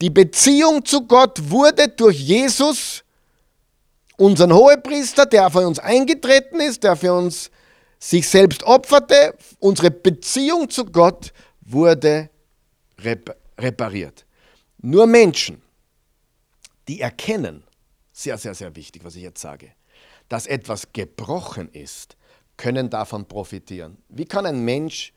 Die 0.01 0.09
Beziehung 0.09 0.84
zu 0.84 1.05
Gott 1.05 1.51
wurde 1.51 1.89
durch 1.89 2.20
Jesus 2.20 3.03
unseren 4.22 4.53
Hohepriester, 4.53 5.26
der 5.26 5.49
für 5.49 5.65
uns 5.67 5.80
eingetreten 5.80 6.59
ist, 6.59 6.84
der 6.84 6.95
für 6.95 7.13
uns 7.13 7.49
sich 7.99 8.30
selbst 8.30 8.63
opferte, 8.63 9.36
unsere 9.59 9.89
Beziehung 9.89 10.69
zu 10.69 10.86
Gott 10.86 11.34
wurde 11.61 12.30
repariert. 13.57 14.26
Nur 14.78 15.07
Menschen, 15.07 15.61
die 16.88 17.01
erkennen, 17.01 17.63
sehr, 18.11 18.38
sehr, 18.38 18.53
sehr 18.53 18.76
wichtig, 18.76 19.03
was 19.03 19.15
ich 19.15 19.24
jetzt 19.24 19.41
sage, 19.41 19.72
dass 20.30 20.45
etwas 20.45 20.93
gebrochen 20.93 21.69
ist, 21.69 22.15
können 22.57 22.91
davon 22.91 23.28
profitieren. 23.28 23.97
Wie 24.07 24.26
kann 24.26 24.45
ein 24.45 24.63
Mensch 24.63 25.13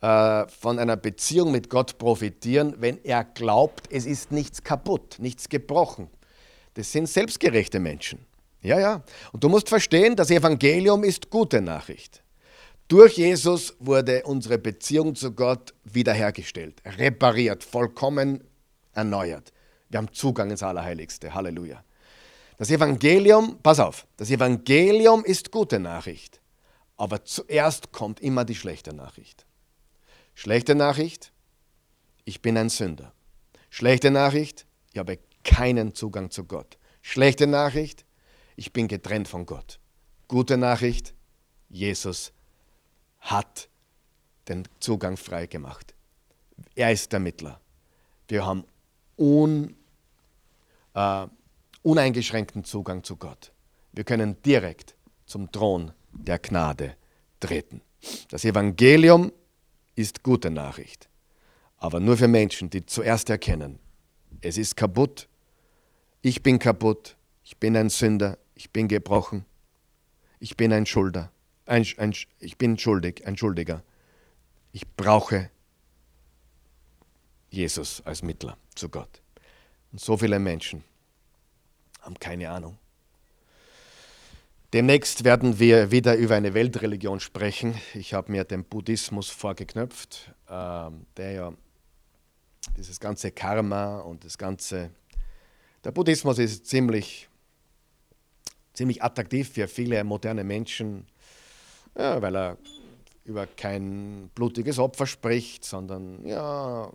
äh, 0.00 0.46
von 0.48 0.80
einer 0.80 0.96
Beziehung 0.96 1.52
mit 1.52 1.70
Gott 1.70 1.98
profitieren, 1.98 2.74
wenn 2.78 3.02
er 3.04 3.22
glaubt, 3.22 3.92
es 3.92 4.06
ist 4.06 4.32
nichts 4.32 4.64
kaputt, 4.64 5.16
nichts 5.20 5.48
gebrochen? 5.48 6.10
Das 6.74 6.90
sind 6.90 7.08
selbstgerechte 7.08 7.80
Menschen. 7.80 8.26
Ja, 8.62 8.80
ja. 8.80 9.04
Und 9.32 9.44
du 9.44 9.48
musst 9.48 9.68
verstehen, 9.68 10.16
das 10.16 10.30
Evangelium 10.30 11.04
ist 11.04 11.30
gute 11.30 11.60
Nachricht. 11.60 12.22
Durch 12.88 13.16
Jesus 13.16 13.74
wurde 13.78 14.22
unsere 14.24 14.58
Beziehung 14.58 15.14
zu 15.14 15.32
Gott 15.32 15.74
wiederhergestellt, 15.84 16.82
repariert, 16.84 17.64
vollkommen 17.64 18.44
erneuert. 18.92 19.52
Wir 19.88 19.98
haben 19.98 20.12
Zugang 20.12 20.50
ins 20.50 20.62
Allerheiligste. 20.62 21.34
Halleluja. 21.34 21.82
Das 22.56 22.70
Evangelium, 22.70 23.58
pass 23.62 23.80
auf, 23.80 24.06
das 24.16 24.30
Evangelium 24.30 25.24
ist 25.24 25.50
gute 25.50 25.80
Nachricht. 25.80 26.40
Aber 26.96 27.24
zuerst 27.24 27.90
kommt 27.90 28.20
immer 28.20 28.44
die 28.44 28.54
schlechte 28.54 28.94
Nachricht. 28.94 29.46
Schlechte 30.34 30.74
Nachricht, 30.74 31.32
ich 32.24 32.42
bin 32.42 32.56
ein 32.56 32.68
Sünder. 32.68 33.12
Schlechte 33.70 34.10
Nachricht, 34.10 34.66
ich 34.92 34.98
habe 34.98 35.18
keinen 35.44 35.94
Zugang 35.94 36.30
zu 36.30 36.44
Gott. 36.44 36.78
Schlechte 37.02 37.46
Nachricht, 37.46 38.04
ich 38.56 38.72
bin 38.72 38.88
getrennt 38.88 39.28
von 39.28 39.46
Gott. 39.46 39.78
Gute 40.28 40.56
Nachricht, 40.56 41.14
Jesus 41.68 42.32
hat 43.20 43.68
den 44.48 44.66
Zugang 44.80 45.16
frei 45.16 45.46
gemacht. 45.46 45.94
Er 46.74 46.92
ist 46.92 47.12
der 47.12 47.20
Mittler. 47.20 47.60
Wir 48.28 48.44
haben 48.44 48.64
un, 49.18 49.76
äh, 50.94 51.26
uneingeschränkten 51.82 52.64
Zugang 52.64 53.04
zu 53.04 53.16
Gott. 53.16 53.52
Wir 53.92 54.04
können 54.04 54.40
direkt 54.42 54.94
zum 55.26 55.50
Thron 55.52 55.92
der 56.12 56.38
Gnade 56.38 56.96
treten. 57.40 57.80
Das 58.28 58.44
Evangelium 58.44 59.32
ist 59.94 60.22
gute 60.22 60.50
Nachricht, 60.50 61.08
aber 61.78 62.00
nur 62.00 62.16
für 62.16 62.28
Menschen, 62.28 62.70
die 62.70 62.84
zuerst 62.84 63.30
erkennen, 63.30 63.78
es 64.40 64.58
ist 64.58 64.76
kaputt, 64.76 65.28
ich 66.24 66.42
bin 66.42 66.58
kaputt, 66.58 67.16
ich 67.44 67.58
bin 67.58 67.76
ein 67.76 67.90
Sünder, 67.90 68.38
ich 68.54 68.70
bin 68.70 68.88
gebrochen, 68.88 69.44
ich 70.40 70.56
bin 70.56 70.72
ein 70.72 70.86
Schulder, 70.86 71.30
ein, 71.66 71.86
ein, 71.98 72.14
ich 72.38 72.56
bin 72.56 72.78
schuldig, 72.78 73.26
ein 73.26 73.36
Schuldiger. 73.36 73.82
Ich 74.72 74.88
brauche 74.96 75.50
Jesus 77.50 78.00
als 78.06 78.22
Mittler 78.22 78.56
zu 78.74 78.88
Gott. 78.88 79.20
Und 79.92 80.00
so 80.00 80.16
viele 80.16 80.38
Menschen 80.38 80.82
haben 82.00 82.18
keine 82.18 82.48
Ahnung. 82.48 82.78
Demnächst 84.72 85.24
werden 85.24 85.58
wir 85.58 85.90
wieder 85.90 86.16
über 86.16 86.36
eine 86.36 86.54
Weltreligion 86.54 87.20
sprechen. 87.20 87.74
Ich 87.92 88.14
habe 88.14 88.32
mir 88.32 88.44
den 88.44 88.64
Buddhismus 88.64 89.28
vorgeknöpft, 89.28 90.32
äh, 90.48 90.90
der 91.18 91.32
ja 91.32 91.52
dieses 92.78 92.98
ganze 92.98 93.30
Karma 93.30 93.98
und 94.00 94.24
das 94.24 94.38
ganze. 94.38 94.90
Der 95.84 95.92
Buddhismus 95.92 96.38
ist 96.38 96.66
ziemlich, 96.66 97.28
ziemlich 98.72 99.02
attraktiv 99.02 99.50
für 99.50 99.68
viele 99.68 100.02
moderne 100.02 100.42
Menschen, 100.42 101.06
ja, 101.96 102.22
weil 102.22 102.34
er 102.34 102.58
über 103.24 103.46
kein 103.46 104.30
blutiges 104.34 104.78
Opfer 104.78 105.06
spricht, 105.06 105.64
sondern 105.64 106.24
ja, 106.26 106.90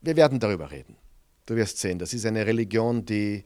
wir 0.00 0.16
werden 0.16 0.40
darüber 0.40 0.70
reden. 0.70 0.96
Du 1.44 1.56
wirst 1.56 1.78
sehen, 1.78 1.98
das 1.98 2.14
ist 2.14 2.24
eine 2.24 2.46
Religion, 2.46 3.04
die, 3.04 3.44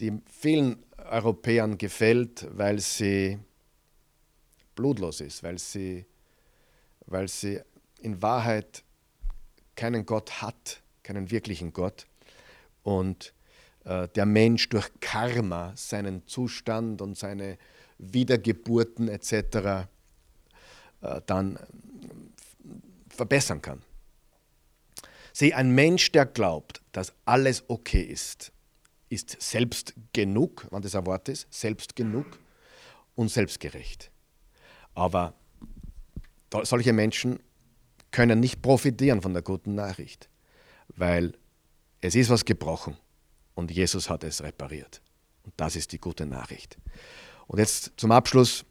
die 0.00 0.20
vielen 0.30 0.84
Europäern 1.10 1.78
gefällt, 1.78 2.46
weil 2.50 2.78
sie 2.78 3.38
blutlos 4.74 5.22
ist, 5.22 5.42
weil 5.42 5.58
sie, 5.58 6.04
weil 7.06 7.26
sie 7.26 7.60
in 8.00 8.20
Wahrheit 8.20 8.84
keinen 9.76 10.04
Gott 10.04 10.42
hat, 10.42 10.82
keinen 11.02 11.30
wirklichen 11.30 11.72
Gott. 11.72 12.07
Und 12.82 13.34
äh, 13.84 14.08
der 14.08 14.26
Mensch 14.26 14.68
durch 14.68 14.88
Karma 15.00 15.72
seinen 15.76 16.26
Zustand 16.26 17.02
und 17.02 17.16
seine 17.16 17.58
Wiedergeburten 17.98 19.08
etc. 19.08 19.88
Äh, 21.00 21.20
dann 21.26 21.58
verbessern 23.08 23.62
kann. 23.62 23.82
Sieh, 25.32 25.54
ein 25.54 25.70
Mensch, 25.74 26.10
der 26.12 26.26
glaubt, 26.26 26.82
dass 26.92 27.12
alles 27.24 27.64
okay 27.68 28.02
ist, 28.02 28.52
ist 29.08 29.40
selbst 29.40 29.94
genug, 30.12 30.66
wenn 30.70 30.82
das 30.82 30.94
ein 30.94 31.06
Wort 31.06 31.28
ist, 31.28 31.46
selbst 31.52 31.96
genug 31.96 32.26
und 33.14 33.30
selbstgerecht. 33.30 34.10
Aber 34.94 35.34
solche 36.62 36.92
Menschen 36.92 37.38
können 38.10 38.40
nicht 38.40 38.62
profitieren 38.62 39.22
von 39.22 39.32
der 39.32 39.42
guten 39.42 39.74
Nachricht, 39.74 40.28
weil 40.88 41.34
es 42.00 42.14
ist 42.14 42.30
was 42.30 42.44
gebrochen 42.44 42.96
und 43.54 43.70
Jesus 43.70 44.08
hat 44.08 44.24
es 44.24 44.42
repariert. 44.42 45.00
Und 45.44 45.54
das 45.56 45.76
ist 45.76 45.92
die 45.92 46.00
gute 46.00 46.26
Nachricht. 46.26 46.78
Und 47.46 47.58
jetzt 47.58 47.92
zum 47.96 48.12
Abschluss 48.12 48.64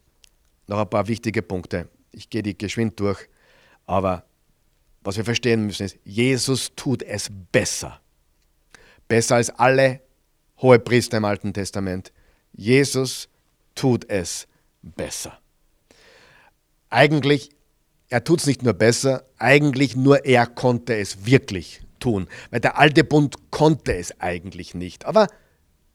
noch 0.66 0.78
ein 0.78 0.90
paar 0.90 1.08
wichtige 1.08 1.42
Punkte. 1.42 1.88
Ich 2.12 2.30
gehe 2.30 2.42
die 2.42 2.56
geschwind 2.56 2.98
durch, 3.00 3.28
aber 3.86 4.24
was 5.02 5.16
wir 5.16 5.24
verstehen 5.24 5.66
müssen 5.66 5.86
ist, 5.86 5.98
Jesus 6.04 6.72
tut 6.74 7.02
es 7.02 7.30
besser. 7.52 8.00
Besser 9.08 9.36
als 9.36 9.50
alle 9.50 10.00
hohe 10.60 10.78
Priester 10.78 11.16
im 11.16 11.24
Alten 11.24 11.52
Testament. 11.52 12.12
Jesus 12.52 13.28
tut 13.74 14.08
es 14.10 14.46
besser. 14.82 15.38
Eigentlich, 16.90 17.50
er 18.08 18.24
tut 18.24 18.40
es 18.40 18.46
nicht 18.46 18.62
nur 18.62 18.72
besser, 18.72 19.24
eigentlich 19.38 19.96
nur 19.96 20.24
er 20.24 20.46
konnte 20.46 20.96
es 20.96 21.26
wirklich 21.26 21.82
tun. 21.98 22.28
Weil 22.50 22.60
der 22.60 22.78
alte 22.78 23.04
Bund 23.04 23.36
konnte 23.50 23.94
es 23.94 24.20
eigentlich 24.20 24.74
nicht. 24.74 25.04
Aber 25.04 25.28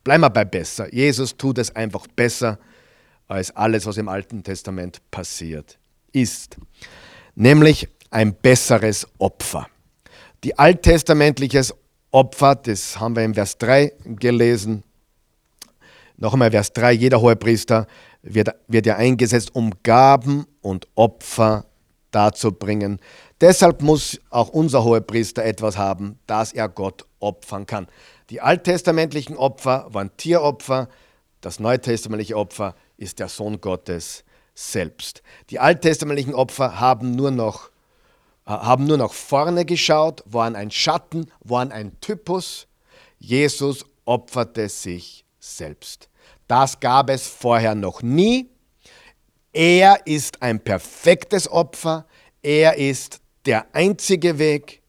bleiben 0.04 0.22
wir 0.22 0.30
bei 0.30 0.46
besser. 0.46 0.94
Jesus 0.94 1.38
tut 1.38 1.58
es 1.58 1.76
einfach 1.76 2.08
besser 2.08 2.60
als 3.28 3.56
alles, 3.56 3.86
was 3.86 3.98
im 3.98 4.10
Alten 4.10 4.44
Testament 4.44 5.02
passiert 5.12 5.78
ist. 6.12 6.58
Nämlich 7.36 7.88
ein 8.12 8.36
besseres 8.36 9.08
Opfer. 9.18 9.68
Die 10.44 10.58
alttestamentliches 10.58 11.74
Opfer, 12.12 12.56
das 12.56 13.00
haben 13.00 13.16
wir 13.16 13.24
im 13.24 13.34
Vers 13.34 13.58
3 13.58 13.94
gelesen. 14.06 14.84
Noch 16.18 16.34
einmal 16.34 16.52
Vers 16.52 16.74
3, 16.74 16.92
jeder 16.94 17.22
hohe 17.22 17.36
Priester 17.36 17.88
wird, 18.22 18.50
wird 18.68 18.86
ja 18.86 18.98
eingesetzt, 18.98 19.56
um 19.56 19.72
Gaben 19.82 20.46
und 20.62 20.88
Opfer 20.96 21.66
darzubringen. 22.12 23.00
Deshalb 23.44 23.82
muss 23.82 24.22
auch 24.30 24.48
unser 24.48 24.86
hoher 24.86 25.02
Priester 25.02 25.44
etwas 25.44 25.78
haben, 25.78 26.18
das 26.28 26.54
er 26.54 26.70
Gott 26.70 27.06
opfern 27.20 27.66
kann. 27.66 27.88
Die 28.30 28.40
alttestamentlichen 28.40 29.36
Opfer 29.36 29.86
waren 29.90 30.16
Tieropfer, 30.16 30.88
das 31.42 31.60
neutestamentliche 31.60 32.38
Opfer 32.38 32.74
ist 32.96 33.20
der 33.20 33.28
Sohn 33.28 33.60
Gottes 33.60 34.24
selbst. 34.56 35.24
Die 35.50 35.60
alttestamentlichen 35.60 36.34
Opfer 36.34 36.80
haben 36.80 37.12
nur 37.18 37.32
noch 37.32 37.70
äh, 38.46 38.52
haben 38.52 38.86
nur 38.86 38.96
nach 38.96 39.12
vorne 39.12 39.66
geschaut, 39.66 40.24
waren 40.26 40.56
ein 40.56 40.72
Schatten, 40.72 41.30
waren 41.42 41.74
ein 41.74 42.00
Typus. 42.00 42.68
Jesus 43.20 43.86
opferte 44.06 44.70
sich 44.70 45.26
selbst. 45.42 46.08
Das 46.48 46.80
gab 46.80 47.10
es 47.10 47.28
vorher 47.28 47.76
noch 47.76 48.02
nie. 48.02 48.50
Er 49.52 50.08
ist 50.08 50.42
ein 50.42 50.62
perfektes 50.62 51.52
Opfer. 51.52 52.06
Er 52.42 52.78
ist 52.78 53.20
der 53.46 53.74
einzige 53.74 54.40
Weg. 54.40 54.82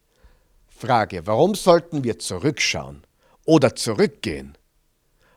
Frage, 0.68 1.26
warum 1.26 1.54
sollten 1.54 2.04
wir 2.04 2.18
zurückschauen 2.18 3.02
oder 3.46 3.74
zurückgehen? 3.74 4.56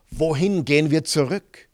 Wohin 0.10 0.66
gehen 0.66 0.92
wir 0.92 1.04
zurück? 1.04 1.68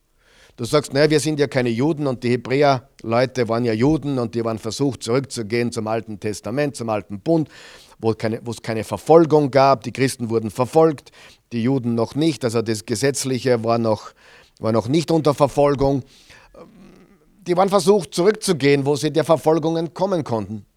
Du 0.56 0.66
sagst, 0.66 0.94
naja, 0.94 1.10
wir 1.10 1.20
sind 1.20 1.40
ja 1.40 1.48
keine 1.48 1.70
Juden 1.70 2.06
und 2.06 2.24
die 2.24 2.30
Hebräer-Leute 2.30 3.50
waren 3.50 3.66
ja 3.66 3.74
Juden 3.74 4.20
und 4.20 4.36
die 4.36 4.46
waren 4.46 4.60
versucht 4.60 5.02
zurückzugehen 5.02 5.72
zum 5.72 5.88
Alten 5.88 6.20
Testament, 6.20 6.76
zum 6.76 6.90
Alten 6.90 7.20
Bund, 7.22 7.50
wo, 7.98 8.14
keine, 8.14 8.40
wo 8.46 8.52
es 8.52 8.62
keine 8.62 8.84
Verfolgung 8.84 9.50
gab. 9.50 9.84
Die 9.84 9.92
Christen 9.92 10.30
wurden 10.30 10.52
verfolgt, 10.52 11.12
die 11.52 11.64
Juden 11.64 11.96
noch 11.96 12.14
nicht. 12.14 12.44
Also 12.44 12.62
das 12.62 12.86
Gesetzliche 12.86 13.64
war 13.64 13.80
noch, 13.80 14.14
war 14.60 14.72
noch 14.72 14.88
nicht 14.88 15.10
unter 15.10 15.34
Verfolgung. 15.34 16.04
Die 17.48 17.58
waren 17.58 17.70
versucht 17.70 18.14
zurückzugehen, 18.14 18.86
wo 18.86 18.96
sie 18.96 19.12
der 19.12 19.24
Verfolgungen 19.24 19.96
kommen 19.96 20.24
konnten. 20.24 20.68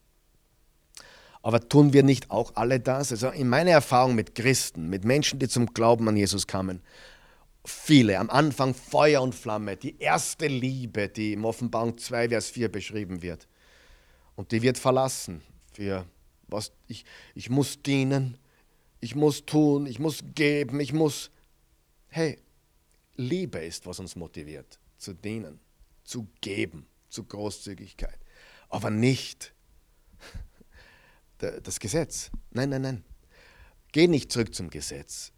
Aber 1.47 1.69
tun 1.69 1.93
wir 1.93 2.03
nicht 2.03 2.33
auch 2.33 2.57
alle 2.57 2.81
das? 2.81 3.13
Also 3.13 3.29
in 3.29 3.49
meiner 3.49 3.71
Erfahrung 3.71 4.17
mit 4.17 4.35
Christen, 4.35 4.89
mit 4.89 5.05
Menschen, 5.05 5.39
die 5.39 5.47
zum 5.47 5.67
Glauben 5.67 6.09
an 6.09 6.17
Jesus 6.17 6.49
kamen, 6.49 6.83
viele, 7.65 8.19
am 8.19 8.31
Anfang 8.31 8.75
Feuer 8.75 9.23
und 9.23 9.33
Flamme, 9.33 9.77
die 9.77 9.97
erste 10.01 10.49
Liebe, 10.49 11.09
die 11.09 11.35
im 11.35 11.45
Offenbarung 11.45 11.99
2, 11.99 12.31
Vers 12.31 12.51
4 12.51 12.69
beschrieben 12.69 13.23
wird. 13.23 13.47
Und 14.35 14.51
die 14.51 14.61
wird 14.61 14.77
verlassen 14.77 15.41
für 15.73 16.05
was 16.49 16.73
ich, 16.89 17.05
ich 17.37 17.49
muss 17.49 17.81
dienen, 17.81 18.39
ich 18.99 19.15
muss 19.15 19.47
tun, 19.47 19.87
ich 19.87 20.01
muss 20.01 20.25
geben, 20.35 20.81
ich 20.81 20.93
muss. 20.93 21.31
Hey, 22.09 22.41
Liebe 23.15 23.61
ist, 23.61 23.87
was 23.87 24.01
uns 24.01 24.17
motiviert, 24.17 24.81
zu 24.99 25.15
dienen, 25.15 25.61
zu 26.03 26.27
geben, 26.41 26.89
zu 27.09 27.23
Großzügigkeit. 27.23 28.19
Aber 28.69 28.91
nicht 28.91 29.55
das 31.39 31.81
Gesetz. 31.81 32.31
Nein, 32.51 32.71
nein, 32.71 32.83
nein. 32.83 33.05
Geh 33.93 34.09
nicht 34.09 34.33
zurück 34.33 34.55
zum 34.55 34.71
Gesetz. 34.71 35.33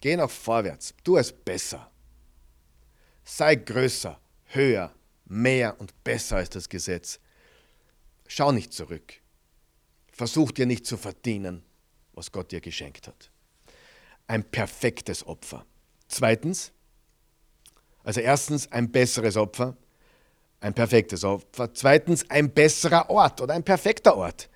Geh 0.00 0.16
noch 0.16 0.30
vorwärts. 0.30 0.94
Tu 1.04 1.16
es 1.16 1.32
besser. 1.32 1.90
Sei 3.24 3.56
größer, 3.56 4.20
höher, 4.46 4.92
mehr 5.24 5.80
und 5.80 6.04
besser 6.04 6.36
als 6.36 6.50
das 6.50 6.68
Gesetz. 6.68 7.18
Schau 8.28 8.52
nicht 8.52 8.72
zurück. 8.72 9.14
Versuch 10.12 10.52
dir 10.52 10.66
nicht 10.66 10.86
zu 10.86 10.96
verdienen, 10.96 11.62
was 12.12 12.32
Gott 12.32 12.52
dir 12.52 12.60
geschenkt 12.60 13.06
hat. 13.06 13.30
Ein 14.26 14.44
perfektes 14.44 15.26
Opfer. 15.26 15.66
Zweitens, 16.08 16.72
also 18.02 18.20
erstens 18.20 18.70
ein 18.70 18.90
besseres 18.90 19.36
Opfer, 19.36 19.76
ein 20.60 20.74
perfektes 20.74 21.24
Opfer. 21.24 21.74
Zweitens 21.74 22.28
ein 22.30 22.50
besserer 22.50 23.10
Ort 23.10 23.40
oder 23.40 23.54
ein 23.54 23.64
perfekter 23.64 24.16
Ort. 24.16 24.48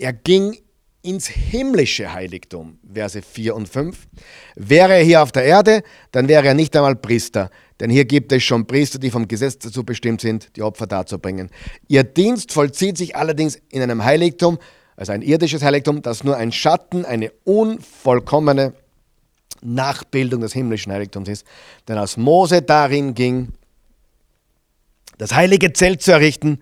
Er 0.00 0.14
ging 0.14 0.56
ins 1.02 1.26
himmlische 1.28 2.10
Heiligtum, 2.10 2.78
Verse 2.90 3.20
4 3.20 3.54
und 3.54 3.68
5. 3.68 4.08
Wäre 4.56 4.94
er 4.94 5.04
hier 5.04 5.22
auf 5.22 5.30
der 5.30 5.44
Erde, 5.44 5.82
dann 6.10 6.26
wäre 6.26 6.46
er 6.46 6.54
nicht 6.54 6.74
einmal 6.74 6.96
Priester, 6.96 7.50
denn 7.80 7.90
hier 7.90 8.06
gibt 8.06 8.32
es 8.32 8.42
schon 8.42 8.66
Priester, 8.66 8.98
die 8.98 9.10
vom 9.10 9.28
Gesetz 9.28 9.58
dazu 9.58 9.84
bestimmt 9.84 10.22
sind, 10.22 10.56
die 10.56 10.62
Opfer 10.62 10.86
darzubringen. 10.86 11.50
Ihr 11.86 12.02
Dienst 12.02 12.50
vollzieht 12.50 12.96
sich 12.96 13.14
allerdings 13.14 13.60
in 13.68 13.82
einem 13.82 14.02
Heiligtum, 14.02 14.58
also 14.96 15.12
ein 15.12 15.20
irdisches 15.20 15.62
Heiligtum, 15.62 16.00
das 16.00 16.24
nur 16.24 16.36
ein 16.38 16.50
Schatten, 16.50 17.04
eine 17.04 17.30
unvollkommene 17.44 18.72
Nachbildung 19.60 20.40
des 20.40 20.54
himmlischen 20.54 20.92
Heiligtums 20.92 21.28
ist. 21.28 21.46
Denn 21.88 21.98
als 21.98 22.16
Mose 22.16 22.62
darin 22.62 23.12
ging, 23.12 23.48
das 25.18 25.34
heilige 25.34 25.74
Zelt 25.74 26.00
zu 26.00 26.12
errichten, 26.12 26.60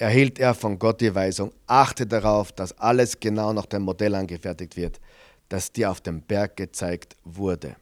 erhielt 0.00 0.38
er 0.38 0.54
von 0.54 0.78
Gott 0.78 1.00
die 1.00 1.14
Weisung, 1.14 1.52
achte 1.66 2.06
darauf, 2.06 2.52
dass 2.52 2.76
alles 2.78 3.20
genau 3.20 3.52
nach 3.52 3.66
dem 3.66 3.82
Modell 3.82 4.14
angefertigt 4.14 4.76
wird, 4.76 5.00
das 5.48 5.72
dir 5.72 5.90
auf 5.90 6.00
dem 6.00 6.22
Berg 6.22 6.56
gezeigt 6.56 7.16
wurde. 7.24 7.76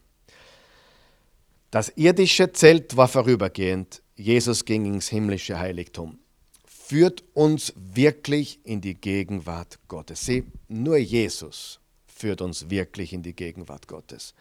Das 1.71 1.91
irdische 1.97 2.53
Zelt 2.53 2.97
war 2.97 3.09
vorübergehend, 3.09 4.03
Jesus 4.17 4.65
ging 4.65 4.87
ins 4.87 5.09
himmlische 5.09 5.59
Heiligtum. 5.59 6.19
Führt 6.67 7.23
uns 7.35 7.73
wirklich 7.77 8.59
in 8.65 8.81
die 8.81 8.95
Gegenwart 8.95 9.79
Gottes. 9.87 10.25
Sieh, 10.25 10.45
nur 10.69 10.97
Jesus 10.97 11.79
führt 12.07 12.41
uns 12.41 12.71
wirklich 12.71 13.13
in 13.13 13.23
die 13.23 13.35
Gegenwart 13.35 13.87
Gottes. 13.87 14.35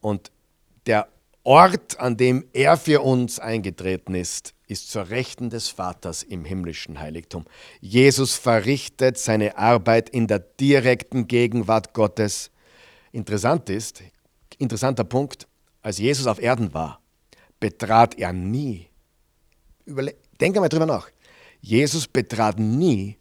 Und 0.00 0.30
der 0.86 1.08
Ort, 1.42 1.98
an 2.00 2.16
dem 2.16 2.46
er 2.54 2.78
für 2.78 3.02
uns 3.02 3.38
eingetreten 3.38 4.14
ist, 4.14 4.53
ist 4.66 4.90
zur 4.90 5.10
Rechten 5.10 5.50
des 5.50 5.68
Vaters 5.68 6.22
im 6.22 6.44
himmlischen 6.44 6.98
Heiligtum. 6.98 7.44
Jesus 7.80 8.34
verrichtet 8.34 9.18
seine 9.18 9.58
Arbeit 9.58 10.08
in 10.08 10.26
der 10.26 10.38
direkten 10.38 11.26
Gegenwart 11.26 11.92
Gottes. 11.92 12.50
Interessant 13.12 13.68
ist, 13.68 14.02
interessanter 14.58 15.04
Punkt, 15.04 15.46
als 15.82 15.98
Jesus 15.98 16.26
auf 16.26 16.40
Erden 16.40 16.72
war, 16.72 17.00
betrat 17.60 18.18
er 18.18 18.32
nie, 18.32 18.88
überle 19.84 20.14
denk 20.40 20.56
einmal 20.56 20.68
drüber 20.68 20.86
nach, 20.86 21.10
Jesus 21.60 22.06
betrat 22.06 22.58
nie 22.58 23.18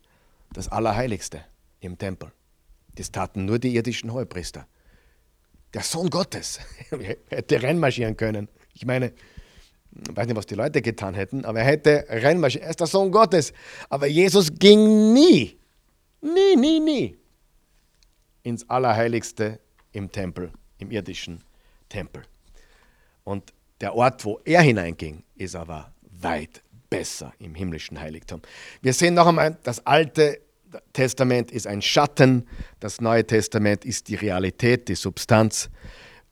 das 0.54 0.70
Allerheiligste 0.70 1.44
im 1.80 1.98
Tempel. 1.98 2.32
Das 2.96 3.12
taten 3.12 3.46
nur 3.46 3.60
die 3.60 3.76
irdischen 3.76 4.12
Hohepriester. 4.12 4.68
Der 5.74 5.82
Sohn 5.82 6.10
Gottes 6.10 6.60
hätte 7.30 7.64
reinmarschieren 7.64 8.16
können. 8.16 8.50
Ich 8.74 8.86
meine, 8.86 9.14
ich 9.96 10.16
weiß 10.16 10.28
nicht, 10.28 10.36
was 10.36 10.46
die 10.46 10.56
Leute 10.56 10.82
getan 10.82 11.14
hätten, 11.14 11.46
aber 11.46 11.60
er 11.60 11.66
hätte 11.66 12.06
reinmarschieren. 12.10 12.66
Er 12.66 12.72
ist 12.72 12.80
der 12.80 12.88
Sohn 12.88 13.12
Gottes. 13.12 13.54
Aber 13.90 14.08
Jesus 14.08 14.54
ging 14.54 15.14
nie, 15.14 15.58
nie, 16.22 16.56
nie, 16.56 16.80
nie 16.80 17.18
ins 18.44 18.70
Allerheiligste 18.70 19.60
im 19.92 20.12
Tempel, 20.12 20.52
im 20.78 20.92
irdischen 20.92 21.44
Tempel. 21.90 22.24
Und 23.24 23.54
der 23.82 23.96
Ort, 23.96 24.24
wo 24.26 24.40
er 24.44 24.62
hineinging, 24.62 25.24
ist 25.36 25.56
aber 25.56 25.94
weit 26.02 26.62
besser 26.90 27.34
im 27.40 27.56
himmlischen 27.56 28.00
Heiligtum. 28.00 28.42
Wir 28.82 28.94
sehen 28.94 29.14
noch 29.14 29.28
einmal, 29.28 29.58
das 29.64 29.86
Alte 29.86 30.40
Testament 30.92 31.52
ist 31.52 31.68
ein 31.68 31.82
Schatten, 31.82 32.48
das 32.80 33.00
Neue 33.00 33.26
Testament 33.26 33.86
ist 33.86 34.08
die 34.10 34.16
Realität, 34.16 34.88
die 34.88 34.96
Substanz. 34.96 35.70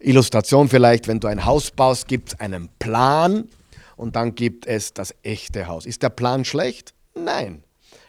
Illustration 0.01 0.67
vielleicht, 0.67 1.07
wenn 1.07 1.19
du 1.19 1.27
ein 1.27 1.45
Haus 1.45 1.71
baust, 1.71 2.07
gibt 2.07 2.29
es 2.29 2.39
einen 2.39 2.69
Plan 2.79 3.47
und 3.95 4.15
dann 4.15 4.35
gibt 4.35 4.65
es 4.65 4.93
das 4.93 5.13
echte 5.23 5.67
Haus. 5.67 5.85
Ist 5.85 6.03
der 6.03 6.09
Plan 6.09 6.45
schlecht? 6.45 6.93
Nein. 7.13 7.63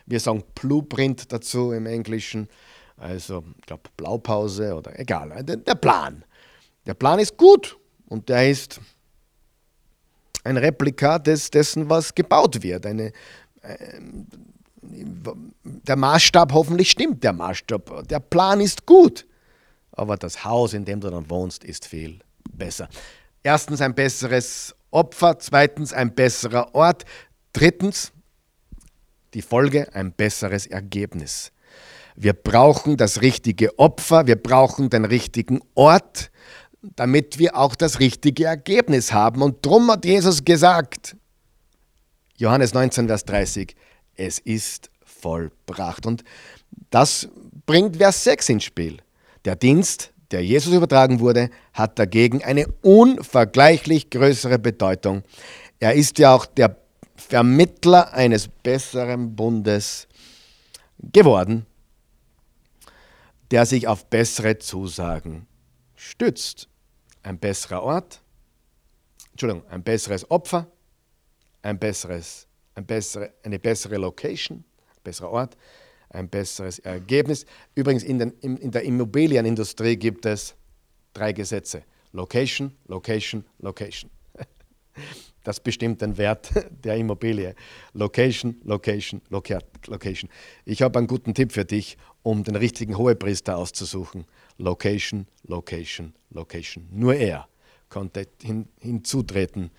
Wir 0.07 0.21
sagen 0.21 0.43
Blueprint 0.55 1.33
dazu 1.33 1.73
im 1.73 1.87
Englischen, 1.87 2.49
also 2.97 3.45
ich 3.59 3.67
glaube 3.67 3.83
Blaupause 3.97 4.75
oder 4.75 4.99
egal, 4.99 5.45
der 5.45 5.75
Plan. 5.75 6.25
Der 6.87 6.95
Plan 6.95 7.19
ist 7.19 7.37
gut 7.37 7.79
und 8.09 8.29
der 8.29 8.51
ist 8.51 8.81
ein 10.45 10.57
Replika 10.57 11.19
des, 11.19 11.51
dessen, 11.51 11.89
was 11.89 12.15
gebaut 12.15 12.63
wird. 12.63 12.87
Eine, 12.87 13.13
äh, 13.63 14.01
der 14.83 15.97
Maßstab 15.97 16.53
hoffentlich 16.53 16.91
stimmt, 16.91 17.23
der 17.23 17.33
Maßstab. 17.33 18.09
Der 18.09 18.21
Plan 18.21 18.61
ist 18.61 18.85
gut, 18.85 19.27
aber 19.93 20.17
das 20.17 20.45
Haus, 20.45 20.75
in 20.75 20.85
dem 20.85 21.01
du 21.01 21.11
dann 21.11 21.31
wohnst, 21.31 21.65
ist 21.65 21.87
viel 21.87 22.21
besser. 22.53 22.89
Erstens 23.43 23.81
ein 23.81 23.95
besseres 23.95 24.75
Opfer, 24.91 25.39
zweitens 25.39 25.93
ein 25.93 26.15
besserer 26.15 26.75
Ort, 26.75 27.05
drittens 27.53 28.13
die 29.35 29.43
Folge 29.43 29.95
ein 29.95 30.13
besseres 30.13 30.67
Ergebnis. 30.67 31.53
Wir 32.15 32.35
brauchen 32.35 32.97
das 32.97 33.23
richtige 33.23 33.79
Opfer, 33.79 34.27
wir 34.27 34.37
brauchen 34.37 34.91
den 34.91 35.05
richtigen 35.05 35.61
Ort, 35.75 36.31
damit 36.83 37.39
wir 37.39 37.57
auch 37.57 37.75
das 37.75 38.01
richtige 38.01 38.45
Ergebnis 38.45 39.13
haben. 39.13 39.43
Und 39.43 39.65
darum 39.65 39.91
hat 39.91 40.05
Jesus 40.05 40.45
gesagt, 40.45 41.17
Johannes 42.37 42.75
19, 42.75 43.07
Vers 43.07 43.25
30, 43.25 43.75
es 44.17 44.39
ist 44.39 44.91
vollbracht. 45.05 46.07
Und 46.07 46.25
das 46.91 47.29
bringt 47.67 47.97
Vers 47.97 48.25
6 48.25 48.49
ins 48.51 48.65
Spiel. 48.65 48.99
Der 49.45 49.57
Dienst, 49.57 50.13
der 50.31 50.45
Jesus 50.45 50.73
übertragen 50.73 51.21
wurde, 51.21 51.51
hat 51.73 51.99
dagegen 51.99 52.43
eine 52.43 52.67
unvergleichlich 52.83 54.11
größere 54.11 54.59
Bedeutung. 54.59 55.23
Er 55.81 55.95
ist 55.95 56.19
ja 56.19 56.35
auch 56.35 56.47
der 56.47 56.77
Vermittler 57.17 58.13
eines 58.13 58.49
besseren 58.49 59.37
Bundes 59.37 60.09
geworden, 60.99 61.67
der 63.51 63.67
sich 63.67 63.87
auf 63.87 64.07
bessere 64.07 64.59
Zusagen 64.59 65.47
stützt. 65.95 66.69
Ein 67.23 67.39
besserer 67.39 67.83
Ort, 67.83 68.23
Entschuldigung, 69.33 69.67
ein 69.69 69.83
besseres 69.83 70.31
Opfer, 70.31 70.67
ein 71.63 71.79
besseres 71.79 72.49
ein 72.75 72.87
bessere, 72.87 73.33
eine 73.43 73.59
bessere 73.59 73.97
Location, 73.97 74.59
ein 74.59 75.03
besserer 75.03 75.31
Ort, 75.31 75.57
ein 76.13 76.29
besseres 76.29 76.79
Ergebnis. 76.79 77.47
Übrigens, 77.75 78.03
in, 78.03 78.19
den, 78.19 78.31
in, 78.41 78.71
der 78.71 78.83
Immobilienindustrie 78.83 79.97
gibt 79.97 80.27
es 80.27 80.55
drei 81.13 81.33
Gesetze. 81.33 81.83
Location, 82.13 82.73
Location, 82.87 83.45
Location. 83.59 84.11
Das 85.45 85.59
bestimmt 85.59 86.01
den 86.01 86.17
Wert 86.19 86.53
der 86.85 86.97
Immobilie. 86.97 87.57
Location, 87.95 88.61
Location, 88.63 89.21
Location. 89.31 90.31
Ich 90.65 90.83
habe 90.83 91.01
einen 91.01 91.09
guten 91.09 91.35
Tipp 91.35 91.51
für 91.51 91.65
dich, 91.65 91.97
um 92.23 92.45
den 92.45 92.55
richtigen 92.55 92.97
Hohepriester 92.97 93.57
auszusuchen. 93.57 94.25
Location, 94.59 95.27
Location, 95.43 96.15
Location. 96.31 96.87
Nur 96.93 97.17
er 97.17 97.49
konnte 97.89 98.29
hin, 98.41 98.69
hinzutreten 98.79 99.73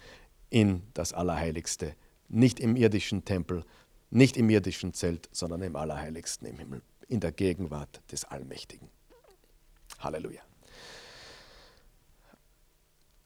in 0.49 0.81
das 0.93 1.13
Allerheiligste 1.13 1.95
nicht 2.34 2.59
im 2.59 2.75
irdischen 2.75 3.25
Tempel, 3.25 3.63
nicht 4.14 4.38
im 4.38 4.49
irdischen 4.49 4.93
Zelt, 4.93 5.28
sondern 5.32 5.61
im 5.64 5.76
Allerheiligsten 5.76 6.47
im 6.47 6.59
Himmel, 6.59 6.82
in 7.07 7.20
der 7.20 7.32
Gegenwart 7.32 8.01
des 8.11 8.26
Allmächtigen. 8.26 8.89
Halleluja. 9.99 10.41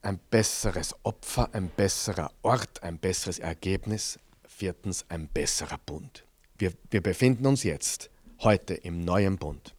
Ein 0.02 0.18
besseres 0.30 0.94
Opfer, 1.02 1.52
ein 1.52 1.68
besserer 1.70 2.30
Ort, 2.42 2.82
ein 2.82 2.98
besseres 2.98 3.38
Ergebnis. 3.38 4.18
Viertens, 4.46 5.04
ein 5.08 5.28
besserer 5.28 5.78
Bund. 5.84 6.24
Wir, 6.56 6.72
wir 6.90 7.02
befinden 7.02 7.46
uns 7.46 7.62
jetzt, 7.62 8.10
heute 8.40 8.74
im 8.74 9.04
neuen 9.04 9.36
Bund. 9.36 9.74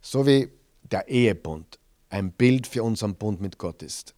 So 0.00 0.26
wie 0.26 0.50
der 0.82 1.08
Ehebund 1.08 1.78
ein 2.08 2.32
Bild 2.32 2.66
für 2.66 2.82
unseren 2.82 3.16
Bund 3.16 3.40
mit 3.40 3.58
Gott 3.58 3.82
ist, 3.82 4.14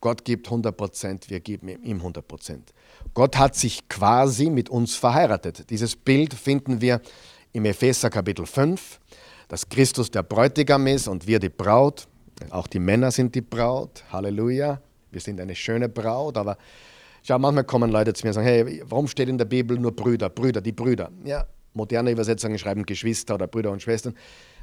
Gott 0.00 0.24
gibt 0.24 0.46
100 0.46 0.76
Prozent, 0.76 1.30
wir 1.30 1.40
geben 1.40 1.68
ihm 1.68 1.98
100 1.98 2.26
Prozent. 2.26 2.72
Gott 3.12 3.36
hat 3.36 3.54
sich 3.54 3.88
quasi 3.88 4.48
mit 4.48 4.70
uns 4.70 4.94
verheiratet. 4.94 5.68
Dieses 5.68 5.94
Bild 5.94 6.32
finden 6.32 6.80
wir 6.80 7.00
im 7.52 7.64
Epheser 7.64 8.10
Kapitel 8.10 8.46
5. 8.46 9.00
dass 9.48 9.68
Christus 9.68 10.10
der 10.10 10.22
Bräutigam 10.22 10.86
ist 10.86 11.08
und 11.08 11.26
wir 11.26 11.40
die 11.40 11.48
Braut. 11.48 12.06
Auch 12.50 12.68
die 12.68 12.78
Männer 12.78 13.10
sind 13.10 13.34
die 13.34 13.40
Braut. 13.40 14.04
Halleluja. 14.12 14.80
Wir 15.10 15.20
sind 15.20 15.40
eine 15.40 15.56
schöne 15.56 15.88
Braut, 15.88 16.36
aber 16.36 16.56
schau, 17.24 17.36
manchmal 17.38 17.64
kommen 17.64 17.90
Leute 17.90 18.12
zu 18.12 18.24
mir 18.24 18.30
und 18.30 18.34
sagen, 18.34 18.46
hey, 18.46 18.82
warum 18.84 19.08
steht 19.08 19.28
in 19.28 19.38
der 19.38 19.46
Bibel 19.46 19.76
nur 19.76 19.90
Brüder, 19.90 20.30
Brüder, 20.30 20.60
die 20.60 20.70
Brüder? 20.70 21.10
Ja, 21.24 21.44
moderne 21.74 22.12
Übersetzungen 22.12 22.58
schreiben 22.58 22.86
Geschwister 22.86 23.34
oder 23.34 23.48
Brüder 23.48 23.72
und 23.72 23.82
Schwestern. 23.82 24.14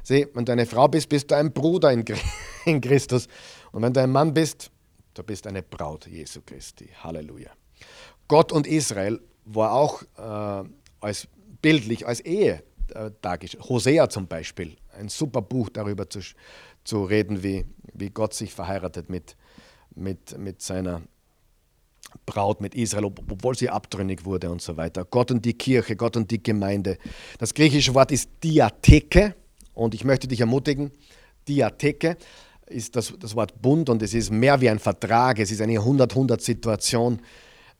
Sieh, 0.02 0.26
wenn 0.32 0.46
du 0.46 0.52
eine 0.52 0.64
Frau 0.64 0.88
bist, 0.88 1.10
bist 1.10 1.30
du 1.30 1.36
ein 1.36 1.52
Bruder 1.52 1.92
in 1.92 2.04
Christus. 2.80 3.28
Und 3.72 3.82
wenn 3.82 3.92
du 3.92 4.00
ein 4.00 4.10
Mann 4.10 4.32
bist, 4.32 4.70
du 5.18 5.24
bist 5.24 5.46
eine 5.46 5.62
Braut 5.62 6.06
Jesu 6.06 6.40
Christi. 6.44 6.88
Halleluja. 7.02 7.50
Gott 8.28 8.52
und 8.52 8.66
Israel 8.66 9.20
war 9.44 9.72
auch 9.72 10.02
äh, 10.16 10.68
als 11.00 11.28
bildlich 11.60 12.06
als 12.06 12.20
Ehe 12.20 12.62
äh, 12.94 13.10
dargestellt. 13.20 13.64
Hosea 13.68 14.08
zum 14.08 14.28
Beispiel, 14.28 14.76
ein 14.92 15.08
super 15.08 15.42
Buch 15.42 15.70
darüber 15.70 16.08
zu, 16.08 16.20
zu 16.84 17.04
reden, 17.04 17.42
wie, 17.42 17.64
wie 17.94 18.10
Gott 18.10 18.34
sich 18.34 18.54
verheiratet 18.54 19.10
mit, 19.10 19.36
mit, 19.94 20.38
mit 20.38 20.62
seiner 20.62 21.02
Braut, 22.24 22.60
mit 22.60 22.74
Israel, 22.74 23.06
obwohl 23.06 23.56
sie 23.56 23.68
abtrünnig 23.68 24.24
wurde 24.24 24.50
und 24.50 24.62
so 24.62 24.76
weiter. 24.76 25.04
Gott 25.04 25.30
und 25.30 25.44
die 25.44 25.54
Kirche, 25.54 25.96
Gott 25.96 26.16
und 26.16 26.30
die 26.30 26.42
Gemeinde. 26.42 26.96
Das 27.38 27.54
griechische 27.54 27.94
Wort 27.94 28.12
ist 28.12 28.30
Diatheke 28.44 29.34
und 29.74 29.94
ich 29.94 30.04
möchte 30.04 30.28
dich 30.28 30.40
ermutigen, 30.40 30.92
Diatheke 31.48 32.16
ist 32.70 32.96
das, 32.96 33.12
das 33.18 33.34
Wort 33.34 33.60
Bund 33.60 33.88
und 33.88 34.02
es 34.02 34.14
ist 34.14 34.30
mehr 34.30 34.60
wie 34.60 34.68
ein 34.68 34.78
Vertrag, 34.78 35.38
es 35.38 35.50
ist 35.50 35.60
eine 35.60 35.78
100-100-Situation. 35.78 37.20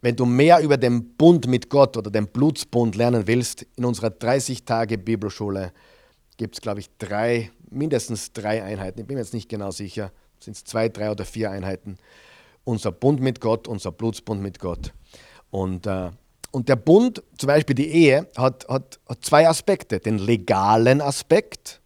Wenn 0.01 0.17
du 0.17 0.27
mehr 0.27 0.61
über 0.61 0.77
den 0.77 1.17
Bund 1.17 1.47
mit 1.47 1.69
Gott 1.69 1.97
oder 1.97 2.11
den 2.11 2.29
Blutsbund 2.29 2.95
lernen 2.95 3.27
willst, 3.27 3.67
in 3.77 3.85
unserer 3.85 4.09
30-Tage-Bibelschule 4.09 5.73
gibt 6.37 6.55
es, 6.55 6.61
glaube 6.61 6.81
ich, 6.81 6.89
drei, 6.99 7.51
mindestens 7.71 8.33
drei 8.33 8.63
Einheiten. 8.63 9.01
Ich 9.01 9.07
bin 9.07 9.17
mir 9.17 9.23
jetzt 9.23 9.35
nicht 9.35 9.49
genau 9.49 9.71
sicher, 9.73 10.13
sind 10.39 10.57
es 10.57 10.65
zwei, 10.65 10.89
drei 10.89 11.11
oder 11.11 11.25
vier 11.25 11.51
Einheiten 11.51 11.99
unser 12.69 12.93
Bund 12.93 13.21
mit 13.21 13.41
Gott, 13.41 13.67
unser 13.67 13.93
Blutsbund 13.93 14.43
mit 14.43 14.59
Gott. 14.59 14.93
Und, 15.51 15.87
äh, 15.87 16.11
und 16.51 16.69
der 16.69 16.77
Bund, 16.77 17.23
zum 17.39 17.47
Beispiel 17.47 17.75
die 17.75 17.89
Ehe, 17.89 18.29
hat, 18.37 18.69
hat, 18.69 19.01
hat 19.09 19.25
zwei 19.25 19.49
Aspekte. 19.49 19.99
Den 19.99 20.19
legalen 20.19 21.01
Aspekt 21.01 21.81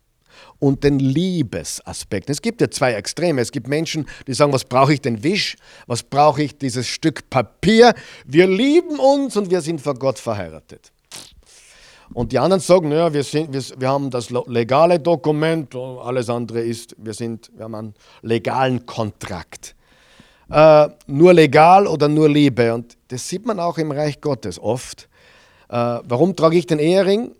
und 0.62 0.84
den 0.84 1.00
Liebesaspekt. 1.00 2.30
Es 2.30 2.40
gibt 2.40 2.60
ja 2.60 2.70
zwei 2.70 2.92
Extreme. 2.92 3.40
Es 3.40 3.50
gibt 3.50 3.66
Menschen, 3.66 4.06
die 4.28 4.32
sagen, 4.32 4.52
was 4.52 4.64
brauche 4.64 4.94
ich 4.94 5.00
denn 5.00 5.24
Wisch? 5.24 5.56
Was 5.88 6.04
brauche 6.04 6.44
ich 6.44 6.56
dieses 6.56 6.86
Stück 6.86 7.28
Papier? 7.28 7.94
Wir 8.26 8.46
lieben 8.46 9.00
uns 9.00 9.36
und 9.36 9.50
wir 9.50 9.60
sind 9.60 9.80
vor 9.80 9.94
Gott 9.94 10.20
verheiratet. 10.20 10.92
Und 12.14 12.30
die 12.30 12.38
anderen 12.38 12.60
sagen, 12.60 12.92
ja, 12.92 13.12
wir, 13.12 13.24
sind, 13.24 13.52
wir, 13.52 13.80
wir 13.80 13.88
haben 13.88 14.08
das 14.08 14.30
legale 14.30 15.00
Dokument, 15.00 15.74
alles 15.74 16.30
andere 16.30 16.60
ist, 16.60 16.94
wir, 16.96 17.14
sind, 17.14 17.50
wir 17.56 17.64
haben 17.64 17.74
einen 17.74 17.94
legalen 18.22 18.86
Kontrakt 18.86 19.74
äh, 20.48 20.88
nur 21.08 21.34
legal 21.34 21.88
oder 21.88 22.06
nur 22.06 22.28
Liebe. 22.28 22.72
Und 22.72 22.96
das 23.08 23.28
sieht 23.28 23.46
man 23.46 23.58
auch 23.58 23.78
im 23.78 23.90
Reich 23.90 24.20
Gottes 24.20 24.60
oft. 24.60 25.08
Äh, 25.68 25.74
warum 25.74 26.36
trage 26.36 26.56
ich 26.56 26.66
den 26.66 26.78
Ehering? 26.78 27.32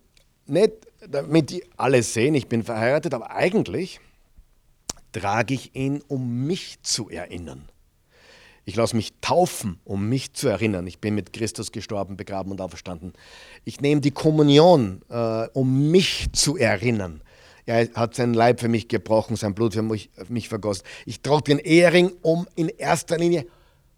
Nicht, 0.47 0.73
damit 1.13 1.63
alle 1.77 2.03
sehen, 2.03 2.35
ich 2.35 2.49
bin 2.49 2.65
verheiratet, 2.65 3.15
aber 3.15 3.31
eigentlich 3.31 4.01
trage 5.13 5.55
ich 5.55 5.75
ihn, 5.77 6.03
um 6.09 6.47
mich 6.47 6.83
zu 6.83 7.09
erinnern. 7.09 7.69
Ich 8.65 8.77
lasse 8.77 8.95
mich 8.95 9.13
taufen, 9.21 9.81
um 9.85 10.09
mich 10.09 10.35
zu 10.35 10.49
erinnern. 10.49 10.87
Ich 10.87 11.01
bin 11.01 11.15
mit 11.15 11.33
Christus 11.33 11.73
gestorben, 11.73 12.17
begraben 12.17 12.53
und 12.53 12.61
auferstanden. 12.61 13.13
Ich 13.65 13.81
nehme 13.81 14.01
die 14.01 14.13
Kommunion, 14.13 15.03
äh, 15.09 15.49
um 15.53 15.91
mich 15.91 16.29
zu 16.33 16.57
erinnern. 16.57 17.23
Er 17.67 17.89
hat 17.95 18.15
seinen 18.15 18.35
Leib 18.35 18.61
für 18.61 18.69
mich 18.69 18.89
gebrochen, 18.89 19.37
sein 19.37 19.55
Blut 19.55 19.75
für 19.75 19.83
mich, 19.83 20.11
für 20.15 20.33
mich 20.33 20.49
vergossen. 20.49 20.85
Ich 21.07 21.23
trage 21.23 21.45
den 21.45 21.59
Ehering, 21.59 22.13
um 22.23 22.47
in 22.55 22.69
erster 22.69 23.19
Linie 23.19 23.47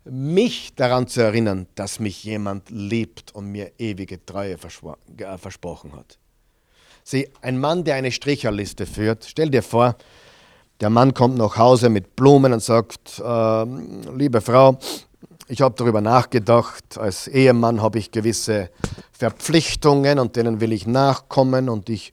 mich 0.05 0.75
daran 0.75 1.09
zu 1.09 1.23
erinnern, 1.23 1.67
dass 1.75 1.99
mich 1.99 2.25
jemand 2.25 2.69
liebt 2.71 3.35
und 3.35 3.47
mir 3.47 3.73
ewige 3.79 4.25
Treue 4.25 4.59
versprochen 4.59 5.93
hat. 5.95 6.19
Sieh, 7.07 7.29
ein 7.43 7.61
Mann, 7.61 7.85
der 7.85 7.97
eine 7.97 8.11
Stricherliste 8.11 8.87
führt, 8.87 9.27
stell 9.29 9.51
dir 9.51 9.63
vor, 9.63 9.95
der 10.81 10.89
Mann 10.89 11.13
kommt 11.13 11.37
nach 11.37 11.59
Hause 11.59 11.91
mit 11.91 12.17
Blumen 12.17 12.55
und 12.55 12.63
sagt, 12.63 13.21
äh, 13.23 13.65
liebe 14.17 14.41
Frau, 14.41 14.79
ich 15.47 15.61
habe 15.61 15.75
darüber 15.77 16.01
nachgedacht, 16.01 16.97
als 16.97 17.29
Ehemann 17.29 17.83
habe 17.83 17.99
ich 17.99 18.11
gewisse 18.11 18.71
Verpflichtungen 19.13 20.19
und 20.19 20.37
denen 20.37 20.63
will 20.63 20.73
ich 20.73 20.87
nachkommen 20.87 21.69
und 21.69 21.91
ich 21.91 22.11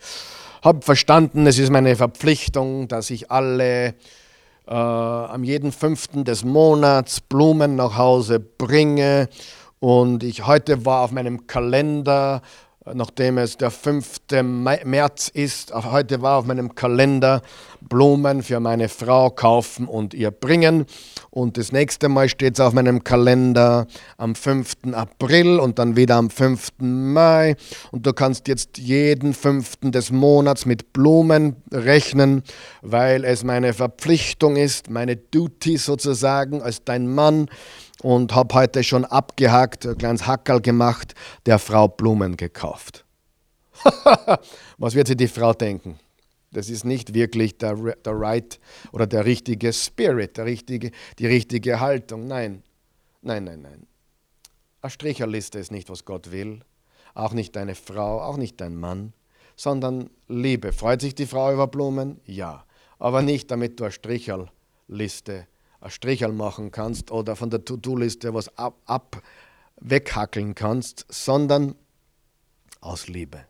habe 0.62 0.82
verstanden, 0.82 1.48
es 1.48 1.58
ist 1.58 1.70
meine 1.70 1.96
Verpflichtung, 1.96 2.90
dass 2.90 3.12
ich 3.12 3.32
alle 3.32 3.96
äh, 4.68 4.74
am 4.74 5.46
jeden 5.46 5.72
fünften 5.72 6.26
des 6.26 6.44
Monats 6.44 7.22
Blumen 7.22 7.78
nach 7.78 7.96
Hause 7.96 8.42
bringe. 8.42 9.30
Und 9.80 10.22
ich 10.24 10.46
heute 10.46 10.86
war 10.86 11.02
auf 11.02 11.12
meinem 11.12 11.48
Kalender 11.48 12.42
nachdem 12.94 13.38
es 13.38 13.58
der 13.58 13.70
5. 13.70 14.22
März 14.84 15.28
ist, 15.28 15.74
heute 15.74 16.22
war 16.22 16.40
auf 16.40 16.46
meinem 16.46 16.74
Kalender 16.74 17.42
Blumen 17.80 18.42
für 18.42 18.60
meine 18.60 18.90
Frau 18.90 19.30
kaufen 19.30 19.88
und 19.88 20.14
ihr 20.14 20.32
bringen. 20.32 20.86
Und 21.30 21.58
das 21.58 21.72
nächste 21.72 22.10
Mal 22.10 22.28
steht 22.30 22.56
es 22.56 22.60
auf 22.60 22.74
meinem 22.74 23.04
Kalender 23.04 23.88
am 24.18 24.34
5. 24.34 24.94
April 24.94 25.60
und 25.60 25.78
dann 25.78 25.96
wieder 25.96 26.16
am 26.16 26.30
5. 26.30 26.70
Mai. 26.80 27.56
Und 27.92 28.06
du 28.06 28.14
kannst 28.14 28.48
jetzt 28.48 28.78
jeden 28.78 29.34
5. 29.34 29.78
des 29.92 30.12
Monats 30.12 30.66
mit 30.66 30.92
Blumen 30.92 31.58
rechnen, 31.72 32.44
weil 32.82 33.26
es 33.26 33.44
meine 33.44 33.74
Verpflichtung 33.74 34.56
ist, 34.56 34.90
meine 34.90 35.18
Duty 35.18 35.78
sozusagen 35.78 36.62
als 36.62 36.84
dein 36.84 37.08
Mann 37.08 37.48
und 38.02 38.34
habe 38.34 38.56
heute 38.56 38.84
schon 38.84 39.06
abgehakt, 39.06 39.86
ein 39.86 39.98
kleines 39.98 40.26
Hackerl 40.26 40.60
gemacht, 40.60 41.14
der 41.46 41.60
Frau 41.60 41.88
Blumen 41.88 42.36
gekauft. 42.36 43.06
Was 44.78 44.96
wird 44.96 45.08
sich 45.08 45.18
die 45.18 45.28
Frau 45.28 45.54
denken? 45.54 46.00
Das 46.52 46.70
ist 46.70 46.84
nicht 46.84 47.14
wirklich 47.14 47.58
der, 47.58 47.76
der 47.76 48.20
right 48.20 48.60
oder 48.92 49.08
der 49.08 49.26
richtige 49.26 49.72
Spirit, 49.72 50.38
der 50.38 50.46
richtige, 50.46 50.92
die 51.20 51.28
richtige 51.28 51.80
Haltung. 51.80 52.28
Nein, 52.28 52.64
nein, 53.22 53.46
nein, 53.46 53.62
nein. 53.62 53.88
Eine 54.82 54.90
Stricherliste 54.90 55.60
ist 55.60 55.72
nicht, 55.72 55.90
was 55.90 56.04
Gott 56.04 56.32
will. 56.32 56.62
Auch 57.14 57.34
nicht 57.34 57.56
deine 57.56 57.76
Frau, 57.76 58.22
auch 58.22 58.38
nicht 58.38 58.60
dein 58.60 58.76
Mann, 58.76 59.14
sondern 59.56 60.10
Liebe. 60.28 60.74
Freut 60.74 61.02
sich 61.02 61.14
die 61.14 61.28
Frau 61.28 61.54
über 61.54 61.68
Blumen? 61.68 62.20
Ja. 62.26 62.66
Aber 63.00 63.22
nicht, 63.22 63.52
damit 63.52 63.80
du 63.80 63.84
eine 63.86 63.92
Stricherliste 63.92 65.48
ein 65.82 65.90
Strichel 65.90 66.32
machen 66.32 66.72
kannst 66.72 67.12
oder 67.12 67.36
von 67.36 67.50
der 67.50 67.66
To-Do-Liste 67.66 68.34
was 68.34 68.56
ab, 68.58 68.76
ab 68.86 69.22
weghackeln 69.80 70.56
kannst, 70.56 71.06
sondern 71.10 71.76
aus 72.80 73.08
Liebe. 73.08 73.46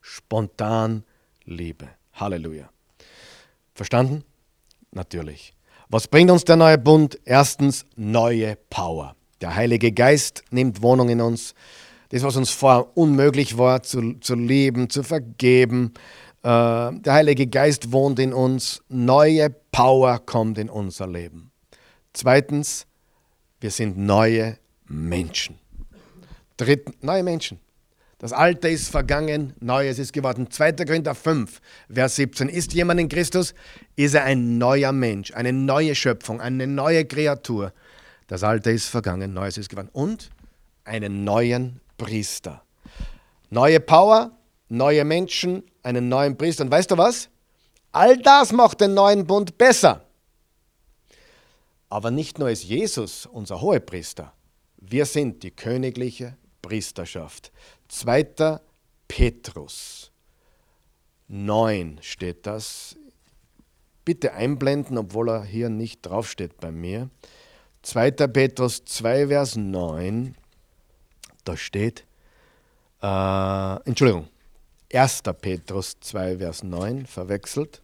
Spontan 0.00 1.04
Liebe. 1.44 1.88
Halleluja. 2.14 2.70
Verstanden? 3.74 4.24
Natürlich. 4.92 5.54
Was 5.88 6.08
bringt 6.08 6.30
uns 6.30 6.44
der 6.44 6.56
neue 6.56 6.78
Bund? 6.78 7.18
Erstens 7.24 7.84
neue 7.96 8.56
Power. 8.70 9.16
Der 9.40 9.54
Heilige 9.54 9.92
Geist 9.92 10.44
nimmt 10.50 10.82
Wohnung 10.82 11.08
in 11.08 11.20
uns. 11.20 11.54
Das, 12.10 12.22
was 12.22 12.36
uns 12.36 12.50
vorher 12.50 12.96
unmöglich 12.96 13.58
war, 13.58 13.82
zu, 13.82 14.14
zu 14.20 14.34
lieben, 14.34 14.90
zu 14.90 15.02
vergeben. 15.02 15.94
Äh, 16.42 16.92
der 16.92 17.12
Heilige 17.12 17.46
Geist 17.46 17.92
wohnt 17.92 18.18
in 18.18 18.32
uns. 18.32 18.82
Neue 18.88 19.50
Power 19.50 20.18
kommt 20.18 20.58
in 20.58 20.68
unser 20.68 21.06
Leben. 21.06 21.51
Zweitens, 22.12 22.86
wir 23.60 23.70
sind 23.70 23.96
neue 23.96 24.58
Menschen. 24.86 25.58
Drittens, 26.56 26.96
neue 27.00 27.22
Menschen. 27.22 27.58
Das 28.18 28.32
Alte 28.32 28.68
ist 28.68 28.88
vergangen, 28.88 29.54
Neues 29.58 29.98
ist 29.98 30.12
geworden. 30.12 30.48
2. 30.48 30.72
Korinther 30.72 31.14
5, 31.14 31.60
Vers 31.92 32.16
17. 32.16 32.48
Ist 32.48 32.72
jemand 32.72 33.00
in 33.00 33.08
Christus, 33.08 33.52
ist 33.96 34.14
er 34.14 34.24
ein 34.24 34.58
neuer 34.58 34.92
Mensch, 34.92 35.32
eine 35.32 35.52
neue 35.52 35.94
Schöpfung, 35.96 36.40
eine 36.40 36.68
neue 36.68 37.04
Kreatur. 37.04 37.72
Das 38.28 38.44
Alte 38.44 38.70
ist 38.70 38.86
vergangen, 38.86 39.34
Neues 39.34 39.58
ist 39.58 39.68
geworden. 39.68 39.88
Und 39.92 40.30
einen 40.84 41.24
neuen 41.24 41.80
Priester. 41.98 42.62
Neue 43.50 43.80
Power, 43.80 44.30
neue 44.68 45.04
Menschen, 45.04 45.64
einen 45.82 46.08
neuen 46.08 46.36
Priester. 46.36 46.64
Und 46.64 46.70
weißt 46.70 46.92
du 46.92 46.98
was? 46.98 47.28
All 47.90 48.16
das 48.18 48.52
macht 48.52 48.80
den 48.80 48.94
neuen 48.94 49.26
Bund 49.26 49.58
besser. 49.58 50.06
Aber 51.92 52.10
nicht 52.10 52.38
nur 52.38 52.48
ist 52.48 52.64
Jesus 52.64 53.26
unser 53.26 53.60
Hohepriester, 53.60 54.32
wir 54.78 55.04
sind 55.04 55.42
die 55.42 55.50
königliche 55.50 56.38
Priesterschaft. 56.62 57.52
2. 57.88 58.60
Petrus 59.08 60.10
9 61.28 61.98
steht 62.00 62.46
das. 62.46 62.96
Bitte 64.06 64.32
einblenden, 64.32 64.96
obwohl 64.96 65.28
er 65.28 65.44
hier 65.44 65.68
nicht 65.68 66.00
draufsteht 66.00 66.58
bei 66.60 66.70
mir. 66.70 67.10
2. 67.82 68.10
Petrus 68.10 68.86
2, 68.86 69.26
Vers 69.26 69.56
9, 69.56 70.34
da 71.44 71.58
steht, 71.58 72.06
äh, 73.02 73.76
Entschuldigung, 73.84 74.30
1. 74.90 75.24
Petrus 75.42 76.00
2, 76.00 76.38
Vers 76.38 76.62
9 76.62 77.04
verwechselt. 77.04 77.82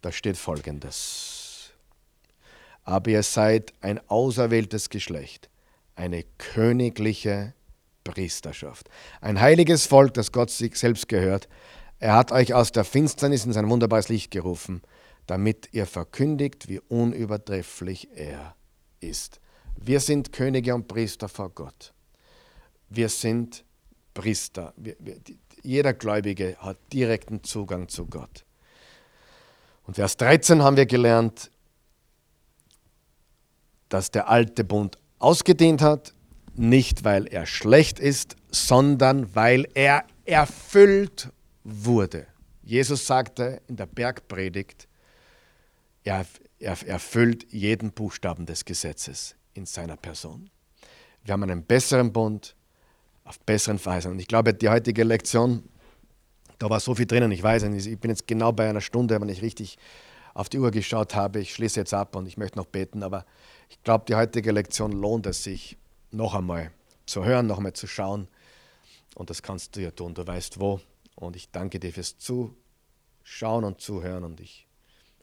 Da 0.00 0.12
steht 0.12 0.38
folgendes. 0.38 1.37
Aber 2.88 3.10
ihr 3.10 3.22
seid 3.22 3.74
ein 3.82 4.00
auserwähltes 4.08 4.88
Geschlecht, 4.88 5.50
eine 5.94 6.24
königliche 6.38 7.52
Priesterschaft, 8.02 8.88
ein 9.20 9.42
heiliges 9.42 9.84
Volk, 9.84 10.14
das 10.14 10.32
Gott 10.32 10.48
sich 10.48 10.74
selbst 10.76 11.06
gehört. 11.06 11.50
Er 11.98 12.14
hat 12.14 12.32
euch 12.32 12.54
aus 12.54 12.72
der 12.72 12.84
Finsternis 12.84 13.44
in 13.44 13.52
sein 13.52 13.68
wunderbares 13.68 14.08
Licht 14.08 14.30
gerufen, 14.30 14.80
damit 15.26 15.68
ihr 15.72 15.84
verkündigt, 15.84 16.70
wie 16.70 16.80
unübertrefflich 16.80 18.08
er 18.14 18.56
ist. 19.00 19.38
Wir 19.76 20.00
sind 20.00 20.32
Könige 20.32 20.74
und 20.74 20.88
Priester 20.88 21.28
vor 21.28 21.50
Gott. 21.50 21.92
Wir 22.88 23.10
sind 23.10 23.66
Priester. 24.14 24.72
Wir, 24.78 24.96
wir, 24.98 25.16
jeder 25.62 25.92
Gläubige 25.92 26.56
hat 26.58 26.78
direkten 26.90 27.44
Zugang 27.44 27.90
zu 27.90 28.06
Gott. 28.06 28.46
Und 29.86 29.96
Vers 29.96 30.16
13 30.16 30.62
haben 30.62 30.78
wir 30.78 30.86
gelernt, 30.86 31.50
dass 33.88 34.10
der 34.10 34.28
alte 34.28 34.64
Bund 34.64 34.98
ausgedehnt 35.18 35.82
hat, 35.82 36.14
nicht 36.54 37.04
weil 37.04 37.26
er 37.26 37.46
schlecht 37.46 37.98
ist, 37.98 38.36
sondern 38.50 39.34
weil 39.34 39.66
er 39.74 40.04
erfüllt 40.24 41.30
wurde. 41.64 42.26
Jesus 42.62 43.06
sagte 43.06 43.62
in 43.68 43.76
der 43.76 43.86
Bergpredigt, 43.86 44.88
er, 46.04 46.26
er 46.58 46.76
erfüllt 46.86 47.46
jeden 47.50 47.92
Buchstaben 47.92 48.46
des 48.46 48.64
Gesetzes 48.64 49.36
in 49.54 49.66
seiner 49.66 49.96
Person. 49.96 50.50
Wir 51.24 51.32
haben 51.32 51.42
einen 51.42 51.62
besseren 51.62 52.12
Bund 52.12 52.54
auf 53.24 53.38
besseren 53.40 53.78
Verheißungen. 53.78 54.18
Ich 54.18 54.28
glaube, 54.28 54.54
die 54.54 54.68
heutige 54.68 55.04
Lektion, 55.04 55.68
da 56.58 56.70
war 56.70 56.80
so 56.80 56.94
viel 56.94 57.06
drinnen. 57.06 57.30
Ich 57.30 57.42
weiß 57.42 57.64
nicht, 57.64 57.86
ich 57.86 57.98
bin 57.98 58.10
jetzt 58.10 58.26
genau 58.26 58.52
bei 58.52 58.68
einer 58.68 58.80
Stunde, 58.80 59.20
wenn 59.20 59.28
ich 59.28 59.42
richtig 59.42 59.78
auf 60.34 60.48
die 60.48 60.58
Uhr 60.58 60.70
geschaut 60.70 61.14
habe. 61.14 61.40
Ich 61.40 61.54
schließe 61.54 61.80
jetzt 61.80 61.92
ab 61.92 62.16
und 62.16 62.26
ich 62.26 62.36
möchte 62.36 62.58
noch 62.58 62.66
beten, 62.66 63.02
aber 63.02 63.26
ich 63.68 63.82
glaube, 63.82 64.04
die 64.08 64.14
heutige 64.14 64.52
Lektion 64.52 64.92
lohnt 64.92 65.26
es 65.26 65.42
sich, 65.42 65.76
noch 66.10 66.34
einmal 66.34 66.72
zu 67.06 67.24
hören, 67.24 67.46
noch 67.46 67.58
einmal 67.58 67.74
zu 67.74 67.86
schauen. 67.86 68.28
Und 69.14 69.30
das 69.30 69.42
kannst 69.42 69.76
du 69.76 69.80
ja 69.80 69.90
tun, 69.90 70.14
du 70.14 70.26
weißt 70.26 70.60
wo. 70.60 70.80
Und 71.14 71.36
ich 71.36 71.50
danke 71.50 71.80
dir 71.80 71.92
fürs 71.92 72.16
Zuschauen 72.18 73.64
und 73.64 73.80
Zuhören 73.80 74.24
und 74.24 74.40
ich 74.40 74.66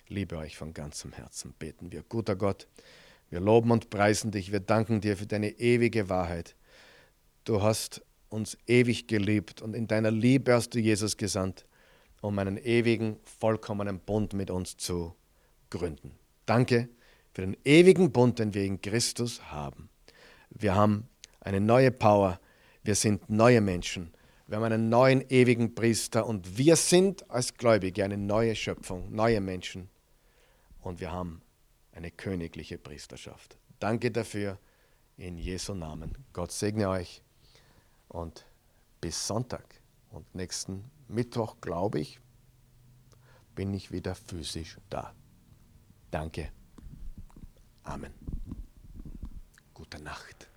liebe 0.07 0.37
euch 0.37 0.57
von 0.57 0.73
ganzem 0.73 1.13
Herzen. 1.13 1.53
Beten 1.57 1.91
wir. 1.91 2.03
Guter 2.03 2.35
Gott, 2.35 2.67
wir 3.29 3.39
loben 3.39 3.71
und 3.71 3.89
preisen 3.89 4.31
dich. 4.31 4.51
Wir 4.51 4.59
danken 4.59 5.01
dir 5.01 5.17
für 5.17 5.25
deine 5.25 5.51
ewige 5.51 6.09
Wahrheit. 6.09 6.55
Du 7.45 7.61
hast 7.61 8.01
uns 8.29 8.57
ewig 8.67 9.07
geliebt 9.07 9.61
und 9.61 9.73
in 9.73 9.87
deiner 9.87 10.11
Liebe 10.11 10.53
hast 10.53 10.71
du 10.73 10.79
Jesus 10.79 11.15
gesandt, 11.17 11.65
um 12.21 12.37
einen 12.37 12.57
ewigen, 12.57 13.17
vollkommenen 13.39 13.99
Bund 13.99 14.33
mit 14.33 14.51
uns 14.51 14.77
zu 14.77 15.15
gründen. 15.69 16.11
Danke 16.45 16.89
für 17.35 17.41
den 17.41 17.57
ewigen 17.65 18.13
Bund, 18.13 18.39
den 18.39 18.53
wir 18.53 18.63
in 18.63 18.79
Christus 18.79 19.51
haben. 19.51 19.89
Wir 20.51 20.73
haben 20.73 21.09
eine 21.41 21.59
neue 21.59 21.91
Power. 21.91 22.39
Wir 22.81 22.95
sind 22.95 23.29
neue 23.29 23.59
Menschen. 23.59 24.13
Wir 24.47 24.55
haben 24.55 24.63
einen 24.63 24.87
neuen 24.87 25.29
ewigen 25.29 25.75
Priester 25.75 26.25
und 26.25 26.57
wir 26.57 26.77
sind 26.77 27.29
als 27.29 27.53
Gläubige 27.55 28.05
eine 28.05 28.15
neue 28.15 28.55
Schöpfung, 28.55 29.13
neue 29.13 29.41
Menschen. 29.41 29.89
Und 30.79 31.01
wir 31.01 31.11
haben 31.11 31.41
eine 31.91 32.09
königliche 32.09 32.77
Priesterschaft. 32.77 33.57
Danke 33.79 34.11
dafür 34.11 34.57
in 35.17 35.37
Jesu 35.37 35.73
Namen. 35.73 36.13
Gott 36.31 36.53
segne 36.53 36.87
euch 36.87 37.21
und 38.07 38.45
bis 39.01 39.27
Sonntag. 39.27 39.81
Und 40.09 40.33
nächsten 40.33 40.89
Mittwoch, 41.09 41.57
glaube 41.59 41.99
ich, 41.99 42.21
bin 43.55 43.73
ich 43.73 43.91
wieder 43.91 44.15
physisch 44.15 44.77
da. 44.89 45.13
Danke. 46.11 46.49
Amen. 47.85 48.13
Gute 49.73 50.01
Nacht. 50.01 50.47